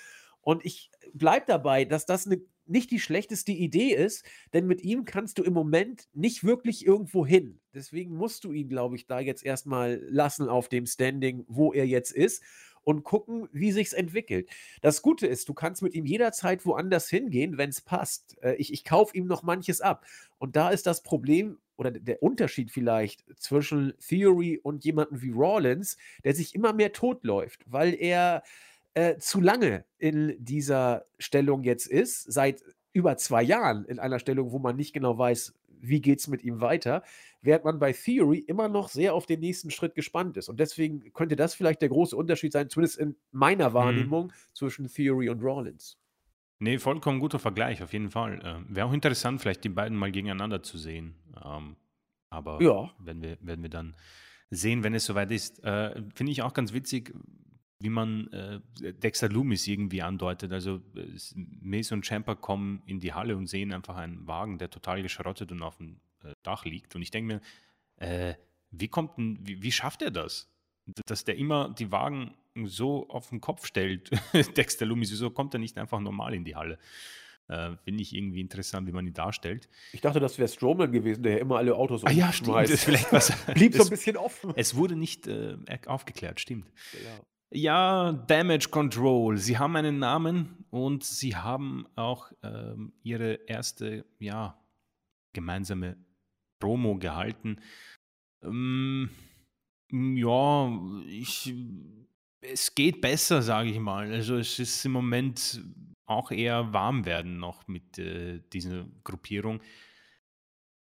[0.41, 5.05] Und ich bleibe dabei, dass das eine nicht die schlechteste Idee ist, denn mit ihm
[5.05, 7.61] kannst du im Moment nicht wirklich irgendwo hin.
[7.75, 11.87] Deswegen musst du ihn, glaube ich, da jetzt erstmal lassen auf dem Standing, wo er
[11.87, 12.43] jetzt ist
[12.87, 14.49] und gucken, wie sich's entwickelt.
[14.81, 18.41] Das Gute ist, du kannst mit ihm jederzeit woanders hingehen, wenn es passt.
[18.43, 20.07] Äh, ich, ich kaufe ihm noch manches ab.
[20.39, 25.97] Und da ist das Problem oder der Unterschied vielleicht zwischen Theory und jemandem wie Rawlins,
[26.23, 28.45] der sich immer mehr totläuft, weil er
[28.95, 34.53] äh, zu lange in dieser Stellung jetzt ist, seit über zwei Jahren in einer Stellung,
[34.53, 37.03] wo man nicht genau weiß, wie geht es mit ihm weiter,
[37.43, 40.49] während man bei Theory immer noch sehr auf den nächsten Schritt gespannt ist.
[40.49, 43.75] Und deswegen könnte das vielleicht der große Unterschied sein, zumindest in meiner mhm.
[43.75, 44.33] Wahrnehmung, mhm.
[44.53, 45.99] zwischen Theory und Rollins.
[46.59, 48.41] Nee, vollkommen guter Vergleich, auf jeden Fall.
[48.43, 51.15] Ähm, Wäre auch interessant, vielleicht die beiden mal gegeneinander zu sehen.
[51.45, 51.77] Ähm,
[52.31, 52.91] aber ja.
[52.99, 53.95] werden, wir, werden wir dann
[54.51, 55.63] sehen, wenn es soweit ist.
[55.65, 57.13] Äh, Finde ich auch ganz witzig,
[57.79, 58.61] wie man äh,
[58.93, 60.53] Dexter Loomis irgendwie andeutet.
[60.53, 64.71] Also äh, Mace und Champa kommen in die Halle und sehen einfach einen Wagen, der
[64.71, 66.95] total geschrottet und auf dem äh, Dach liegt.
[66.95, 67.41] Und ich denke mir,
[67.97, 68.35] äh,
[68.71, 70.51] wie kommt denn, wie, wie, schafft er das?
[71.07, 72.35] Dass der immer die Wagen
[72.65, 74.11] so auf den Kopf stellt,
[74.57, 76.79] Dexter Loomis, wieso kommt er nicht einfach normal in die Halle?
[77.49, 79.69] Äh, Finde ich irgendwie interessant, wie man ihn darstellt.
[79.93, 83.13] Ich dachte, das wäre Strowman gewesen, der immer alle Autos ah, ja, stimmt, das vielleicht
[83.13, 83.33] was.
[83.55, 84.53] Blieb so ein bisschen offen.
[84.57, 86.67] Es wurde nicht äh, aufgeklärt, stimmt.
[86.93, 87.21] Ja.
[87.53, 89.37] Ja, Damage Control.
[89.39, 94.61] Sie haben einen Namen und sie haben auch ähm, ihre erste, ja,
[95.33, 95.97] gemeinsame
[96.59, 97.61] Promo gehalten.
[98.43, 99.11] Ähm,
[99.93, 100.71] ja,
[101.07, 101.55] ich,
[102.41, 104.11] es geht besser, sage ich mal.
[104.13, 105.63] Also es ist im Moment
[106.07, 109.61] auch eher warm werden noch mit äh, dieser Gruppierung.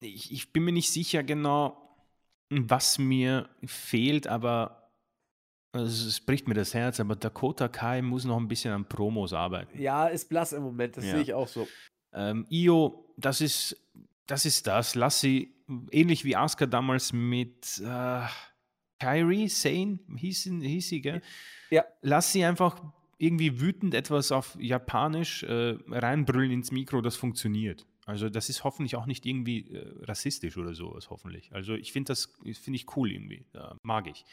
[0.01, 2.07] Ich, ich bin mir nicht sicher genau,
[2.49, 4.78] was mir fehlt, aber
[5.71, 9.33] also es bricht mir das Herz, aber Dakota Kai muss noch ein bisschen an Promos
[9.33, 9.79] arbeiten.
[9.79, 11.11] Ja, ist blass im Moment, das ja.
[11.11, 11.67] sehe ich auch so.
[12.13, 13.77] Ähm, Io, das ist,
[14.25, 14.95] das ist das.
[14.95, 15.53] Lass sie,
[15.91, 18.21] ähnlich wie Asuka damals mit äh,
[18.99, 21.21] Kyrie Sane, hieß, hieß sie, gell?
[21.69, 21.85] Ja.
[22.01, 22.81] Lass sie einfach
[23.19, 27.85] irgendwie wütend etwas auf Japanisch äh, reinbrüllen ins Mikro, das funktioniert.
[28.05, 31.53] Also das ist hoffentlich auch nicht irgendwie äh, rassistisch oder sowas, hoffentlich.
[31.53, 34.25] Also ich finde das, finde ich cool irgendwie, äh, mag ich.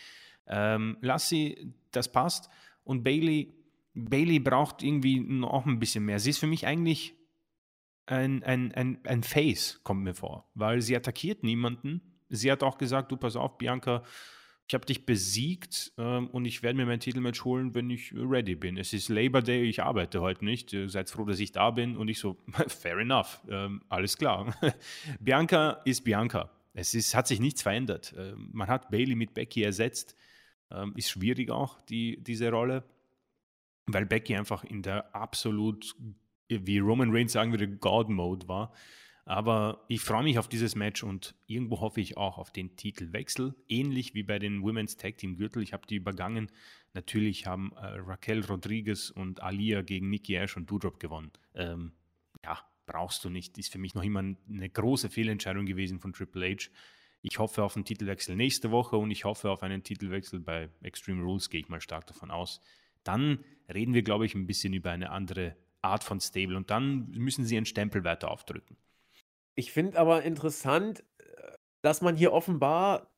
[0.49, 2.49] Ähm, lass sie, das passt.
[2.85, 3.53] Und Bailey,
[3.95, 6.19] Bailey braucht irgendwie noch ein bisschen mehr.
[6.19, 7.15] Sie ist für mich eigentlich
[8.07, 12.01] ein, ein, ein, ein Face, kommt mir vor, weil sie attackiert niemanden.
[12.29, 14.03] Sie hat auch gesagt, du pass auf, Bianca,
[14.69, 18.57] ich habe dich besiegt ähm, und ich werde mir mein Titelmatch holen, wenn ich ready
[18.57, 18.77] bin.
[18.77, 20.73] Es ist Labor Day, ich arbeite heute nicht.
[20.75, 21.97] Äh, seid froh, dass ich da bin.
[21.97, 22.37] Und ich so,
[22.67, 24.57] fair enough, ähm, alles klar.
[25.21, 26.51] Bianca ist Bianca.
[26.75, 28.13] Es ist, hat sich nichts verändert.
[28.19, 30.17] Ähm, man hat Bailey mit Becky ersetzt.
[30.71, 32.85] Ähm, ist schwierig auch, die, diese Rolle,
[33.87, 35.95] weil Becky einfach in der absolut,
[36.49, 38.73] wie Roman Reigns sagen würde, God-Mode war.
[39.25, 43.57] Aber ich freue mich auf dieses Match und irgendwo hoffe ich auch auf den Titelwechsel.
[43.69, 45.65] Ähnlich wie bei den Women's Tag Team Gürtel.
[45.65, 46.49] Ich habe die übergangen.
[46.95, 51.33] Natürlich haben äh, Raquel Rodriguez und Alia gegen Nikki Ash und Doudrop gewonnen.
[51.55, 51.93] Ähm,
[52.45, 53.59] ja, brauchst du nicht.
[53.59, 56.71] Ist für mich noch immer eine große Fehlentscheidung gewesen von Triple H.
[57.23, 61.23] Ich hoffe auf einen Titelwechsel nächste Woche und ich hoffe auf einen Titelwechsel bei Extreme
[61.23, 62.61] Rules, gehe ich mal stark davon aus.
[63.05, 67.09] Dann reden wir, glaube ich, ein bisschen über eine andere Art von Stable und dann
[67.11, 68.77] müssen sie einen Stempel weiter aufdrücken.
[69.55, 71.05] Ich finde aber interessant,
[71.83, 73.11] dass man hier offenbar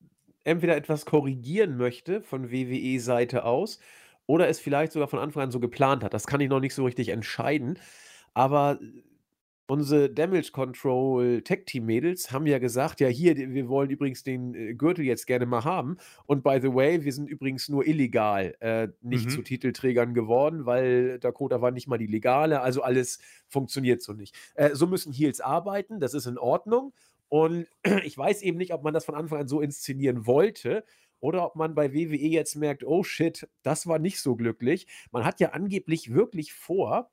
[0.45, 3.79] entweder etwas korrigieren möchte von WWE-Seite aus
[4.27, 6.15] oder es vielleicht sogar von Anfang an so geplant hat.
[6.15, 7.79] Das kann ich noch nicht so richtig entscheiden.
[8.35, 8.79] Aber
[9.69, 14.55] unsere Damage Control Tech Team Mädels haben ja gesagt, ja hier, wir wollen übrigens den
[14.55, 15.99] äh, Gürtel jetzt gerne mal haben.
[16.27, 19.31] Und by the way, wir sind übrigens nur illegal äh, nicht mhm.
[19.31, 22.63] zu Titelträgern geworden, weil Dakota war nicht mal die legale.
[22.63, 24.35] Also alles funktioniert so nicht.
[24.55, 26.95] Äh, so müssen Heels arbeiten, das ist in Ordnung.
[27.29, 27.67] Und
[28.05, 30.83] ich weiß eben nicht, ob man das von Anfang an so inszenieren wollte
[31.21, 34.87] oder ob man bei WWE jetzt merkt, oh shit, das war nicht so glücklich.
[35.11, 37.11] Man hat ja angeblich wirklich vor,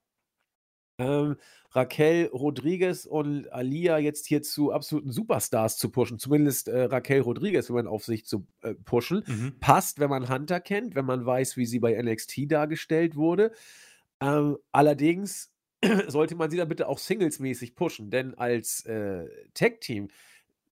[0.97, 1.35] ähm,
[1.71, 6.19] Raquel Rodriguez und Alia jetzt hier zu absoluten Superstars zu pushen.
[6.19, 9.23] Zumindest äh, Raquel Rodriguez, wenn man auf sich zu äh, pushen.
[9.27, 9.59] Mhm.
[9.59, 13.51] Passt, wenn man Hunter kennt, wenn man weiß, wie sie bei NXT dargestellt wurde.
[14.21, 15.51] Ähm, allerdings
[16.07, 20.07] sollte man sie dann bitte auch singlesmäßig pushen, denn als äh, Tag-Team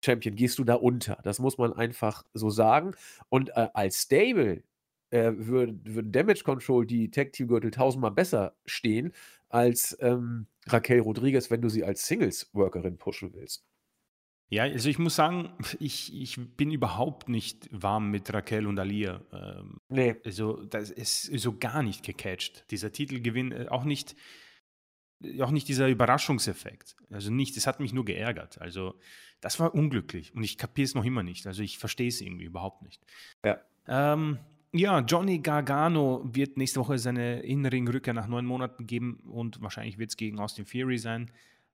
[0.03, 1.17] Champion gehst du da unter.
[1.23, 2.93] Das muss man einfach so sagen.
[3.29, 4.63] Und äh, als Stable
[5.09, 9.11] äh, würde, würde Damage Control die Tag Team Gürtel tausendmal besser stehen
[9.49, 13.65] als ähm, Raquel Rodriguez, wenn du sie als Singles-Workerin pushen willst.
[14.49, 19.21] Ja, also ich muss sagen, ich, ich bin überhaupt nicht warm mit Raquel und Alia.
[19.31, 20.15] Ähm, nee.
[20.23, 22.65] Also das ist so gar nicht gecatcht.
[22.71, 24.15] Dieser Titelgewinn, äh, auch nicht,
[25.41, 26.95] auch nicht dieser Überraschungseffekt.
[27.09, 28.61] Also nicht, es hat mich nur geärgert.
[28.61, 28.99] Also
[29.41, 31.45] das war unglücklich und ich kapiere es noch immer nicht.
[31.45, 33.03] Also ich verstehe es irgendwie überhaupt nicht.
[33.43, 33.59] Ja.
[33.87, 34.39] Ähm,
[34.77, 40.09] ja, Johnny Gargano wird nächste Woche seine Innenring-Rückkehr nach neun Monaten geben und wahrscheinlich wird
[40.11, 41.31] es gegen Austin Fury sein.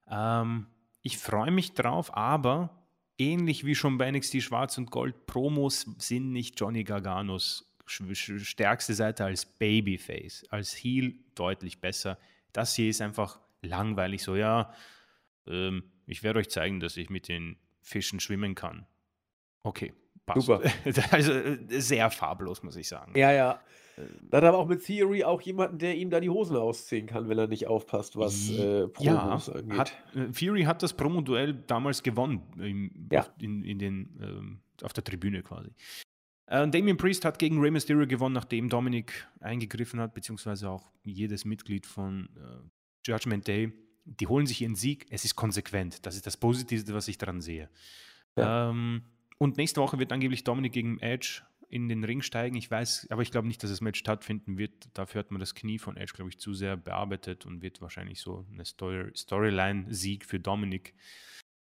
[0.07, 0.67] Ähm,
[1.01, 2.83] ich freue mich drauf, aber
[3.17, 9.25] ähnlich wie schon bei NXT Schwarz und Gold, Promos sind nicht Johnny Garganos stärkste Seite
[9.25, 10.45] als Babyface.
[10.49, 12.17] Als Heel deutlich besser.
[12.53, 14.23] Das hier ist einfach langweilig.
[14.23, 14.73] So, ja,
[15.47, 18.85] ähm, ich werde euch zeigen, dass ich mit den Fischen schwimmen kann.
[19.63, 19.93] Okay,
[20.25, 20.45] passt.
[20.45, 20.61] Super.
[21.11, 23.13] Also äh, sehr farblos, muss ich sagen.
[23.17, 23.59] Ja, ja.
[24.29, 27.29] Da hat aber auch mit Theory auch jemanden, der ihm da die Hosen ausziehen kann,
[27.29, 29.77] wenn er nicht aufpasst, was äh, Promos ja, angeht.
[29.77, 33.21] Hat, äh, Theory hat das Promo-Duell damals gewonnen, im, ja.
[33.21, 35.69] auf, in, in den, ähm, auf der Tribüne quasi.
[36.47, 41.45] Äh, Damien Priest hat gegen Rey Mysterio gewonnen, nachdem Dominik eingegriffen hat, beziehungsweise auch jedes
[41.45, 43.71] Mitglied von äh, Judgment Day.
[44.05, 45.05] Die holen sich ihren Sieg.
[45.11, 46.05] Es ist konsequent.
[46.05, 47.69] Das ist das Positive, was ich daran sehe.
[48.35, 48.71] Ja.
[48.71, 49.03] Ähm,
[49.37, 51.41] und nächste Woche wird angeblich Dominik gegen Edge
[51.73, 52.55] in den Ring steigen.
[52.55, 54.89] Ich weiß, aber ich glaube nicht, dass das Match stattfinden wird.
[54.93, 58.21] Dafür hat man das Knie von Edge, glaube ich, zu sehr bearbeitet und wird wahrscheinlich
[58.21, 60.93] so eine Story Storyline-Sieg für Dominik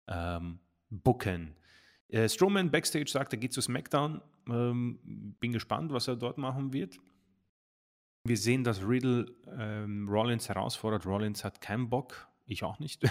[0.07, 0.59] ähm,
[0.89, 1.57] booken.
[2.07, 4.21] Äh, Strowman backstage sagt, er geht zu SmackDown.
[4.47, 6.97] Ähm, bin gespannt, was er dort machen wird.
[8.23, 9.25] Wir sehen, dass Riddle
[9.57, 11.05] ähm, Rollins herausfordert.
[11.05, 12.28] Rollins hat keinen Bock.
[12.49, 13.03] Ich auch nicht.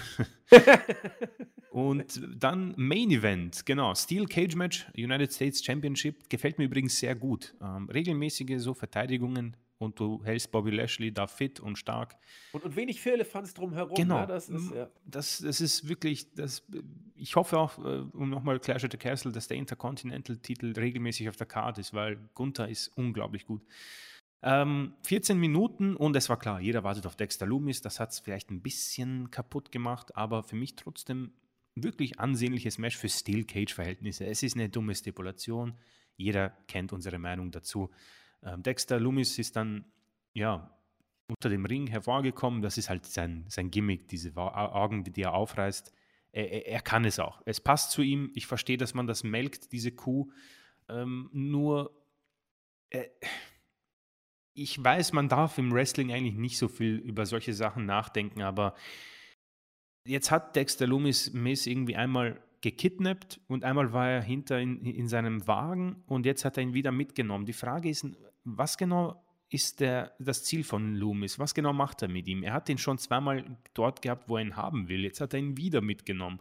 [1.70, 3.94] Und dann Main Event, genau.
[3.94, 6.28] Steel Cage Match, United States Championship.
[6.28, 7.55] Gefällt mir übrigens sehr gut.
[7.62, 12.16] Ähm, regelmäßige so Verteidigungen und du hältst Bobby Lashley da fit und stark.
[12.51, 13.94] Und, und wenig Firlefanz drumherum.
[13.94, 14.23] Genau.
[14.23, 14.27] Ne?
[14.27, 14.89] Das, ist, ja.
[15.05, 16.66] das, das ist wirklich, das,
[17.15, 21.36] ich hoffe auch, äh, um nochmal Clash at the Castle, dass der Intercontinental-Titel regelmäßig auf
[21.36, 23.62] der Karte ist, weil Gunther ist unglaublich gut.
[24.43, 27.81] Ähm, 14 Minuten und es war klar, jeder wartet auf Dexter Loomis.
[27.81, 31.32] Das hat es vielleicht ein bisschen kaputt gemacht, aber für mich trotzdem
[31.74, 34.27] wirklich ansehnliches Match für Steel Cage-Verhältnisse.
[34.27, 35.74] Es ist eine dumme Stipulation.
[36.16, 37.90] Jeder kennt unsere Meinung dazu.
[38.43, 39.85] Ähm, Dexter Loomis ist dann
[40.35, 40.77] ja
[41.28, 42.62] unter dem Ring hervorgekommen.
[42.62, 45.93] Das ist halt sein, sein Gimmick, diese Augen, die er aufreißt.
[46.32, 47.43] Er, er, er, kann es auch.
[47.44, 48.31] Es passt zu ihm.
[48.35, 50.31] Ich verstehe, dass man das melkt, diese Kuh.
[50.89, 51.94] Ähm, nur
[52.90, 53.09] Äh,
[54.59, 58.74] ich weiß, man darf im Wrestling eigentlich nicht so viel über solche Sachen nachdenken, aber
[60.05, 65.09] jetzt hat Dexter Loomis Miss irgendwie einmal gekidnappt und einmal war er hinter in, in
[65.09, 67.47] seinem Wagen und jetzt hat er ihn wieder mitgenommen.
[67.47, 68.06] Die Frage ist,
[68.44, 71.39] was genau ist der, das Ziel von Loomis?
[71.39, 72.43] Was genau macht er mit ihm?
[72.43, 73.44] Er hat ihn schon zweimal
[73.74, 75.05] dort gehabt, wo er ihn haben will.
[75.05, 76.40] Jetzt hat er ihn wieder mitgenommen.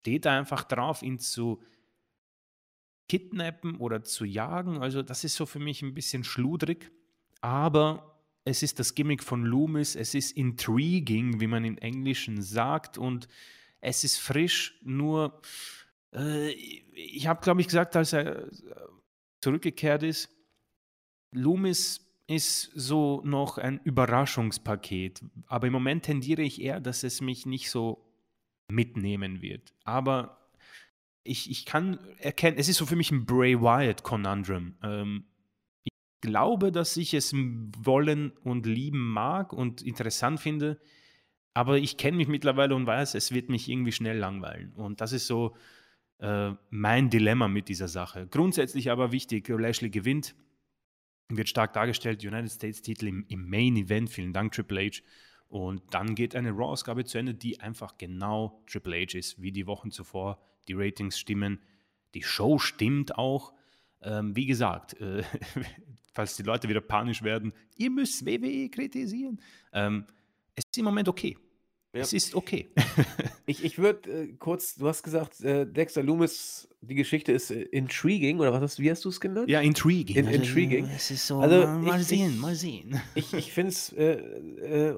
[0.00, 1.62] Steht er einfach drauf, ihn zu
[3.08, 4.78] kidnappen oder zu jagen?
[4.78, 6.92] Also, das ist so für mich ein bisschen schludrig.
[7.40, 9.96] Aber es ist das Gimmick von Loomis.
[9.96, 12.98] Es ist intriguing, wie man im Englischen sagt.
[12.98, 13.28] Und
[13.80, 14.78] es ist frisch.
[14.82, 15.40] Nur,
[16.14, 18.48] äh, ich habe, glaube ich, gesagt, als er
[19.40, 20.30] zurückgekehrt ist,
[21.32, 25.22] Loomis ist so noch ein Überraschungspaket.
[25.46, 28.06] Aber im Moment tendiere ich eher, dass es mich nicht so
[28.68, 29.74] mitnehmen wird.
[29.84, 30.38] Aber
[31.24, 34.74] ich, ich kann erkennen, es ist so für mich ein Bray Wyatt Conundrum.
[34.82, 35.24] Ähm,
[36.20, 40.80] glaube, dass ich es wollen und lieben mag und interessant finde,
[41.54, 44.72] aber ich kenne mich mittlerweile und weiß, es wird mich irgendwie schnell langweilen.
[44.74, 45.56] Und das ist so
[46.18, 48.26] äh, mein Dilemma mit dieser Sache.
[48.28, 50.34] Grundsätzlich aber wichtig, Lashley gewinnt
[51.28, 54.10] wird stark dargestellt, United States-Titel im, im, Main Event.
[54.10, 55.02] Vielen Dank, Triple H.
[55.48, 59.66] Und dann geht eine Raw-Ausgabe zu Ende, die einfach genau Triple H ist, wie die
[59.66, 60.40] Wochen zuvor.
[60.68, 61.60] Die Ratings stimmen,
[62.14, 63.52] die Show stimmt auch.
[64.02, 65.22] Ähm, wie gesagt, äh,
[66.12, 69.40] falls die Leute wieder panisch werden, ihr müsst WWE kritisieren.
[69.72, 70.06] Ähm,
[70.54, 71.36] es ist im Moment okay.
[71.92, 72.02] Ja.
[72.02, 72.70] Es ist okay.
[73.46, 77.62] ich ich würde äh, kurz, du hast gesagt, äh, Dexter Loomis, die Geschichte ist äh,
[77.62, 79.48] intriguing, oder was hast, wie hast du es genannt?
[79.48, 80.16] Ja, intriguing.
[80.16, 80.88] In, also, intriguing.
[80.94, 83.00] Es ist so, also, mal, mal ich, sehen, mal sehen.
[83.16, 84.96] Ich, ich finde es, äh, äh,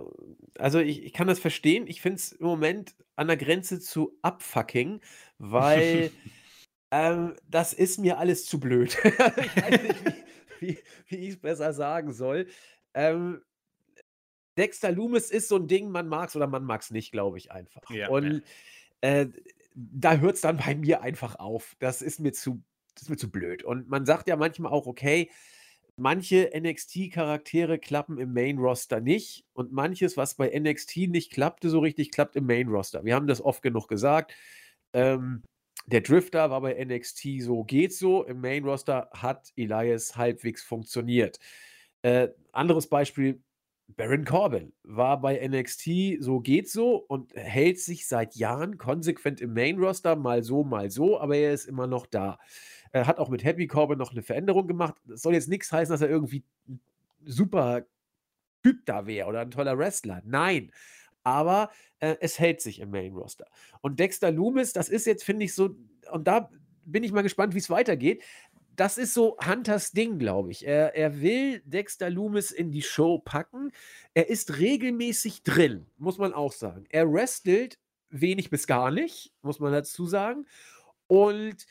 [0.59, 1.87] also ich, ich kann das verstehen.
[1.87, 5.01] Ich finde es im Moment an der Grenze zu abfucking,
[5.39, 6.11] weil
[6.91, 8.99] ähm, das ist mir alles zu blöd.
[9.03, 9.19] ich
[9.63, 10.32] weiß nicht, wie,
[10.63, 10.79] wie,
[11.09, 12.47] wie ich es besser sagen soll.
[12.95, 13.43] Ähm,
[14.57, 17.39] Dexter Loomis ist so ein Ding, man mag es oder man mag es nicht, glaube
[17.39, 17.83] ich einfach.
[17.91, 18.43] Ja, und
[19.03, 19.11] ja.
[19.11, 19.29] Äh,
[19.75, 21.77] da hört es dann bei mir einfach auf.
[21.79, 22.63] Das ist mir zu,
[22.95, 23.65] das ist mir zu blöd.
[23.65, 25.31] Und man sagt ja manchmal auch, okay,
[25.97, 32.11] manche NXT-Charaktere klappen im Main-Roster nicht und manches, was bei NXT nicht klappte, so richtig
[32.11, 33.05] klappt im Main-Roster.
[33.05, 34.35] Wir haben das oft genug gesagt.
[34.93, 35.43] Ähm,
[35.87, 38.25] der Drifter war bei NXT so, geht so.
[38.25, 41.39] Im Main-Roster hat Elias halbwegs funktioniert.
[42.03, 43.43] Äh, anderes Beispiel,
[43.97, 49.53] Baron Corbin war bei NXT so geht so und hält sich seit Jahren konsequent im
[49.53, 52.39] Main Roster, mal so, mal so, aber er ist immer noch da.
[52.93, 54.95] Er hat auch mit Happy Corbin noch eine Veränderung gemacht.
[55.07, 56.81] Das soll jetzt nichts heißen, dass er irgendwie ein
[57.25, 57.83] super
[58.63, 60.23] Typ da wäre oder ein toller Wrestler.
[60.25, 60.73] Nein.
[61.25, 61.71] Aber
[62.01, 63.47] äh, es hält sich im Main Roster.
[63.81, 65.77] Und Dexter Loomis, das ist jetzt, finde ich, so,
[66.11, 66.51] und da
[66.85, 68.23] bin ich mal gespannt, wie es weitergeht
[68.77, 70.67] das ist so Hunters Ding, glaube ich.
[70.67, 73.71] Er, er will Dexter Loomis in die Show packen.
[74.15, 76.85] Er ist regelmäßig drin, muss man auch sagen.
[76.89, 77.79] Er wrestelt
[78.11, 80.47] wenig bis gar nicht, muss man dazu sagen.
[81.07, 81.67] Und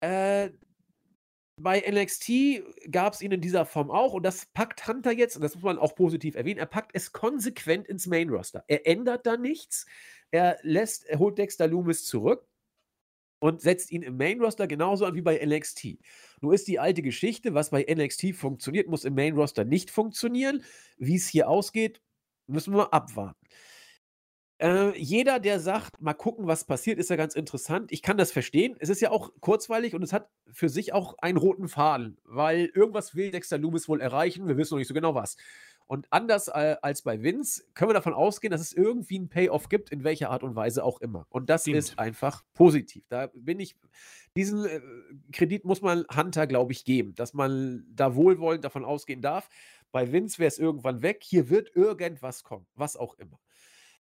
[0.00, 0.50] äh,
[1.56, 5.42] bei NXT gab es ihn in dieser Form auch und das packt Hunter jetzt, und
[5.42, 8.64] das muss man auch positiv erwähnen, er packt es konsequent ins Main Roster.
[8.66, 9.86] Er ändert da nichts.
[10.30, 12.46] Er lässt, er holt Dexter Loomis zurück
[13.38, 15.98] und setzt ihn im Main Roster genauso an wie bei NXT.
[16.40, 20.64] Nur ist die alte Geschichte, was bei NXT funktioniert, muss im Main Roster nicht funktionieren.
[20.96, 22.00] Wie es hier ausgeht,
[22.46, 23.38] müssen wir abwarten.
[24.58, 27.90] Äh, jeder, der sagt, mal gucken, was passiert, ist ja ganz interessant.
[27.90, 28.76] Ich kann das verstehen.
[28.78, 32.66] Es ist ja auch kurzweilig und es hat für sich auch einen roten Faden, weil
[32.66, 34.46] irgendwas will Dexter Loomis wohl erreichen.
[34.46, 35.36] Wir wissen noch nicht so genau was.
[35.86, 39.68] Und anders äh, als bei Vince können wir davon ausgehen, dass es irgendwie einen Payoff
[39.68, 41.26] gibt, in welcher Art und Weise auch immer.
[41.28, 41.76] Und das Stimmt.
[41.76, 43.04] ist einfach positiv.
[43.08, 43.76] Da bin ich,
[44.36, 44.80] diesen äh,
[45.32, 49.48] Kredit muss man Hunter, glaube ich, geben, dass man da wohlwollend davon ausgehen darf.
[49.92, 51.22] Bei Vince wäre es irgendwann weg.
[51.22, 53.38] Hier wird irgendwas kommen, was auch immer.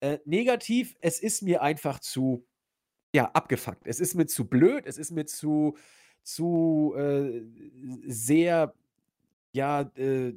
[0.00, 2.46] Äh, negativ, es ist mir einfach zu,
[3.14, 3.86] ja, abgefuckt.
[3.86, 5.76] Es ist mir zu blöd, es ist mir zu,
[6.22, 7.42] zu äh,
[8.06, 8.74] sehr
[9.52, 10.32] ja, äh,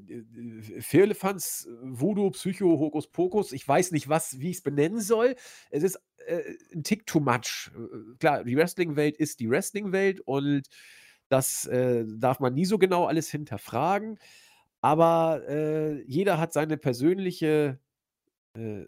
[0.79, 5.35] Firlefanz, Voodoo, Psycho, Hokus Pokus, ich weiß nicht, was, wie ich es benennen soll.
[5.69, 6.41] Es ist äh,
[6.73, 7.71] ein Tick too much.
[7.75, 10.67] Äh, klar, die Wrestling-Welt ist die Wrestling-Welt und
[11.29, 14.17] das äh, darf man nie so genau alles hinterfragen.
[14.81, 17.79] Aber äh, jeder hat seine persönliche,
[18.57, 18.83] äh,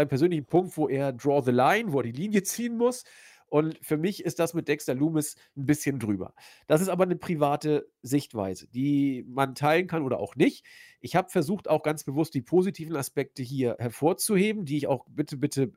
[0.00, 3.04] seinen persönlichen Punkt, wo er draw the line, wo er die Linie ziehen muss.
[3.50, 6.34] Und für mich ist das mit Dexter Loomis ein bisschen drüber.
[6.68, 10.64] Das ist aber eine private Sichtweise, die man teilen kann oder auch nicht.
[11.00, 15.36] Ich habe versucht, auch ganz bewusst die positiven Aspekte hier hervorzuheben, die ich auch bitte,
[15.36, 15.70] bitte äh,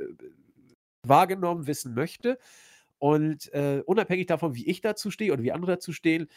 [1.01, 2.37] wahrgenommen wissen möchte.
[2.99, 6.27] Und äh, unabhängig davon, wie ich dazu stehe oder wie andere dazu stehen,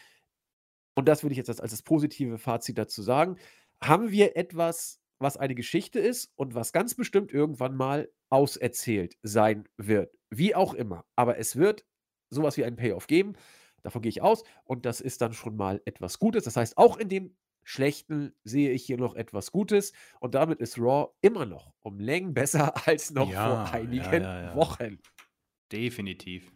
[0.95, 3.37] und das würde ich jetzt als, als das positive Fazit dazu sagen,
[3.79, 9.67] haben wir etwas, was eine Geschichte ist und was ganz bestimmt irgendwann mal auserzählt sein
[9.77, 10.17] wird.
[10.29, 11.05] Wie auch immer.
[11.15, 11.85] Aber es wird
[12.29, 13.33] sowas wie einen Payoff geben.
[13.83, 14.43] Davon gehe ich aus.
[14.65, 16.43] Und das ist dann schon mal etwas Gutes.
[16.43, 19.93] Das heißt, auch in dem Schlechten sehe ich hier noch etwas Gutes.
[20.19, 24.41] Und damit ist Raw immer noch um Längen besser als noch Ja, vor einigen ja,
[24.41, 24.55] ja.
[24.55, 24.99] Wochen.
[25.71, 26.51] Definitiv.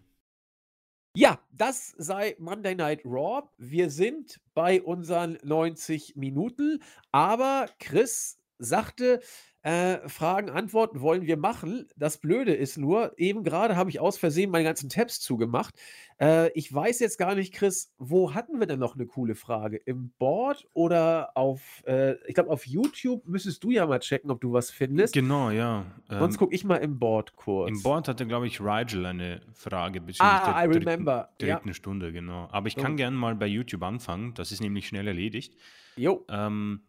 [1.13, 3.45] Ja, das sei Monday Night Raw.
[3.57, 6.81] Wir sind bei unseren 90 Minuten,
[7.11, 9.19] aber Chris sagte,
[9.63, 11.87] äh, Fragen, Antworten wollen wir machen.
[11.95, 15.75] Das Blöde ist nur, eben gerade habe ich aus Versehen meine ganzen Tabs zugemacht.
[16.19, 19.77] Äh, ich weiß jetzt gar nicht, Chris, wo hatten wir denn noch eine coole Frage?
[19.77, 24.41] Im Board oder auf, äh, ich glaube, auf YouTube müsstest du ja mal checken, ob
[24.41, 25.13] du was findest.
[25.13, 25.85] Genau, ja.
[26.09, 27.69] Sonst Ähm, gucke ich mal im Board kurz.
[27.69, 31.29] Im Board hatte, glaube ich, Rigel eine Frage bezüglich Ah, I der dritten, remember.
[31.39, 31.57] Ja.
[31.57, 32.47] dritten Stunde, genau.
[32.51, 32.81] Aber ich So.
[32.81, 34.33] kann gerne mal bei YouTube anfangen.
[34.33, 35.53] Das ist nämlich schnell erledigt.
[35.97, 36.25] Jo.
[36.29, 36.81] Ähm,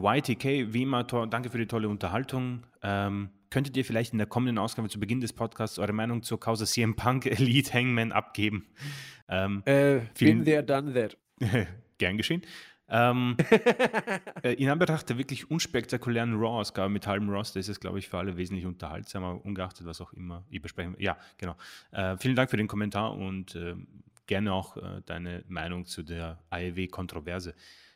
[0.00, 2.64] YTK, wie immer, danke für die tolle Unterhaltung.
[2.82, 6.40] Ähm, könntet ihr vielleicht in der kommenden Ausgabe zu Beginn des Podcasts eure Meinung zur
[6.40, 8.66] Causa CM Punk Elite Hangman abgeben?
[9.28, 11.16] Ähm, Äh, Vielen- been there, done that.
[11.98, 12.42] gern geschehen.
[12.88, 13.36] Ähm,
[14.42, 18.18] äh, in Anbetracht der wirklich unspektakulären Raw-Ausgabe mit halbem Roster ist es, glaube ich, für
[18.18, 20.94] alle wesentlich unterhaltsamer, ungeachtet, was auch immer ihr besprechen.
[20.98, 21.56] Ja, genau.
[21.92, 23.86] Äh, vielen Dank für den Kommentar und ähm,
[24.26, 27.54] gerne auch äh, deine Meinung zu der AEW-Kontroverse.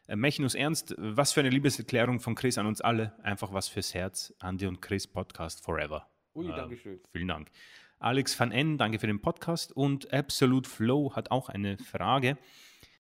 [0.08, 3.12] Äh, Mechinus Ernst, was für eine Liebeserklärung von Chris an uns alle.
[3.22, 4.34] Einfach was fürs Herz.
[4.40, 6.08] Andy und Chris Podcast Forever.
[6.34, 7.00] Ui, Äh, Dankeschön.
[7.12, 7.50] Vielen Dank.
[7.98, 9.72] Alex van N, danke für den Podcast.
[9.72, 12.36] Und Absolute Flow hat auch eine Frage,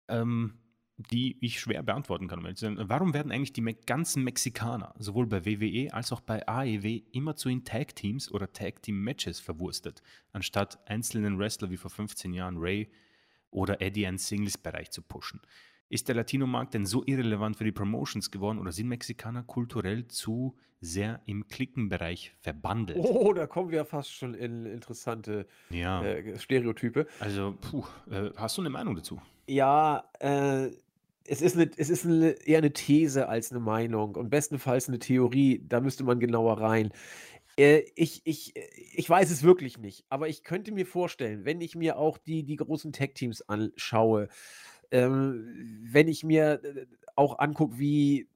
[0.08, 0.58] ähm,
[0.96, 2.44] die ich schwer beantworten kann.
[2.44, 2.88] um.
[2.88, 7.64] Warum werden eigentlich die ganzen Mexikaner, sowohl bei WWE als auch bei AEW, immerzu in
[7.64, 10.02] Tag-Teams oder Tag-Team-Matches verwurstet,
[10.32, 12.90] anstatt einzelnen Wrestler wie vor 15 Jahren Ray
[13.50, 15.40] oder Eddie einen Singles-Bereich zu pushen?
[15.92, 20.56] Ist der Latino-Markt denn so irrelevant für die Promotions geworden oder sind Mexikaner kulturell zu
[20.80, 22.96] sehr im Klickenbereich verbandelt?
[22.98, 27.06] Oh, da kommen wir ja fast schon in interessante Ja, äh, Stereotype.
[27.20, 29.20] also, puh, äh, hast du eine Meinung dazu?
[29.46, 30.68] Ja, äh,
[31.26, 34.98] es ist, eine, es ist eine, eher eine These als eine Meinung und bestenfalls eine
[34.98, 35.62] Theorie.
[35.68, 36.90] Da müsste man genauer rein.
[37.58, 38.54] Äh, ich, ich,
[38.94, 42.44] ich weiß es wirklich nicht, aber ich könnte mir vorstellen, wenn ich mir auch die,
[42.44, 44.28] die großen Tech-Teams anschaue,
[45.00, 46.86] wenn ich mir äh,
[47.16, 48.28] auch angucke, wie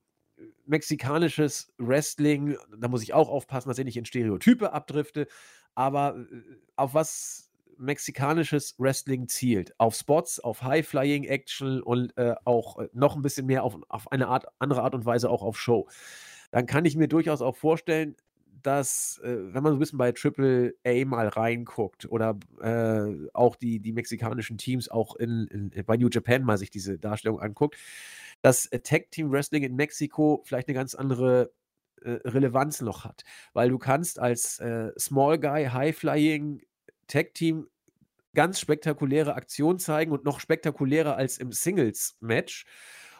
[0.65, 5.27] mexikanisches Wrestling, da muss ich auch aufpassen, dass ich nicht in Stereotype abdrifte,
[5.75, 6.41] aber äh,
[6.75, 9.79] auf was mexikanisches Wrestling zielt.
[9.79, 14.27] Auf Spots, auf High-Flying-Action und äh, auch äh, noch ein bisschen mehr auf, auf eine
[14.27, 15.87] Art, andere Art und Weise auch auf Show.
[16.51, 18.15] Dann kann ich mir durchaus auch vorstellen,
[18.63, 23.55] dass, äh, wenn man so ein bisschen bei Triple A mal reinguckt oder äh, auch
[23.55, 27.77] die, die mexikanischen Teams auch in, in, bei New Japan mal sich diese Darstellung anguckt,
[28.41, 31.51] dass äh, Tag Team Wrestling in Mexiko vielleicht eine ganz andere
[32.01, 33.23] äh, Relevanz noch hat.
[33.53, 36.61] Weil du kannst als äh, Small Guy, High Flying
[37.07, 37.67] Tag Team
[38.33, 42.65] ganz spektakuläre Aktionen zeigen und noch spektakulärer als im Singles-Match.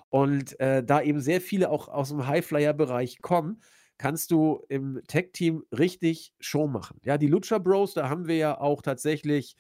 [0.09, 3.61] Und äh, da eben sehr viele auch aus dem High-Flyer-Bereich kommen,
[3.97, 6.99] kannst du im Tag-Team richtig Show machen.
[7.03, 9.55] Ja, die Lucha Bros, da haben wir ja auch tatsächlich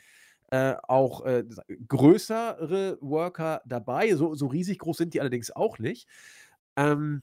[0.51, 1.43] äh, auch äh,
[1.87, 4.15] größere Worker dabei.
[4.15, 6.07] So, so riesig groß sind die allerdings auch nicht.
[6.77, 7.21] Ähm,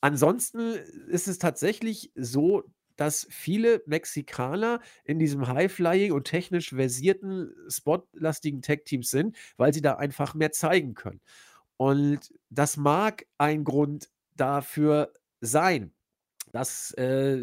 [0.00, 0.74] ansonsten
[1.08, 2.64] ist es tatsächlich so,
[2.96, 9.94] dass viele Mexikaner in diesem High-Flying und technisch versierten, spotlastigen Tag-Teams sind, weil sie da
[9.96, 11.20] einfach mehr zeigen können.
[11.76, 15.93] Und das mag ein Grund dafür sein,
[16.54, 17.36] dass äh,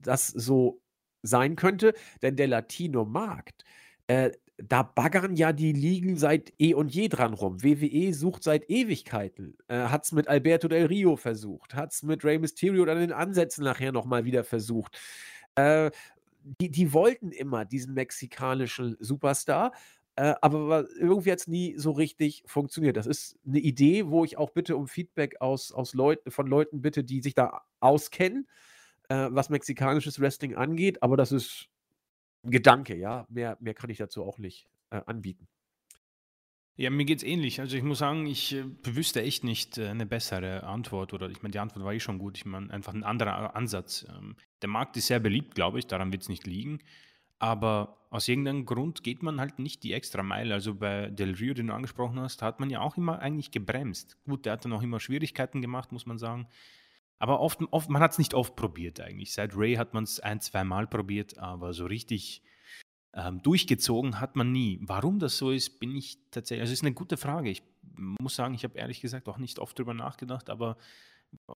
[0.00, 0.80] das so
[1.22, 1.92] sein könnte,
[2.22, 3.64] denn der Latino-Markt,
[4.06, 7.62] äh, da baggern ja die Ligen seit eh und je dran rum.
[7.62, 9.58] WWE sucht seit Ewigkeiten.
[9.68, 13.12] Äh, es mit Alberto Del Rio versucht, hat es mit Rey Mysterio dann in den
[13.12, 14.98] Ansätzen nachher nochmal wieder versucht.
[15.56, 15.90] Äh,
[16.42, 19.72] die, die wollten immer diesen mexikanischen Superstar,
[20.16, 22.96] äh, aber irgendwie hat es nie so richtig funktioniert.
[22.96, 26.82] Das ist eine Idee, wo ich auch bitte um Feedback aus, aus Leut von Leuten
[26.82, 28.46] bitte, die sich da auskennen,
[29.08, 31.02] äh, was mexikanisches Wrestling angeht.
[31.02, 31.68] Aber das ist
[32.44, 33.26] ein Gedanke, ja.
[33.28, 35.48] Mehr, mehr kann ich dazu auch nicht äh, anbieten.
[36.76, 37.60] Ja, mir geht's ähnlich.
[37.60, 41.42] Also ich muss sagen, ich äh, wüsste echt nicht äh, eine bessere Antwort oder ich
[41.42, 42.36] meine, die Antwort war eh schon gut.
[42.36, 44.06] Ich meine, einfach ein anderer Ansatz.
[44.08, 46.80] Ähm, der Markt ist sehr beliebt, glaube ich, daran wird es nicht liegen.
[47.44, 50.54] Aber aus irgendeinem Grund geht man halt nicht die extra Meile.
[50.54, 54.16] Also bei Del Rio, den du angesprochen hast, hat man ja auch immer eigentlich gebremst.
[54.24, 56.48] Gut, der hat dann auch immer Schwierigkeiten gemacht, muss man sagen.
[57.18, 59.34] Aber oft, oft man hat es nicht oft probiert eigentlich.
[59.34, 62.42] Seit Ray hat man es ein, zwei Mal probiert, aber so richtig
[63.12, 64.78] ähm, durchgezogen hat man nie.
[64.80, 67.50] Warum das so ist, bin ich tatsächlich, also ist eine gute Frage.
[67.50, 67.62] Ich
[67.98, 70.78] muss sagen, ich habe ehrlich gesagt auch nicht oft drüber nachgedacht, aber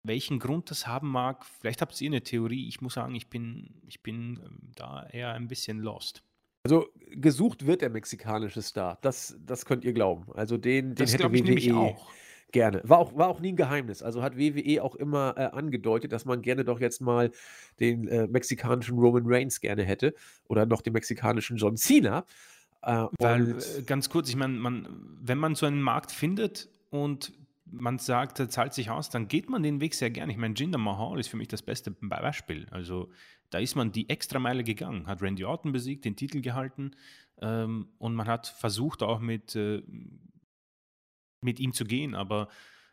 [0.02, 2.68] welchen Grund das haben mag, vielleicht habt ihr eine Theorie.
[2.68, 6.22] Ich muss sagen, ich bin, ich bin ähm, da eher ein bisschen lost.
[6.64, 8.98] Also gesucht wird der mexikanische Star.
[9.02, 10.26] Das, das könnt ihr glauben.
[10.34, 12.10] Also den, den Das hätte glaube ich WWE auch.
[12.52, 12.82] gerne.
[12.84, 14.02] War auch, war auch nie ein Geheimnis.
[14.02, 17.30] Also hat WWE auch immer äh, angedeutet, dass man gerne doch jetzt mal
[17.80, 20.14] den äh, mexikanischen Roman Reigns gerne hätte.
[20.48, 22.24] Oder noch den mexikanischen John Cena.
[22.82, 27.32] Äh, Weil, äh, ganz kurz, ich meine, man, wenn man so einen Markt findet und
[27.70, 30.30] man sagt, zahlt sich aus, dann geht man den Weg sehr gern.
[30.30, 32.66] Ich meine, Jinder Mahal ist für mich das beste Be- Beispiel.
[32.70, 33.10] Also
[33.50, 36.92] da ist man die Extrameile gegangen, hat Randy Orton besiegt, den Titel gehalten
[37.40, 39.82] ähm, und man hat versucht auch mit, äh,
[41.40, 42.48] mit ihm zu gehen, aber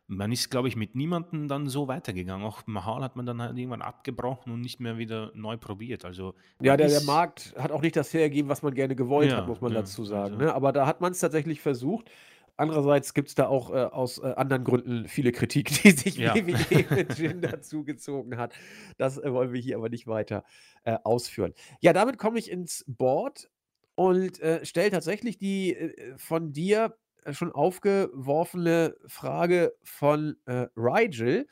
[0.07, 2.45] man ist, glaube ich, mit niemandem dann so weitergegangen.
[2.45, 6.05] Auch Mahal hat man dann halt irgendwann abgebrochen und nicht mehr wieder neu probiert.
[6.05, 9.39] Also Ja, der, der Markt hat auch nicht das hergegeben, was man gerne gewollt hat,
[9.39, 10.35] ja, muss man ja, dazu sagen.
[10.35, 10.53] also Ne?
[10.53, 12.11] Aber da hat man es tatsächlich versucht.
[12.57, 16.33] Andererseits gibt es da auch äh, aus äh, anderen Gründen viele Kritik, die sich ja.
[16.35, 18.53] WWE mit Jin dazugezogen hat.
[18.97, 20.43] Das äh, wollen wir hier aber nicht weiter
[20.83, 21.53] äh, ausführen.
[21.81, 23.49] Ja, damit komme ich ins Board
[23.95, 26.97] und äh, stelle tatsächlich die äh, von dir
[27.31, 31.47] schon aufgeworfene Frage von Rigel,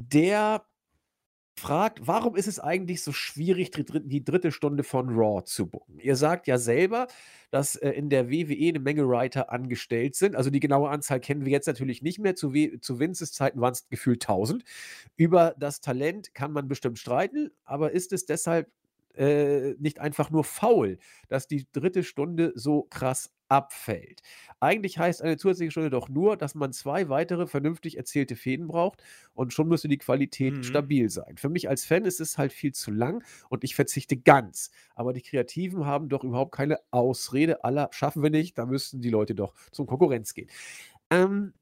[0.00, 0.64] der
[1.58, 5.66] fragt, warum ist es eigentlich so schwierig, die, dritt- die dritte Stunde von Raw zu
[5.68, 5.98] buchen?
[5.98, 7.06] Ihr sagt ja selber,
[7.50, 10.36] dass äh, in der WWE eine Menge Writer angestellt sind.
[10.36, 12.34] Also die genaue Anzahl kennen wir jetzt natürlich nicht mehr.
[12.34, 14.64] Zu, W- zu Vinces Zeiten waren es gefühlt 1000.
[15.16, 18.70] Über das Talent kann man bestimmt streiten, aber ist es deshalb
[19.16, 20.98] äh, nicht einfach nur faul,
[21.28, 24.22] dass die dritte Stunde so krass abfällt?
[24.60, 29.02] Eigentlich heißt eine zusätzliche Stunde doch nur, dass man zwei weitere vernünftig erzählte Fäden braucht
[29.34, 30.62] und schon müsste die Qualität Mhm.
[30.64, 31.36] stabil sein.
[31.36, 34.70] Für mich als Fan ist es halt viel zu lang und ich verzichte ganz.
[34.94, 39.10] Aber die Kreativen haben doch überhaupt keine Ausrede aller, schaffen wir nicht, da müssten die
[39.10, 40.48] Leute doch zum Konkurrenz gehen.
[41.10, 41.54] Ähm,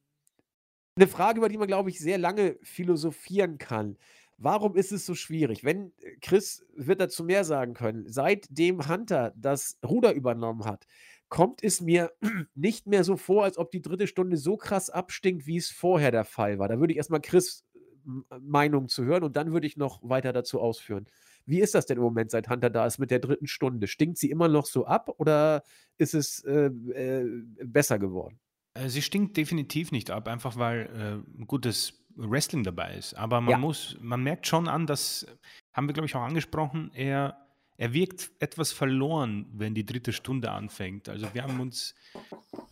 [0.97, 3.97] eine Frage, über die man, glaube ich, sehr lange philosophieren kann.
[4.37, 5.65] Warum ist es so schwierig?
[5.65, 10.87] Wenn äh, Chris wird dazu mehr sagen können, seitdem Hunter das Ruder übernommen hat,
[11.29, 12.13] kommt es mir
[12.55, 16.11] nicht mehr so vor, als ob die dritte Stunde so krass abstinkt, wie es vorher
[16.11, 16.69] der Fall war.
[16.69, 17.65] Da würde ich erstmal Chris
[18.07, 21.07] M- Meinung zu hören und dann würde ich noch weiter dazu ausführen.
[21.47, 23.87] Wie ist das denn im Moment, seit Hunter da ist mit der dritten Stunde?
[23.87, 25.63] Stinkt sie immer noch so ab oder
[25.99, 28.39] ist es äh, äh, besser geworden?
[28.75, 33.15] Äh, Sie stinkt definitiv nicht ab, einfach weil äh, gutes Wrestling dabei ist.
[33.15, 33.59] Aber man Ja.
[33.59, 35.27] muss, man merkt schon an, dass,
[35.73, 37.47] haben wir glaube ich auch angesprochen, er,
[37.77, 41.09] er wirkt etwas verloren, wenn die dritte Stunde anfängt.
[41.09, 41.95] Also wir haben uns,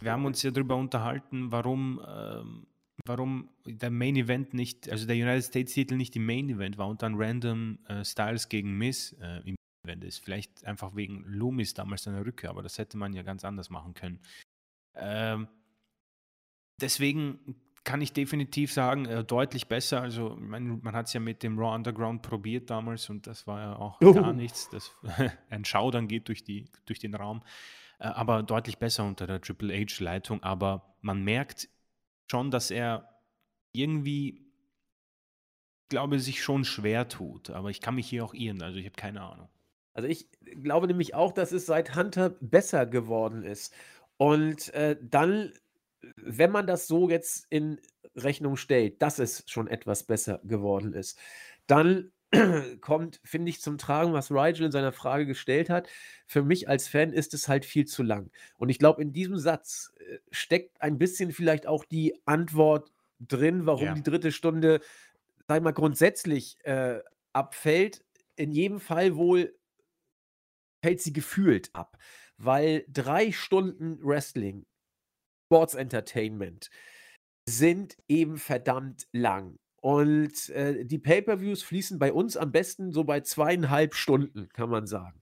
[0.01, 2.67] wir haben uns ja darüber unterhalten, warum, ähm,
[3.05, 6.89] warum der Main Event nicht, also der United States Titel nicht im Main Event war
[6.89, 10.19] und dann random äh, Styles gegen Miss äh, im Main Event ist.
[10.19, 13.95] Vielleicht einfach wegen Loomis damals seiner Rückkehr, aber das hätte man ja ganz anders machen
[13.95, 14.21] können.
[14.95, 15.49] Ähm,
[16.81, 20.01] deswegen kann ich definitiv sagen, äh, deutlich besser.
[20.01, 23.47] Also, ich meine, man hat es ja mit dem Raw Underground probiert damals und das
[23.47, 24.13] war ja auch Oh.
[24.13, 24.69] gar nichts.
[24.71, 24.93] Das,
[25.51, 27.43] ein Schaudern geht durch, die, durch den Raum.
[27.99, 30.43] Äh, aber deutlich besser unter der Triple H-Leitung.
[30.43, 31.69] Aber man merkt
[32.31, 33.09] schon, dass er
[33.73, 34.47] irgendwie,
[35.89, 37.51] glaube sich schon schwer tut.
[37.51, 38.63] Aber ich kann mich hier auch irren.
[38.63, 39.49] Also, ich habe keine Ahnung.
[39.95, 40.27] Also ich
[40.63, 43.75] glaube nämlich auch, dass es seit Hunter besser geworden ist.
[44.17, 45.53] Und äh, dann,
[46.17, 47.81] wenn man das so jetzt in
[48.17, 51.19] Rechnung stellt, dass es schon etwas besser geworden ist,
[51.67, 52.13] dann
[52.81, 55.89] kommt, finde ich, zum Tragen, was Rigel in seiner Frage gestellt hat.
[56.27, 58.31] Für mich als Fan ist es halt viel zu lang.
[58.57, 63.67] Und ich glaube, in diesem Satz äh, steckt ein bisschen vielleicht auch die Antwort drin,
[63.67, 63.95] warum Ja.
[63.95, 64.81] die dritte Stunde,
[65.47, 67.01] sag ich mal, grundsätzlich äh,
[67.33, 68.05] abfällt.
[68.37, 69.55] In jedem Fall wohl
[70.83, 71.99] fällt sie gefühlt ab,
[72.37, 74.67] weil drei Stunden Wrestling,
[75.53, 76.71] Sports Entertainment
[77.47, 79.59] sind eben verdammt lang.
[79.83, 84.87] Und äh, die Pay-per-Views fließen bei uns am besten so bei zweieinhalb Stunden, kann man
[84.87, 85.21] sagen.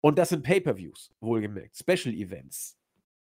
[0.00, 2.78] Und das sind Pay-per-Views, wohlgemerkt, Special Events.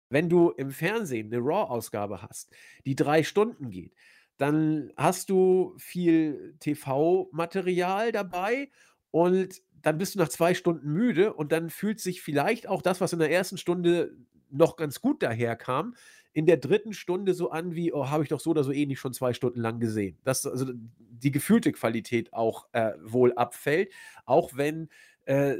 [0.08, 2.52] Wenn du im Fernsehen eine Raw-Ausgabe hast,
[2.86, 3.94] die drei Stunden geht,
[4.36, 8.68] dann hast du viel TV-Material dabei
[9.12, 13.00] und dann bist du nach zwei Stunden müde und dann fühlt sich vielleicht auch das,
[13.00, 14.16] was in der ersten Stunde
[14.52, 15.94] noch ganz gut daherkam,
[16.32, 18.98] in der dritten Stunde so an wie, oh, habe ich doch so oder so ähnlich
[18.98, 20.18] schon zwei Stunden lang gesehen.
[20.24, 20.66] Dass also
[20.98, 23.92] die gefühlte Qualität auch äh, wohl abfällt,
[24.24, 24.88] auch wenn
[25.26, 25.56] äh,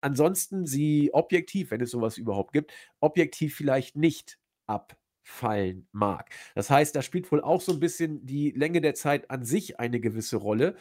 [0.00, 6.30] ansonsten sie objektiv, wenn es sowas überhaupt gibt, objektiv vielleicht nicht abfallen mag.
[6.54, 9.78] Das heißt, da spielt wohl auch so ein bisschen die Länge der Zeit an sich
[9.78, 10.76] eine gewisse Rolle,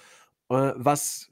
[0.50, 1.32] äh, was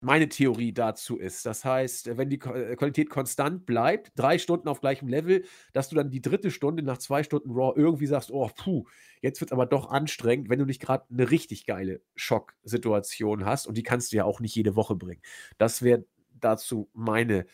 [0.00, 1.46] meine Theorie dazu ist.
[1.46, 5.96] Das heißt, wenn die äh, Qualität konstant bleibt, drei Stunden auf gleichem Level, dass du
[5.96, 8.84] dann die dritte Stunde nach zwei Stunden Raw irgendwie sagst, oh, puh,
[9.22, 13.66] jetzt wird es aber doch anstrengend, wenn du nicht gerade eine richtig geile Schocksituation hast
[13.66, 15.22] und die kannst du ja auch nicht jede Woche bringen.
[15.58, 16.04] Das wäre
[16.40, 17.46] dazu meine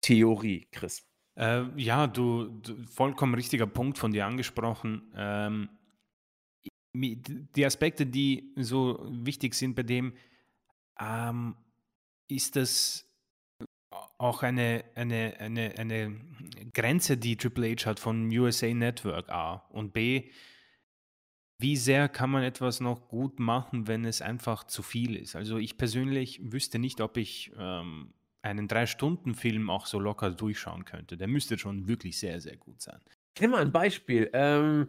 [0.00, 1.06] Theorie, Chris.
[1.36, 5.12] Äh, ja, du, du, vollkommen richtiger Punkt von dir angesprochen.
[5.14, 5.68] Ähm,
[6.94, 10.14] die Aspekte, die so wichtig sind bei dem,
[10.98, 11.54] ähm,
[12.28, 13.06] ist das
[14.18, 16.20] auch eine, eine, eine, eine
[16.72, 20.30] Grenze, die Triple H hat von USA Network A und B.
[21.58, 25.36] Wie sehr kann man etwas noch gut machen, wenn es einfach zu viel ist?
[25.36, 28.12] Also ich persönlich wüsste nicht, ob ich ähm,
[28.42, 31.16] einen Drei-Stunden-Film auch so locker durchschauen könnte.
[31.16, 33.00] Der müsste schon wirklich sehr, sehr gut sein.
[33.34, 34.30] Ich nehme mal ein Beispiel.
[34.34, 34.88] Ähm,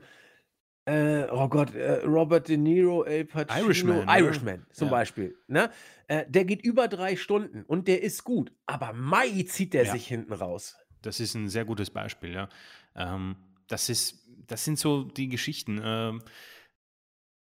[0.88, 4.20] äh, oh Gott, äh, Robert De Niro, El Pacino, Irishman, ne?
[4.20, 4.92] Irishman zum ja.
[4.92, 5.38] Beispiel.
[5.48, 5.70] Ne?
[6.08, 9.92] Äh, der geht über drei Stunden und der ist gut, aber Mai zieht der ja.
[9.92, 10.78] sich hinten raus.
[11.02, 12.48] Das ist ein sehr gutes Beispiel, ja.
[12.96, 13.36] Ähm,
[13.68, 15.82] das, ist, das sind so die Geschichten.
[15.84, 16.22] Ähm,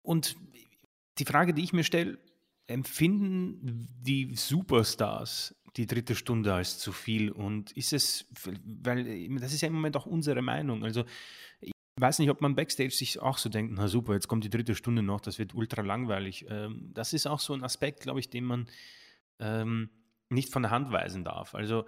[0.02, 0.36] und
[1.18, 2.20] die Frage, die ich mir stelle,
[2.68, 7.32] empfinden die Superstars die dritte Stunde als zu viel?
[7.32, 10.84] Und ist es, weil das ist ja im Moment auch unsere Meinung.
[10.84, 11.06] Also
[11.98, 14.76] weiß nicht, ob man backstage sich auch so denkt, na super, jetzt kommt die dritte
[14.76, 16.46] Stunde noch, das wird ultra langweilig.
[16.50, 18.68] Ähm, das ist auch so ein Aspekt, glaube ich, den man
[19.40, 19.90] ähm,
[20.30, 21.54] nicht von der Hand weisen darf.
[21.56, 21.86] Also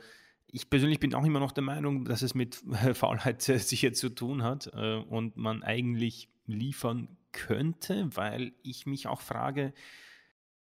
[0.48, 2.56] ich persönlich bin auch immer noch der Meinung, dass es mit
[2.94, 9.08] Faulheit äh, sicher zu tun hat äh, und man eigentlich liefern könnte, weil ich mich
[9.08, 9.74] auch frage,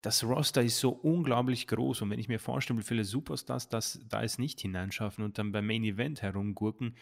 [0.02, 4.00] das Roster ist so unglaublich groß und wenn ich mir vorstelle, wie viele Superstars das
[4.08, 6.96] da es nicht hineinschaffen und dann beim Main Event herumgurken,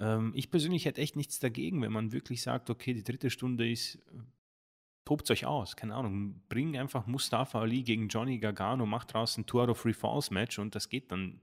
[0.00, 3.70] ähm, ich persönlich hätte echt nichts dagegen, wenn man wirklich sagt, okay, die dritte Stunde
[3.70, 3.98] ist,
[5.04, 9.46] tobt euch aus, keine Ahnung, bring einfach Mustafa Ali gegen Johnny Gargano, macht draußen ein
[9.46, 11.40] Tour of Free Falls Match und das geht dann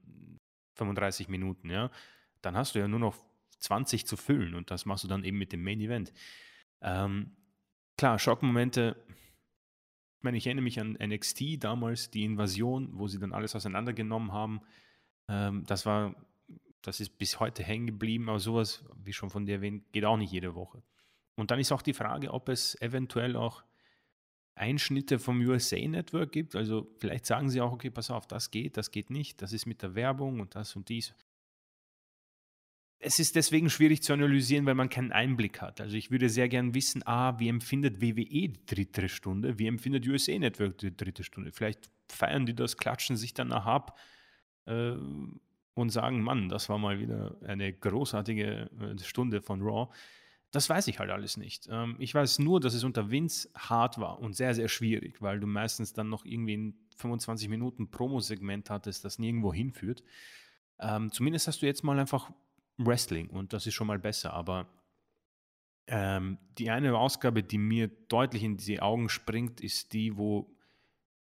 [0.75, 1.91] 35 Minuten, ja.
[2.41, 3.15] Dann hast du ja nur noch
[3.59, 6.13] 20 zu füllen und das machst du dann eben mit dem Main Event.
[6.81, 7.35] Ähm,
[7.97, 8.95] klar, Schockmomente.
[10.17, 14.31] Ich meine, ich erinnere mich an NXT damals, die Invasion, wo sie dann alles auseinandergenommen
[14.31, 14.61] haben.
[15.29, 16.15] Ähm, das war
[16.82, 20.18] das ist bis heute hängen geblieben, aber sowas, wie schon von dir erwähnt, geht auch
[20.18, 20.84] nicht jede Woche.
[21.36, 23.64] Und dann ist auch die Frage, ob es eventuell auch
[24.56, 26.56] Einschnitte vom USA Network gibt.
[26.56, 29.66] Also vielleicht sagen sie auch, okay, pass auf, das geht, das geht nicht, das ist
[29.66, 31.14] mit der Werbung und das und dies.
[32.99, 35.80] Es ist deswegen schwierig zu analysieren, weil man keinen Einblick hat.
[35.80, 40.08] Also ich würde sehr gern wissen, ah, wie empfindet WWE die dritte Stunde, wie empfindet
[40.08, 41.52] USA Network die dritte Stunde.
[41.52, 43.99] Vielleicht feiern die das, klatschen sich danach ab.
[44.66, 44.95] Äh,
[45.78, 49.91] und sagen, Mann, das war mal wieder eine großartige äh, Stunde von Raw.
[50.52, 51.68] Das weiß ich halt alles nicht.
[51.70, 55.40] Ähm, ich weiß nur, dass es unter Vince hart war und sehr, sehr schwierig, weil
[55.40, 60.04] du meistens dann noch irgendwie ein 25 Minuten Promo-Segment hattest, das nirgendwo hinführt.
[60.80, 62.32] Ähm, zumindest hast du jetzt mal einfach
[62.78, 64.68] Wrestling und das ist schon mal besser, aber
[65.88, 70.54] ähm, die eine Ausgabe, die mir deutlich in die Augen springt, ist die, wo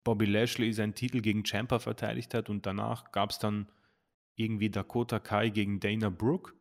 [0.03, 3.69] Bobby Lashley seinen Titel gegen Champa verteidigt hat und danach gab es dann
[4.37, 6.53] irgendwie Dakota Kai gegen Dana Brooke,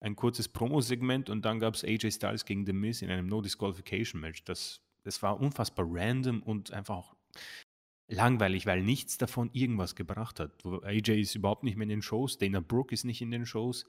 [0.00, 4.44] ein kurzes Promo-Segment und dann gab es AJ Styles gegen The Miz in einem No-Disqualification-Match.
[4.44, 7.16] Das, das war unfassbar random und einfach auch
[8.08, 10.64] langweilig, weil nichts davon irgendwas gebracht hat.
[10.84, 13.86] AJ ist überhaupt nicht mehr in den Shows, Dana Brooke ist nicht in den Shows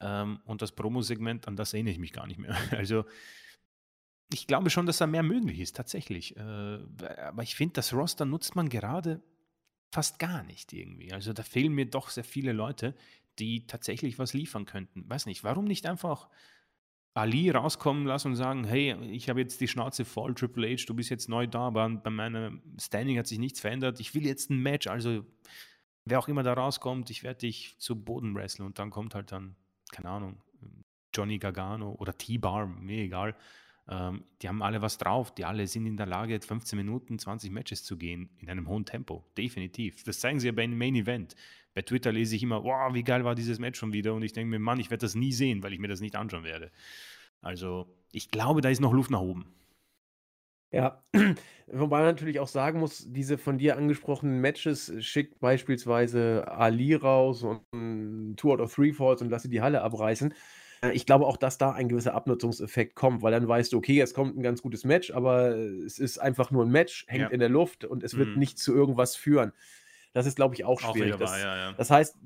[0.00, 2.56] ähm, und das Promo-Segment, an das erinnere ich mich gar nicht mehr.
[2.72, 3.04] Also
[4.32, 6.36] ich glaube schon, dass da mehr möglich ist, tatsächlich.
[6.36, 9.20] Äh, aber ich finde, das Roster nutzt man gerade
[9.90, 11.12] fast gar nicht irgendwie.
[11.12, 12.94] Also da fehlen mir doch sehr viele Leute,
[13.38, 15.08] die tatsächlich was liefern könnten.
[15.08, 16.28] Weiß nicht, warum nicht einfach
[17.14, 20.94] Ali rauskommen lassen und sagen, hey, ich habe jetzt die Schnauze voll, Triple H, du
[20.94, 23.98] bist jetzt neu da, aber bei meinem Standing hat sich nichts verändert.
[23.98, 25.26] Ich will jetzt ein Match, also
[26.04, 29.32] wer auch immer da rauskommt, ich werde dich zu Boden wresteln und dann kommt halt
[29.32, 29.56] dann,
[29.90, 30.40] keine Ahnung,
[31.12, 33.34] Johnny Gargano oder T-Bar, mir egal,
[33.90, 37.50] ähm, die haben alle was drauf, die alle sind in der Lage, 15 Minuten, 20
[37.50, 40.04] Matches zu gehen, in einem hohen Tempo, definitiv.
[40.04, 41.34] Das zeigen sie ja beim Main Event.
[41.74, 44.32] Bei Twitter lese ich immer, wow, wie geil war dieses Match schon wieder und ich
[44.32, 46.70] denke mir, Mann, ich werde das nie sehen, weil ich mir das nicht anschauen werde.
[47.42, 49.52] Also ich glaube, da ist noch Luft nach oben.
[50.72, 51.02] Ja,
[51.66, 57.42] wobei man natürlich auch sagen muss, diese von dir angesprochenen Matches schickt beispielsweise Ali raus
[57.42, 60.32] und Two out of Three Falls und lasse die Halle abreißen.
[60.82, 63.94] Äh, ich glaube auch, dass da ein gewisser Abnutzungseffekt kommt, weil dann weißt du, okay,
[63.94, 67.28] jetzt kommt ein ganz gutes Match, aber es ist einfach nur ein Match, hängt ja.
[67.28, 68.38] in der Luft und es wird mhm.
[68.38, 69.52] nicht zu irgendwas führen.
[70.12, 71.14] Das ist, glaube ich, auch schwierig.
[71.14, 71.72] Auch das, ja, ja.
[71.72, 72.16] das, heißt,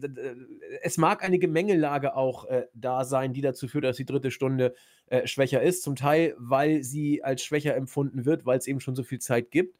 [0.82, 4.74] es mag eine Gemengelage auch äh, da sein, die dazu führt, dass die dritte Stunde
[5.09, 5.82] äh, schwächer ist.
[5.82, 9.51] Zum Teil, weil sie als schwächer empfunden wird, weil es eben schon so viel Zeit
[9.51, 9.76] gibt.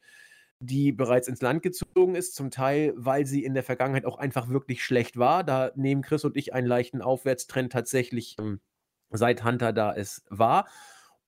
[0.59, 4.49] Die bereits ins Land gezogen ist, zum Teil, weil sie in der Vergangenheit auch einfach
[4.49, 5.43] wirklich schlecht war.
[5.43, 8.59] Da nehmen Chris und ich einen leichten Aufwärtstrend tatsächlich ähm,
[9.09, 10.67] seit Hunter da es war.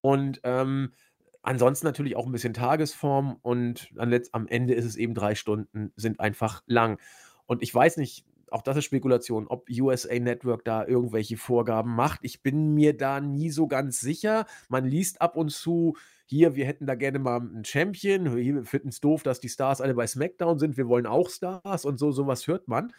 [0.02, 0.94] Und ähm,
[1.42, 6.20] ansonsten natürlich auch ein bisschen Tagesform und am Ende ist es eben drei Stunden, sind
[6.20, 7.00] einfach lang.
[7.46, 12.20] Und ich weiß nicht, auch das ist Spekulation, ob USA Network da irgendwelche Vorgaben macht.
[12.24, 14.46] Ich bin mir da nie so ganz sicher.
[14.70, 15.98] Man liest ab und zu,
[16.30, 19.80] hier, wir hätten da gerne mal einen Champion, wir finden es doof, dass die Stars
[19.80, 22.94] alle bei SmackDown sind, wir wollen auch Stars und so, sowas hört man.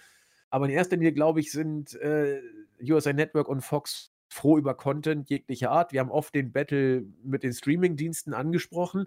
[0.51, 2.41] Aber in erster Linie, glaube ich, sind äh,
[2.83, 5.93] USA Network und Fox froh über Content jeglicher Art.
[5.93, 9.07] Wir haben oft den Battle mit den Streaming-Diensten angesprochen.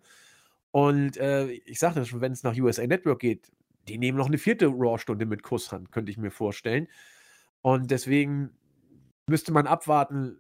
[0.70, 3.52] Und äh, ich sagte schon, wenn es nach USA Network geht,
[3.88, 6.88] die nehmen noch eine vierte Raw-Stunde mit Kusshand, könnte ich mir vorstellen.
[7.64, 8.52] Und deswegen
[9.28, 10.38] müsste man abwarten,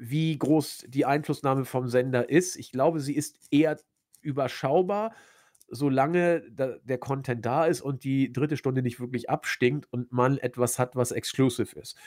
[0.00, 2.56] wie groß die Einflussnahme vom Sender ist.
[2.56, 3.78] Ich glaube, sie ist eher
[4.22, 5.14] überschaubar,
[5.68, 10.38] solange da der Content da ist und die dritte Stunde nicht wirklich abstinkt und man
[10.38, 11.98] etwas hat, was exclusive ist.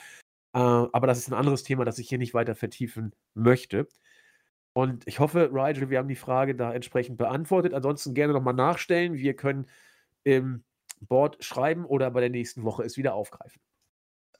[0.53, 3.87] Äh, aber das ist ein anderes Thema, das ich hier nicht weiter vertiefen möchte.
[4.73, 7.75] Und ich hoffe, Rigel, wir haben die Frage da entsprechend beantwortet.
[7.75, 9.13] Ansonsten gerne nochmal nachstellen.
[9.13, 9.67] Wir können
[10.23, 10.63] im
[10.99, 13.61] Board schreiben oder bei der nächsten Woche es wieder aufgreifen.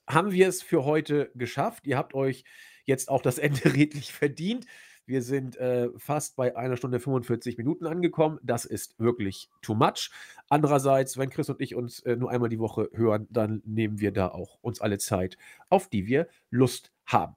[0.10, 1.86] Haben wir es für heute geschafft?
[1.86, 2.46] Ihr habt euch
[2.86, 4.66] jetzt auch das Ende redlich verdient.
[5.06, 8.40] Wir sind äh, fast bei einer Stunde 45 Minuten angekommen.
[8.42, 10.12] Das ist wirklich too much.
[10.48, 14.12] Andererseits, wenn Chris und ich uns äh, nur einmal die Woche hören, dann nehmen wir
[14.12, 15.38] da auch uns alle Zeit,
[15.70, 17.36] auf die wir Lust haben.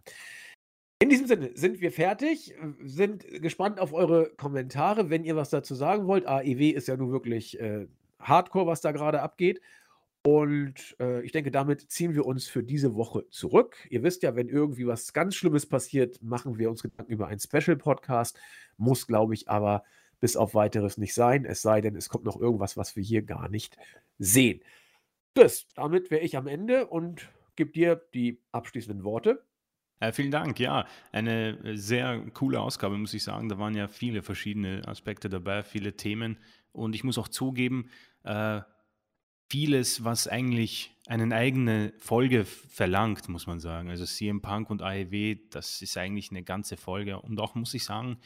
[0.98, 5.74] In diesem Sinne sind wir fertig, sind gespannt auf eure Kommentare, wenn ihr was dazu
[5.74, 6.27] sagen wollt.
[6.27, 7.86] AEW ist ja nun wirklich äh,
[8.20, 9.60] Hardcore, was da gerade abgeht.
[10.26, 13.76] Und äh, ich denke, damit ziehen wir uns für diese Woche zurück.
[13.90, 17.38] Ihr wisst ja, wenn irgendwie was ganz Schlimmes passiert, machen wir uns Gedanken über einen
[17.38, 18.36] Special-Podcast.
[18.76, 19.84] Muss, glaube ich, aber
[20.18, 21.44] bis auf weiteres nicht sein.
[21.44, 23.76] Es sei denn, es kommt noch irgendwas, was wir hier gar nicht
[24.18, 24.62] sehen.
[25.34, 29.44] Das, damit wäre ich am Ende und gebe dir die abschließenden Worte.
[30.00, 30.58] Äh, vielen Dank.
[30.58, 33.48] Ja, eine sehr coole Ausgabe, muss ich sagen.
[33.48, 36.36] Da waren ja viele verschiedene Aspekte dabei, viele Themen.
[36.72, 37.90] Und ich muss auch zugeben,
[38.24, 38.62] äh,
[39.48, 43.90] vieles, was eigentlich eine eigene Folge verlangt, muss man sagen.
[43.90, 47.20] Also CM Punk und AEW, das ist eigentlich eine ganze Folge.
[47.20, 48.18] Und auch muss ich sagen,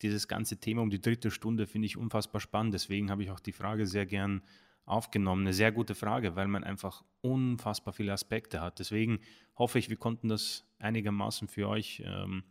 [0.00, 2.74] dieses ganze Thema um die dritte Stunde finde ich unfassbar spannend.
[2.74, 4.42] Deswegen habe ich auch die Frage sehr gern
[4.84, 5.42] aufgenommen.
[5.42, 8.78] Eine sehr gute Frage, weil man einfach unfassbar viele Aspekte hat.
[8.78, 9.20] Deswegen
[9.56, 12.44] hoffe ich, wir konnten das einigermaßen für euch ähm,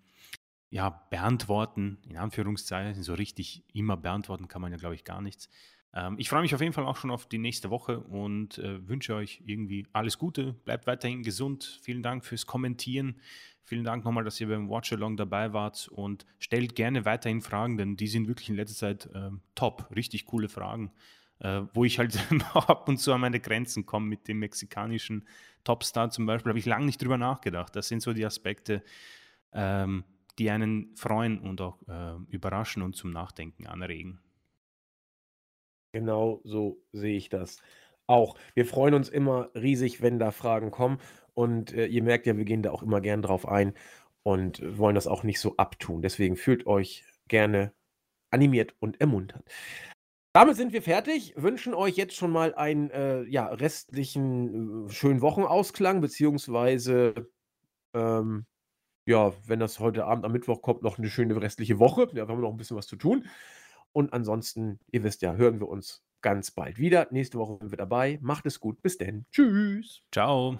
[0.69, 3.03] ja, beantworten, in Anführungszeichen.
[3.03, 5.49] So richtig immer beantworten kann man ja, glaube ich, gar nichts.
[5.93, 8.87] Ähm, ich freue mich auf jeden Fall auch schon auf die nächste Woche und äh,
[8.87, 10.53] wünsche euch irgendwie alles Gute.
[10.53, 11.79] Bleibt weiterhin gesund.
[11.81, 13.19] Vielen Dank fürs Kommentieren.
[13.63, 17.77] Vielen Dank nochmal, dass ihr beim Watch Along dabei wart und stellt gerne weiterhin Fragen,
[17.77, 19.87] denn die sind wirklich in letzter Zeit äh, top.
[19.95, 20.91] Richtig coole Fragen,
[21.39, 22.17] äh, wo ich halt
[22.53, 25.27] ab und zu an meine Grenzen komme mit dem mexikanischen
[25.63, 26.49] Topstar zum Beispiel.
[26.49, 27.75] Habe ich lange nicht drüber nachgedacht.
[27.75, 28.83] Das sind so die Aspekte.
[29.53, 30.03] Ähm,
[30.39, 34.20] die einen freuen und auch äh, überraschen und zum Nachdenken anregen.
[35.93, 37.57] Genau so sehe ich das
[38.07, 38.37] auch.
[38.53, 40.99] Wir freuen uns immer riesig, wenn da Fragen kommen.
[41.33, 43.73] Und äh, ihr merkt ja, wir gehen da auch immer gern drauf ein
[44.23, 46.01] und wollen das auch nicht so abtun.
[46.01, 47.73] Deswegen fühlt euch gerne
[48.31, 49.43] animiert und ermuntert.
[50.33, 55.21] Damit sind wir fertig, wünschen euch jetzt schon mal einen äh, ja, restlichen äh, schönen
[55.21, 57.29] Wochenausklang, beziehungsweise
[57.93, 58.45] ähm,
[59.05, 62.07] ja, wenn das heute Abend am Mittwoch kommt, noch eine schöne restliche Woche.
[62.13, 63.25] Ja, wir haben noch ein bisschen was zu tun.
[63.93, 67.07] Und ansonsten, ihr wisst ja, hören wir uns ganz bald wieder.
[67.11, 68.19] Nächste Woche sind wir dabei.
[68.21, 68.81] Macht es gut.
[68.81, 69.25] Bis denn.
[69.31, 70.03] Tschüss.
[70.11, 70.59] Ciao.